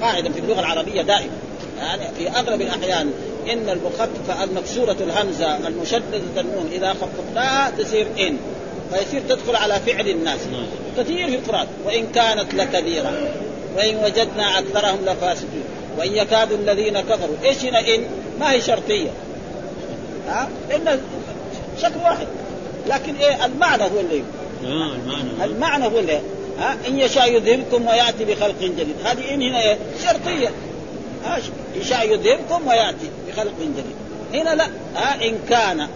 قاعدة 0.00 0.30
في 0.30 0.38
اللغة 0.38 0.60
العربية 0.60 1.02
دائما. 1.02 1.32
يعني 1.78 2.14
في 2.18 2.28
أغلب 2.28 2.60
الأحيان 2.60 3.12
إن 3.52 3.68
المخففه 3.68 4.44
المكسورة 4.44 4.96
الهمزة 5.00 5.56
المشددة 5.68 6.40
النون 6.40 6.68
إذا 6.72 6.94
خففناها 6.94 7.70
تصير 7.70 8.06
إن. 8.18 8.36
فيصير 8.92 9.22
تدخل 9.28 9.56
على 9.56 9.80
فعل 9.86 10.08
الناس. 10.08 10.40
كثير 10.98 11.28
في 11.28 11.34
القرآن 11.34 11.66
وإن 11.84 12.06
كانت 12.06 12.54
لكبيرة 12.54 13.12
وإن 13.76 13.96
وجدنا 13.96 14.58
أكثرهم 14.58 14.98
لفاسدين 15.04 15.64
وإن 15.98 16.16
يكاد 16.16 16.52
الذين 16.52 17.00
كفروا. 17.00 17.36
إيش 17.44 17.64
هنا؟ 17.64 17.80
إن 17.94 18.04
ما 18.40 18.52
هي 18.52 18.60
شرطية. 18.60 19.10
ها؟ 20.28 20.48
إن 20.74 21.00
شكل 21.82 22.00
واحد. 22.04 22.26
لكن 22.86 23.16
إيه؟ 23.16 23.44
المعنى 23.44 23.82
هو 23.82 24.00
اللي 24.00 24.22
آه 24.64 24.92
المعنى. 24.94 25.44
المعنى 25.44 25.84
هو 25.84 25.98
اللي 25.98 26.20
ها؟ 26.58 26.76
إن 26.88 26.98
يشاء 26.98 27.32
يذهبكم 27.32 27.86
ويأتي 27.86 28.24
بخلق 28.24 28.60
جديد. 28.62 28.96
هذه 29.04 29.34
إن 29.34 29.42
هنا 29.42 29.62
إيه؟ 29.62 29.78
شرطية. 30.04 30.48
ها؟ 31.24 31.38
يشاء 31.80 32.12
يذهبكم 32.12 32.66
ويأتي 32.66 33.10
بخلق 33.28 33.52
جديد. 33.60 33.96
هنا 34.34 34.54
لا. 34.54 34.66
ها؟ 34.96 35.28
إن 35.28 35.38
كان 35.48 35.88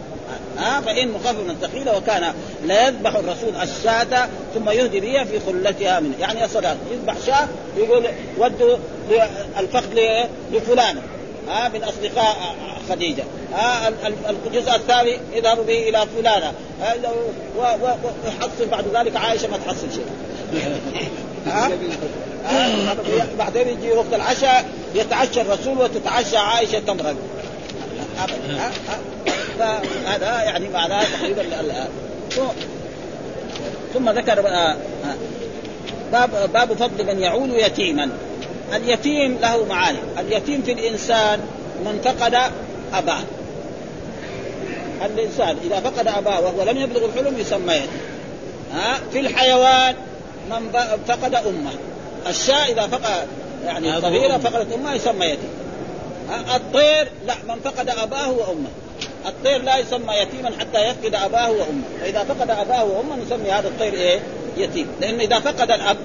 ها 0.58 0.80
فإن 0.80 1.08
مخفف 1.08 1.38
من 1.38 1.56
ثقيلة 1.62 1.96
وكان 1.96 2.34
لا 2.64 2.88
يذبح 2.88 3.14
الرسول 3.14 3.56
الشاة 3.62 4.28
ثم 4.54 4.70
يهدي 4.70 5.00
بها 5.00 5.24
في 5.24 5.40
خلتها 5.40 6.00
منه. 6.00 6.14
يعني 6.20 6.44
الصلاة 6.44 6.76
يذبح 6.92 7.14
شاة 7.26 7.48
يقول 7.76 8.06
ودوا 8.38 8.76
الفخذ 9.58 9.98
لفلان. 10.52 10.96
ها 11.48 11.68
من 11.68 11.84
أصدقاء 11.84 12.36
خديجة. 12.88 13.24
ها 13.52 13.88
الجزء 14.46 14.74
الثاني 14.74 15.18
يذهب 15.32 15.66
به 15.66 15.88
إلى 15.88 16.06
فلانة. 16.16 16.52
ويحصل 17.58 18.68
بعد 18.70 18.84
ذلك 18.94 19.16
عائشة 19.16 19.48
ما 19.48 19.56
تحصل 19.56 19.86
شيء. 19.92 20.06
ها 21.46 21.70
بعدين 23.38 23.68
يجي 23.68 23.92
وقت 23.92 24.14
العشاء 24.14 24.64
يتعشى 24.94 25.40
الرسول 25.40 25.78
وتتعشى 25.78 26.36
ها؟ 26.36 26.60
ها؟ 27.00 27.14
فهذا 29.58 30.42
يعني 30.42 30.68
معناه 30.68 31.04
تقريبا 31.04 31.42
ثم 33.94 34.10
ذكر 34.10 34.48
آه، 34.48 34.50
آه، 34.50 34.76
باب 36.12 36.52
باب 36.52 36.72
فضل 36.72 37.06
من 37.06 37.18
يعول 37.18 37.50
يتيما. 37.50 38.08
اليتيم 38.74 39.38
له 39.42 39.64
معاني. 39.64 39.98
اليتيم 40.18 40.62
في 40.62 40.72
الإنسان 40.72 41.40
من 41.84 42.00
فقد 42.04 42.34
أباه. 42.94 43.20
الإنسان 45.04 45.56
إذا 45.64 45.80
فقد 45.80 46.06
أباه 46.06 46.40
وهو 46.40 46.62
لم 46.62 46.76
يبلغ 46.76 47.04
الحلم 47.04 47.38
يسمى 47.38 47.74
يتيم. 47.74 48.00
ها؟ 48.74 48.98
في 49.12 49.20
الحيوان 49.20 49.94
من 50.50 50.72
فقد 51.08 51.34
أمه. 51.34 51.72
الشاء 52.28 52.72
إذا 52.72 52.86
فقد 52.86 53.26
يعني 53.64 54.00
صغيره. 54.00 54.38
فقدت 54.38 54.72
امه 54.72 54.94
يسمى 54.94 55.26
يتيم؟ 55.26 55.61
الطير 56.56 57.08
لا 57.26 57.34
من 57.48 57.60
فقد 57.64 57.88
أباه 57.88 58.30
وأمه. 58.30 58.68
الطير 59.26 59.62
لا 59.62 59.78
يسمى 59.78 60.14
يتيما 60.14 60.50
حتى 60.60 60.88
يفقد 60.88 61.14
أباه 61.14 61.50
وأمه. 61.50 61.82
فإذا 62.00 62.24
فقد 62.24 62.50
أباه 62.50 62.84
وأمه 62.84 63.16
نسمي 63.16 63.50
هذا 63.50 63.68
الطير 63.68 63.94
إيه؟ 63.94 64.20
يتيم. 64.56 64.88
لأنه 65.00 65.22
إذا 65.22 65.40
فقد 65.40 65.70
الأب 65.70 65.96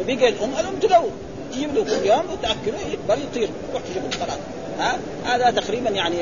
وبقي 0.00 0.28
الأم 0.28 0.50
الأم 0.60 0.78
تلوث 0.80 1.12
تجيب 1.52 1.74
له 1.74 1.84
كل 1.84 2.06
يوم 2.06 2.22
وتأكله 2.32 2.78
يكبر 2.92 3.18
يطير. 3.24 3.48
تروح 3.70 3.82
تجيب 3.82 4.14
خلاص 4.14 4.38
ها؟ 4.78 4.98
هذا 5.24 5.60
تقريبا 5.60 5.90
يعني 5.90 6.16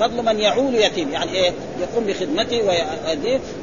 فضل 0.00 0.22
من 0.22 0.40
يعول 0.40 0.74
يتيم. 0.74 1.12
يعني 1.12 1.32
إيه؟ 1.32 1.52
يقوم 1.80 2.04
بخدمته 2.04 2.62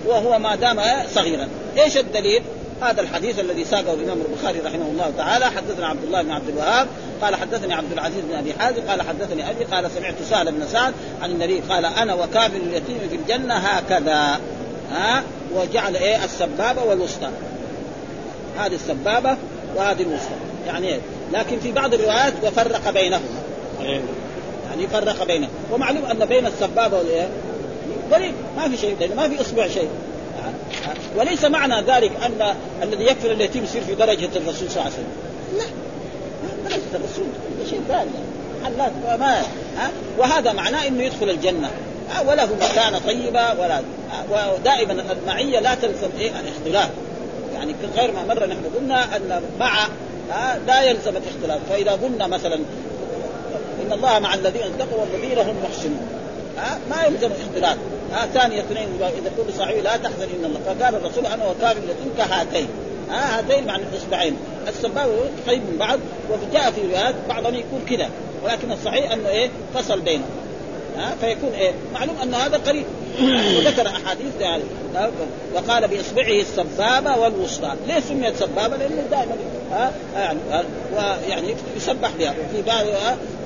وهو 0.05 0.39
ما 0.39 0.55
دام 0.55 0.81
صغيرا. 1.13 1.47
إيش 1.77 1.97
الدليل؟ 1.97 2.43
هذا 2.81 3.01
الحديث 3.01 3.39
الذي 3.39 3.65
ساقه 3.65 3.93
الإمام 3.93 4.17
البخاري 4.29 4.59
رحمه 4.59 4.85
الله 4.91 5.13
تعالى. 5.17 5.45
حدثنا 5.45 5.87
عبد 5.87 6.03
الله 6.03 6.21
بن 6.21 6.31
عبد 6.31 6.49
الوهاب 6.49 6.87
قال 7.21 7.35
حدثني 7.35 7.73
عبد 7.73 7.91
العزيز 7.91 8.21
بن 8.29 8.35
أبي 8.35 8.53
حازم 8.53 8.81
قال 8.87 9.01
حدثني 9.01 9.49
أبي 9.49 9.63
قال 9.63 9.91
سمعت 9.91 10.15
سهل 10.29 10.51
بن 10.51 10.67
سعد 10.67 10.93
عن 11.21 11.31
النبي 11.31 11.59
قال 11.59 11.85
أنا 11.85 12.13
وكافل 12.13 12.55
اليتيم 12.55 12.99
في 13.09 13.15
الجنة 13.15 13.53
هكذا. 13.53 14.39
ها؟ 14.91 15.23
وجعل 15.55 15.95
إيه؟ 15.95 16.23
السبابة 16.23 16.83
والوسطى. 16.83 17.29
هذه 18.59 18.75
السبابة 18.75 19.37
وهذه 19.75 20.01
الوسطى. 20.01 20.35
يعني 20.67 20.87
إيه؟ 20.87 20.99
لكن 21.33 21.59
في 21.59 21.71
بعض 21.71 21.93
الروايات 21.93 22.33
وفرق 22.43 22.89
بينهما. 22.89 23.39
إيه. 23.81 24.01
يعني 24.69 24.87
فرق 24.87 25.23
بينهم 25.23 25.49
ومعلوم 25.71 26.05
أن 26.05 26.25
بين 26.25 26.45
السبابة 26.45 26.97
والإيه؟ 26.97 27.29
قريب 28.11 28.33
ما 28.57 28.69
في 28.69 28.77
شيء 28.77 28.95
لأنه 28.99 29.15
ما 29.15 29.29
في 29.29 29.41
أصبع 29.41 29.67
شيء. 29.67 29.89
وليس 31.15 31.45
معنى 31.45 31.81
ذلك 31.81 32.11
أن 32.25 32.55
الذي 32.83 33.03
يكفر 33.03 33.31
اليتيم 33.31 33.63
يصير 33.63 33.81
في 33.81 33.95
درجة 33.95 34.29
الرسول 34.35 34.71
صلى 34.71 34.81
الله 34.81 34.81
عليه 34.81 34.93
وسلم. 34.93 35.13
لا. 35.57 35.65
درجة 36.69 36.95
الرسول. 36.95 37.25
شيء 37.69 37.81
ثاني 37.87 38.09
حلات 38.63 38.91
ما 39.19 39.41
ها؟ 39.77 39.91
وهذا 40.17 40.53
معناه 40.53 40.87
إنه 40.87 41.03
يدخل 41.03 41.29
الجنة؟ 41.29 41.69
وله 42.27 42.49
مكانة 42.55 42.99
طيبة 42.99 43.53
ولا؟ 43.61 43.81
ودائما 44.31 45.03
المعية 45.11 45.59
لا 45.59 45.75
تلزم 45.75 46.09
إيه؟ 46.19 46.31
الاختلاف. 46.39 46.89
يعني 47.53 47.75
غير 47.95 48.11
ما 48.11 48.33
مره 48.33 48.45
نحن 48.45 48.61
قلنا 48.77 49.15
أن 49.15 49.41
مع؟ 49.59 49.87
لا 50.67 50.81
يلزم 50.81 51.13
الاختلاف. 51.17 51.59
فإذا 51.69 51.91
قلنا 51.91 52.27
مثلا 52.27 52.55
إن 53.85 53.91
الله 53.91 54.19
مع 54.19 54.33
الذين 54.33 54.61
اتقوا 54.61 55.01
والذين 55.01 55.37
هم 55.37 55.55
محسنون. 55.63 56.18
ها؟ 56.59 56.79
ما 56.89 57.03
يلزم 57.03 57.29
اختلاف 57.31 57.77
ها 58.11 58.25
ثاني 58.25 58.59
اثنين 58.59 58.87
إذا 59.07 59.31
كل 59.37 59.53
صاحبي 59.53 59.81
لا 59.81 59.97
تحزن 59.97 60.27
ان 60.39 60.45
الله. 60.45 60.59
فقال 60.65 60.95
الرسول 60.95 61.25
أنا 61.25 61.43
اليتيم 61.77 62.13
كهاتين. 62.17 62.67
ها 63.09 63.39
هاتين 63.39 63.67
مع 63.67 63.75
الإصبعين. 63.75 64.37
السباب 64.67 65.09
قريب 65.47 65.61
من 65.61 65.77
بعض 65.79 65.99
وجاء 66.29 66.71
في 66.71 66.81
روايات 66.81 67.15
بعضهم 67.29 67.55
يكون 67.55 67.81
كذا. 67.89 68.09
ولكن 68.43 68.71
الصحيح 68.71 69.11
أنه 69.11 69.29
إيه؟ 69.29 69.49
فصل 69.73 69.99
بينهم. 69.99 70.29
ها 70.99 71.15
فيكون 71.21 71.49
إيه؟ 71.53 71.71
معلوم 71.93 72.15
أن 72.23 72.33
هذا 72.33 72.57
قريب. 72.57 72.85
وذكر 73.57 73.87
أحاديث 73.87 74.33
يعني 74.39 74.63
وقال 75.53 75.87
بإصبعه 75.87 76.41
السبابة 76.41 77.17
والوسطى، 77.17 77.75
ليه 77.87 77.99
سميت 77.99 78.35
سبابة؟ 78.35 78.77
لأنه 78.77 79.03
دائما 79.11 79.35
ها 79.71 79.91
يعني 80.15 80.39
ويعني 80.95 81.55
يسبح 81.77 82.11
بها. 82.19 82.31
وفي 82.31 82.61
بعض 82.61 82.85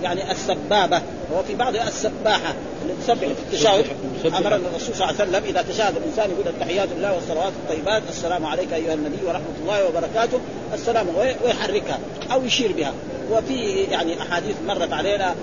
يعني 0.03 0.31
السبابة. 0.31 1.01
وفي 1.33 1.55
بعض 1.55 1.75
السباحة. 1.75 2.53
اللي 2.81 2.93
تسبح 3.03 3.17
في 3.17 3.25
التشهد 3.25 3.85
أمر 4.25 4.55
الرسول 4.55 4.95
صلى 4.95 5.09
الله 5.09 5.21
عليه 5.21 5.31
وسلم 5.31 5.43
إذا 5.45 5.61
تشهد 5.61 5.97
الإنسان 5.97 6.29
يقول 6.29 6.47
التحيات 6.47 6.89
لله 6.97 7.13
والصلوات 7.13 7.53
الطيبات. 7.63 8.03
السلام 8.09 8.45
عليك 8.45 8.73
أيها 8.73 8.93
النبي 8.93 9.25
ورحمة 9.25 9.55
الله 9.61 9.87
وبركاته. 9.87 10.39
السلام 10.73 11.07
ويحركها 11.43 11.99
أو 12.31 12.45
يشير 12.45 12.71
بها. 12.71 12.93
وفي 13.31 13.83
يعني 13.91 14.21
أحاديث 14.21 14.55
مرت 14.67 14.93
علينا 14.93 15.35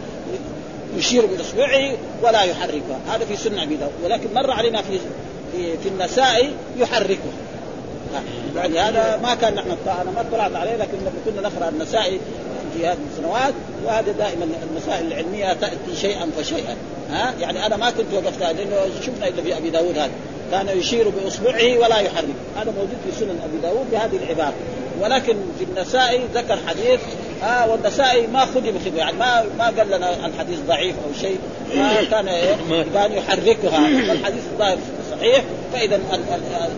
يشير 0.96 1.26
باصبعه 1.26 1.96
ولا 2.22 2.42
يحركها 2.42 3.00
هذا 3.08 3.24
في 3.24 3.36
سنة 3.36 3.62
أبي 3.62 3.76
داود. 3.76 3.92
ولكن 4.04 4.34
مر 4.34 4.50
علينا 4.50 4.82
في 4.82 4.98
في, 5.52 5.78
في 5.82 5.88
النساء 5.88 6.50
يحركها 6.76 7.32
يعني 8.56 8.78
هذا 8.78 9.20
ما 9.22 9.34
كان 9.34 9.54
نحن 9.54 9.70
أنا 9.86 10.10
ما 10.10 10.20
اطلعت 10.20 10.56
عليه 10.56 10.76
لكن 10.76 10.98
كنا 11.24 11.48
نقرأ 11.48 11.68
النساء 11.68 12.18
في 12.74 12.86
هذه 12.86 12.98
السنوات 13.12 13.54
وهذا 13.84 14.12
دائما 14.12 14.46
المسائل 14.70 15.06
العلمية 15.06 15.52
تأتي 15.52 15.96
شيئا 16.00 16.30
فشيئا. 16.38 16.76
ها؟ 17.10 17.34
يعني 17.40 17.66
أنا 17.66 17.76
ما 17.76 17.90
كنت 17.90 18.12
وقفت 18.14 18.40
لأنه 18.40 18.76
شفنا 19.06 19.28
إلا 19.28 19.42
في 19.42 19.56
أبي 19.56 19.70
داود 19.70 19.98
هذا. 19.98 20.10
كان 20.50 20.78
يشير 20.78 21.08
بإصبعه 21.08 21.78
ولا 21.78 21.98
يحرك. 21.98 22.34
هذا 22.56 22.72
موجود 22.72 22.96
في 23.06 23.20
سنن 23.20 23.40
أبي 23.44 23.58
داود 23.62 23.90
بهذه 23.92 24.16
العبارة. 24.24 24.54
ولكن 25.00 25.36
في 25.58 25.64
النسائي 25.64 26.20
ذكر 26.34 26.58
حديث 26.66 27.00
آه 27.42 27.70
والنسائي 27.70 28.26
ما 28.26 28.40
خدم 28.40 28.78
خدمه 28.84 28.98
يعني 28.98 29.16
ما 29.16 29.44
ما 29.58 29.64
قال 29.64 29.86
لنا 29.86 30.26
الحديث 30.26 30.58
ضعيف 30.68 30.94
أو 31.06 31.20
شيء 31.20 31.38
ما 31.76 32.02
كان 32.10 32.28
إيه 32.28 32.56
كان 32.94 33.12
يحركها. 33.12 33.80
والحديث 33.80 34.42
الظاهر 34.52 34.78
صحيح 35.10 35.44
فإذا 35.72 36.00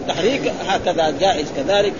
التحريك 0.01 0.53
هكذا 0.68 1.14
جائز 1.20 1.47
كذلك 1.57 1.93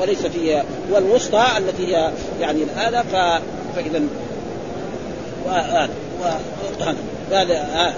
وليس 0.00 0.26
في 0.26 0.62
والوسطى 0.90 1.46
التي 1.58 1.96
هي 1.96 2.12
يعني 2.40 2.64
هذا 2.76 3.04
فإذا 3.76 4.02
قال 7.32 7.52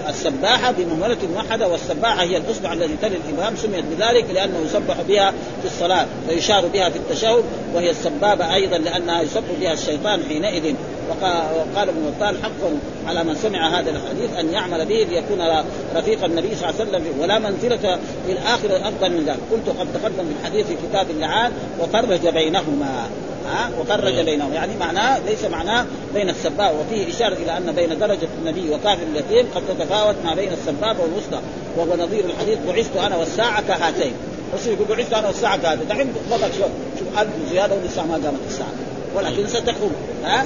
السباحة 0.09 0.71
بمهملة 0.71 1.17
موحدة 1.33 1.67
والسباحة 1.67 2.23
هي 2.23 2.37
الإصبع 2.37 2.73
الذي 2.73 2.95
تلي 3.01 3.15
الإبهام 3.15 3.55
سميت 3.55 3.85
بذلك 3.85 4.25
لأنه 4.33 4.59
يسبح 4.65 5.01
بها 5.07 5.31
في 5.31 5.65
الصلاة 5.65 6.05
ويشار 6.29 6.67
بها 6.67 6.89
في 6.89 6.97
التشهد 6.97 7.43
وهي 7.73 7.89
السبابة 7.89 8.53
أيضا 8.53 8.77
لأنها 8.77 9.21
يسب 9.21 9.43
بها 9.59 9.73
الشيطان 9.73 10.23
حينئذ. 10.29 10.75
وقال 11.09 11.89
ابن 11.89 12.11
بطال 12.17 12.43
حق 12.43 12.61
على 13.07 13.23
من 13.23 13.35
سمع 13.35 13.79
هذا 13.79 13.89
الحديث 13.89 14.37
أن 14.39 14.53
يعمل 14.53 14.85
به 14.85 15.07
ليكون 15.09 15.63
رفيق 15.95 16.23
النبي 16.23 16.55
صلى 16.55 16.69
الله 16.69 16.81
عليه 16.81 16.89
وسلم 16.89 17.19
ولا 17.21 17.39
منزلة 17.39 17.99
في 18.25 18.31
الآخرة 18.31 18.87
أفضل 18.87 19.09
من 19.09 19.25
ذلك. 19.25 19.39
قلت 19.51 19.79
قد 19.79 19.87
تقدم 19.93 20.25
الحديث 20.39 20.67
في 20.67 20.75
كتاب 20.89 21.09
اللعان 21.09 21.51
وفرج 21.79 22.27
بينهما. 22.27 23.09
ها؟ 23.51 23.69
وفرج 23.79 24.19
بينهم 24.19 24.53
يعني 24.53 24.77
معناه 24.79 25.19
ليس 25.19 25.45
معناه 25.45 25.85
بين 26.13 26.29
السباب 26.29 26.75
وفيه 26.79 27.09
إشارة 27.09 27.33
إلى 27.33 27.57
أن 27.57 27.71
بين 27.71 27.99
درجة 27.99 28.27
النبي 28.41 28.69
وكافر 28.69 29.03
اليتيم 29.03 29.47
قد 29.55 29.61
تتفاوت 29.67 30.15
ما 30.25 30.35
بين 30.35 30.53
السباب 30.53 30.99
والوسطى. 30.99 31.39
وهو 31.77 32.05
نظير 32.05 32.25
الحديث 32.25 32.57
بعثت 32.67 32.97
أنا 32.97 33.17
والساعة 33.17 33.61
كهاتين. 33.67 34.13
الرسول 34.53 34.73
يقول 34.73 34.87
بعثت 34.87 35.13
أنا 35.13 35.27
والساعة 35.27 35.57
كهاتين. 35.57 35.87
دحين 35.87 36.13
مضت 36.31 36.51
شوف 36.57 36.71
شوف 36.99 37.19
ألف 37.19 37.29
زيادة 37.51 37.75
ولسه 37.75 38.05
ما 38.05 38.13
قامت 38.13 38.39
الساعة. 38.47 38.71
ولكن 39.15 39.47
ستقوم. 39.47 39.91
ها؟ 40.23 40.45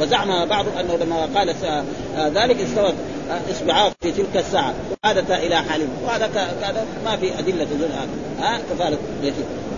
وزعم 0.00 0.44
بعضهم 0.46 0.78
أنه 0.78 0.96
لما 0.96 1.28
قال 1.34 1.54
ذلك 2.16 2.60
استوت 2.60 2.94
إصبعاه 3.50 3.92
في 4.00 4.12
تلك 4.12 4.36
الساعة 4.36 4.74
وعادتا 5.04 5.38
إلى 5.38 5.56
حالهم 5.56 5.88
وهذا 6.04 6.26
هذا 6.62 6.86
ما 7.04 7.16
في 7.16 7.38
أدلة 7.38 7.64
تدل 7.64 7.88
ها؟ 8.40 8.60
كفاله 8.70 8.98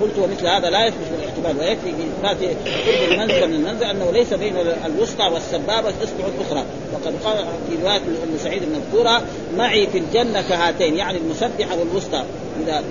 قلت 0.00 0.18
ومثل 0.18 0.46
هذا 0.46 0.70
لا 0.70 0.86
يثبت 0.86 1.06
بالاحتمال 1.12 1.58
ويكفي 1.58 1.92
باثبات 2.22 2.56
قرب 2.66 3.12
المنزل 3.12 3.48
من 3.48 3.54
المنزل 3.54 3.84
أنه 3.84 4.10
ليس 4.10 4.34
بين 4.34 4.54
الوسطى 4.86 5.24
والسبابة 5.24 5.88
اصبع 5.88 6.24
أخرى 6.46 6.64
وقد 6.92 7.14
قال 7.24 7.46
في 7.68 7.82
رواية 7.82 7.96
ام 7.96 8.38
سعيد 8.38 8.62
المذكورة 8.62 9.22
معي 9.56 9.86
في 9.86 9.98
الجنة 9.98 10.42
كهاتين 10.42 10.96
يعني 10.96 11.18
المسبحه 11.18 11.76
والوسطى. 11.78 12.24
إذا 12.62 12.82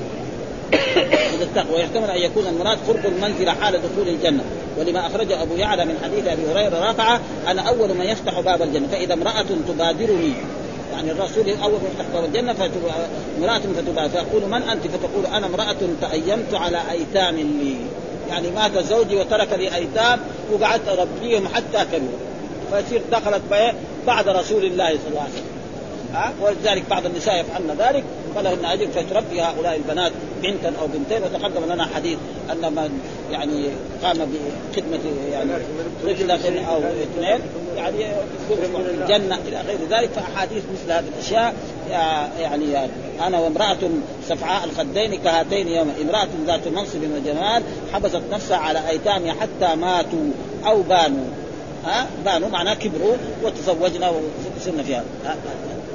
التقوى 1.41 1.75
ويحتمل 1.75 2.09
أن 2.09 2.21
يكون 2.21 2.47
المراد 2.47 2.77
قرب 2.87 3.05
المنزل 3.05 3.49
حال 3.49 3.73
دخول 3.73 4.07
الجنة. 4.07 4.43
ولما 4.77 5.07
أخرجه 5.07 5.41
أبو 5.41 5.55
يعلى 5.55 5.85
من 5.85 5.97
حديث 6.03 6.27
أبي 6.27 6.41
هريرة 6.51 6.91
رفع 6.91 7.19
أنا 7.47 7.61
أول 7.61 7.89
من 7.93 8.05
يفتح 8.05 8.39
باب 8.39 8.61
الجنة 8.61 8.87
فإذا 8.87 9.13
امرأة 9.13 9.45
تبادرني 9.67 10.33
يعني 10.93 11.11
الرسول 11.11 11.49
اول 11.63 11.71
من 11.71 11.89
يفتح 11.93 12.05
باب 12.13 12.25
الجنة 12.25 12.55
امرأة 13.37 13.59
فتبادر 13.59 14.09
فيقول 14.09 14.45
من 14.49 14.61
أنت؟ 14.61 14.87
فتقول 14.87 15.25
أنا 15.25 15.47
امرأة 15.47 15.75
تأيمت 16.01 16.53
على 16.53 16.81
أيتام 16.91 17.35
لي. 17.35 17.75
يعني 18.29 18.49
مات 18.49 18.77
زوجي 18.77 19.15
وترك 19.15 19.53
لي 19.53 19.75
أيتام 19.75 20.19
وقعدت 20.51 20.87
أربيهم 20.87 21.47
حتى 21.47 21.85
كبروا 21.91 22.19
فيصير 22.71 23.01
دخلت 23.11 23.41
بعد 24.07 24.27
رسول 24.27 24.65
الله 24.65 24.89
صلى 24.89 25.09
الله 25.09 25.21
عليه 25.21 25.31
وسلم. 25.33 25.45
ها؟ 26.13 26.33
ولذلك 26.41 26.83
بعض 26.89 27.05
النساء 27.05 27.39
يفعلن 27.39 27.75
ذلك. 27.79 28.03
فلهن 28.35 28.65
اجر 28.65 28.87
فتربي 28.87 29.41
هؤلاء 29.41 29.75
البنات 29.75 30.11
بنتا 30.43 30.73
أو 30.81 30.87
بنتين 30.87 31.23
وتقدم 31.23 31.73
لنا 31.73 31.85
حديث 31.95 32.17
أن 32.51 32.73
من 32.73 32.99
يعني 33.31 33.69
قام 34.03 34.17
بخدمة 34.17 34.99
يعني 35.31 35.51
رجل 36.05 36.31
أو 36.31 36.79
اثنين 36.79 37.39
يعني 37.77 37.97
في 38.47 38.53
الجنه 38.91 39.37
إلى 39.47 39.61
غير 39.67 39.79
ذلك 39.89 40.09
فأحاديث 40.09 40.63
مثل 40.73 40.91
هذه 40.91 41.05
الأشياء 41.15 41.53
يعني 42.39 42.89
أنا 43.27 43.39
وامرأة 43.39 43.77
سفعاء 44.29 44.65
الخدين 44.65 45.15
كهاتين 45.15 45.67
يوما 45.67 45.93
امرأة 46.01 46.27
ذات 46.47 46.67
منصب 46.67 46.99
وجمال 47.03 47.63
حبست 47.93 48.21
نفسها 48.31 48.57
على 48.57 48.89
ايتامها 48.89 49.33
حتى 49.33 49.75
ماتوا 49.75 50.31
أو 50.65 50.81
بانوا. 50.81 51.25
ها؟ 51.85 52.07
بانوا 52.25 52.49
معناه 52.49 52.73
كبروا 52.73 53.15
وتزوجنا 53.43 54.09
وصرنا 54.57 54.83
في 54.83 54.95
هذا 54.95 55.05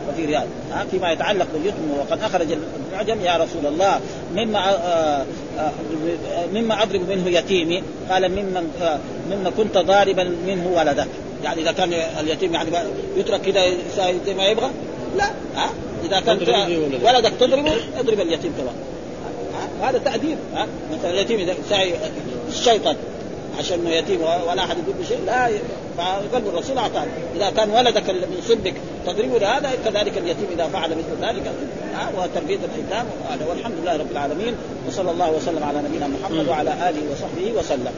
وفي 0.09 0.24
رياض. 0.24 0.46
ها 0.72 0.86
فيما 0.90 1.12
يتعلق 1.12 1.46
باليتم 1.54 1.90
وقد 1.98 2.22
أخرج 2.22 2.46
المعجم 2.92 3.20
يا 3.24 3.36
رسول 3.36 3.66
الله 3.66 4.00
مما 4.36 4.59
آآ 4.59 5.24
آآ 5.59 5.72
مما 6.52 6.82
اضرب 6.82 7.09
منه 7.09 7.28
يتيمي. 7.28 7.82
قال 8.11 8.28
ممن 8.28 8.70
مما 9.30 9.50
كنت 9.57 9.78
ضاربا 9.78 10.24
منه 10.46 10.72
ولدك. 10.76 11.07
يعني 11.44 11.62
إذا 11.62 11.72
كان 11.72 11.92
اليتيم 11.92 12.54
يعني 12.54 12.70
يترك 13.16 13.40
كذا 13.40 13.62
زي 14.26 14.34
ما 14.34 14.46
يبغى؟ 14.46 14.70
لا. 15.16 15.24
ها؟ 15.57 15.70
إذا 16.04 16.20
كان 16.20 16.38
ولدك. 17.02 17.32
تضربه 17.40 17.72
اضرب 17.98 18.20
اليتيم 18.20 18.52
كمان 18.59 18.74
هذا 19.82 19.98
تأديب. 19.98 20.38
ها؟ 20.54 20.66
مثلا 20.92 21.11
اليتيم 21.11 21.40
إذا 21.40 21.54
الشيطان 22.48 22.96
عشان 23.59 23.80
إنه 23.80 23.90
يتيم 23.90 24.20
ولا 24.22 24.64
أحد 24.64 24.76
يقول 24.88 25.07
شيء 25.09 25.18
لا 25.26 25.48
فقلب 25.99 26.49
الرسول 26.49 26.78
اعطاه 26.78 27.07
إذا 27.36 27.51
كان 27.51 27.70
ولدك 27.70 28.11
من 28.11 28.42
صلبك 28.49 28.74
تضربه 29.07 29.57
هذا 29.57 29.70
كذلك 29.84 30.18
اليتيم 30.18 30.47
إذا 30.55 30.68
فعل 30.68 30.90
مثل 30.90 31.26
ذلك. 31.26 31.53
وتربيه 32.18 32.59
الايتام 32.64 33.07
والحمد 33.49 33.74
لله 33.82 33.97
رب 33.97 34.11
العالمين 34.11 34.55
وصلى 34.88 35.11
الله 35.11 35.30
وسلم 35.30 35.64
على 35.64 35.78
نبينا 35.88 36.07
محمد 36.07 36.49
وعلى 36.49 36.70
آله 36.70 37.03
وصحبه 37.12 37.59
وسلم. 37.59 37.92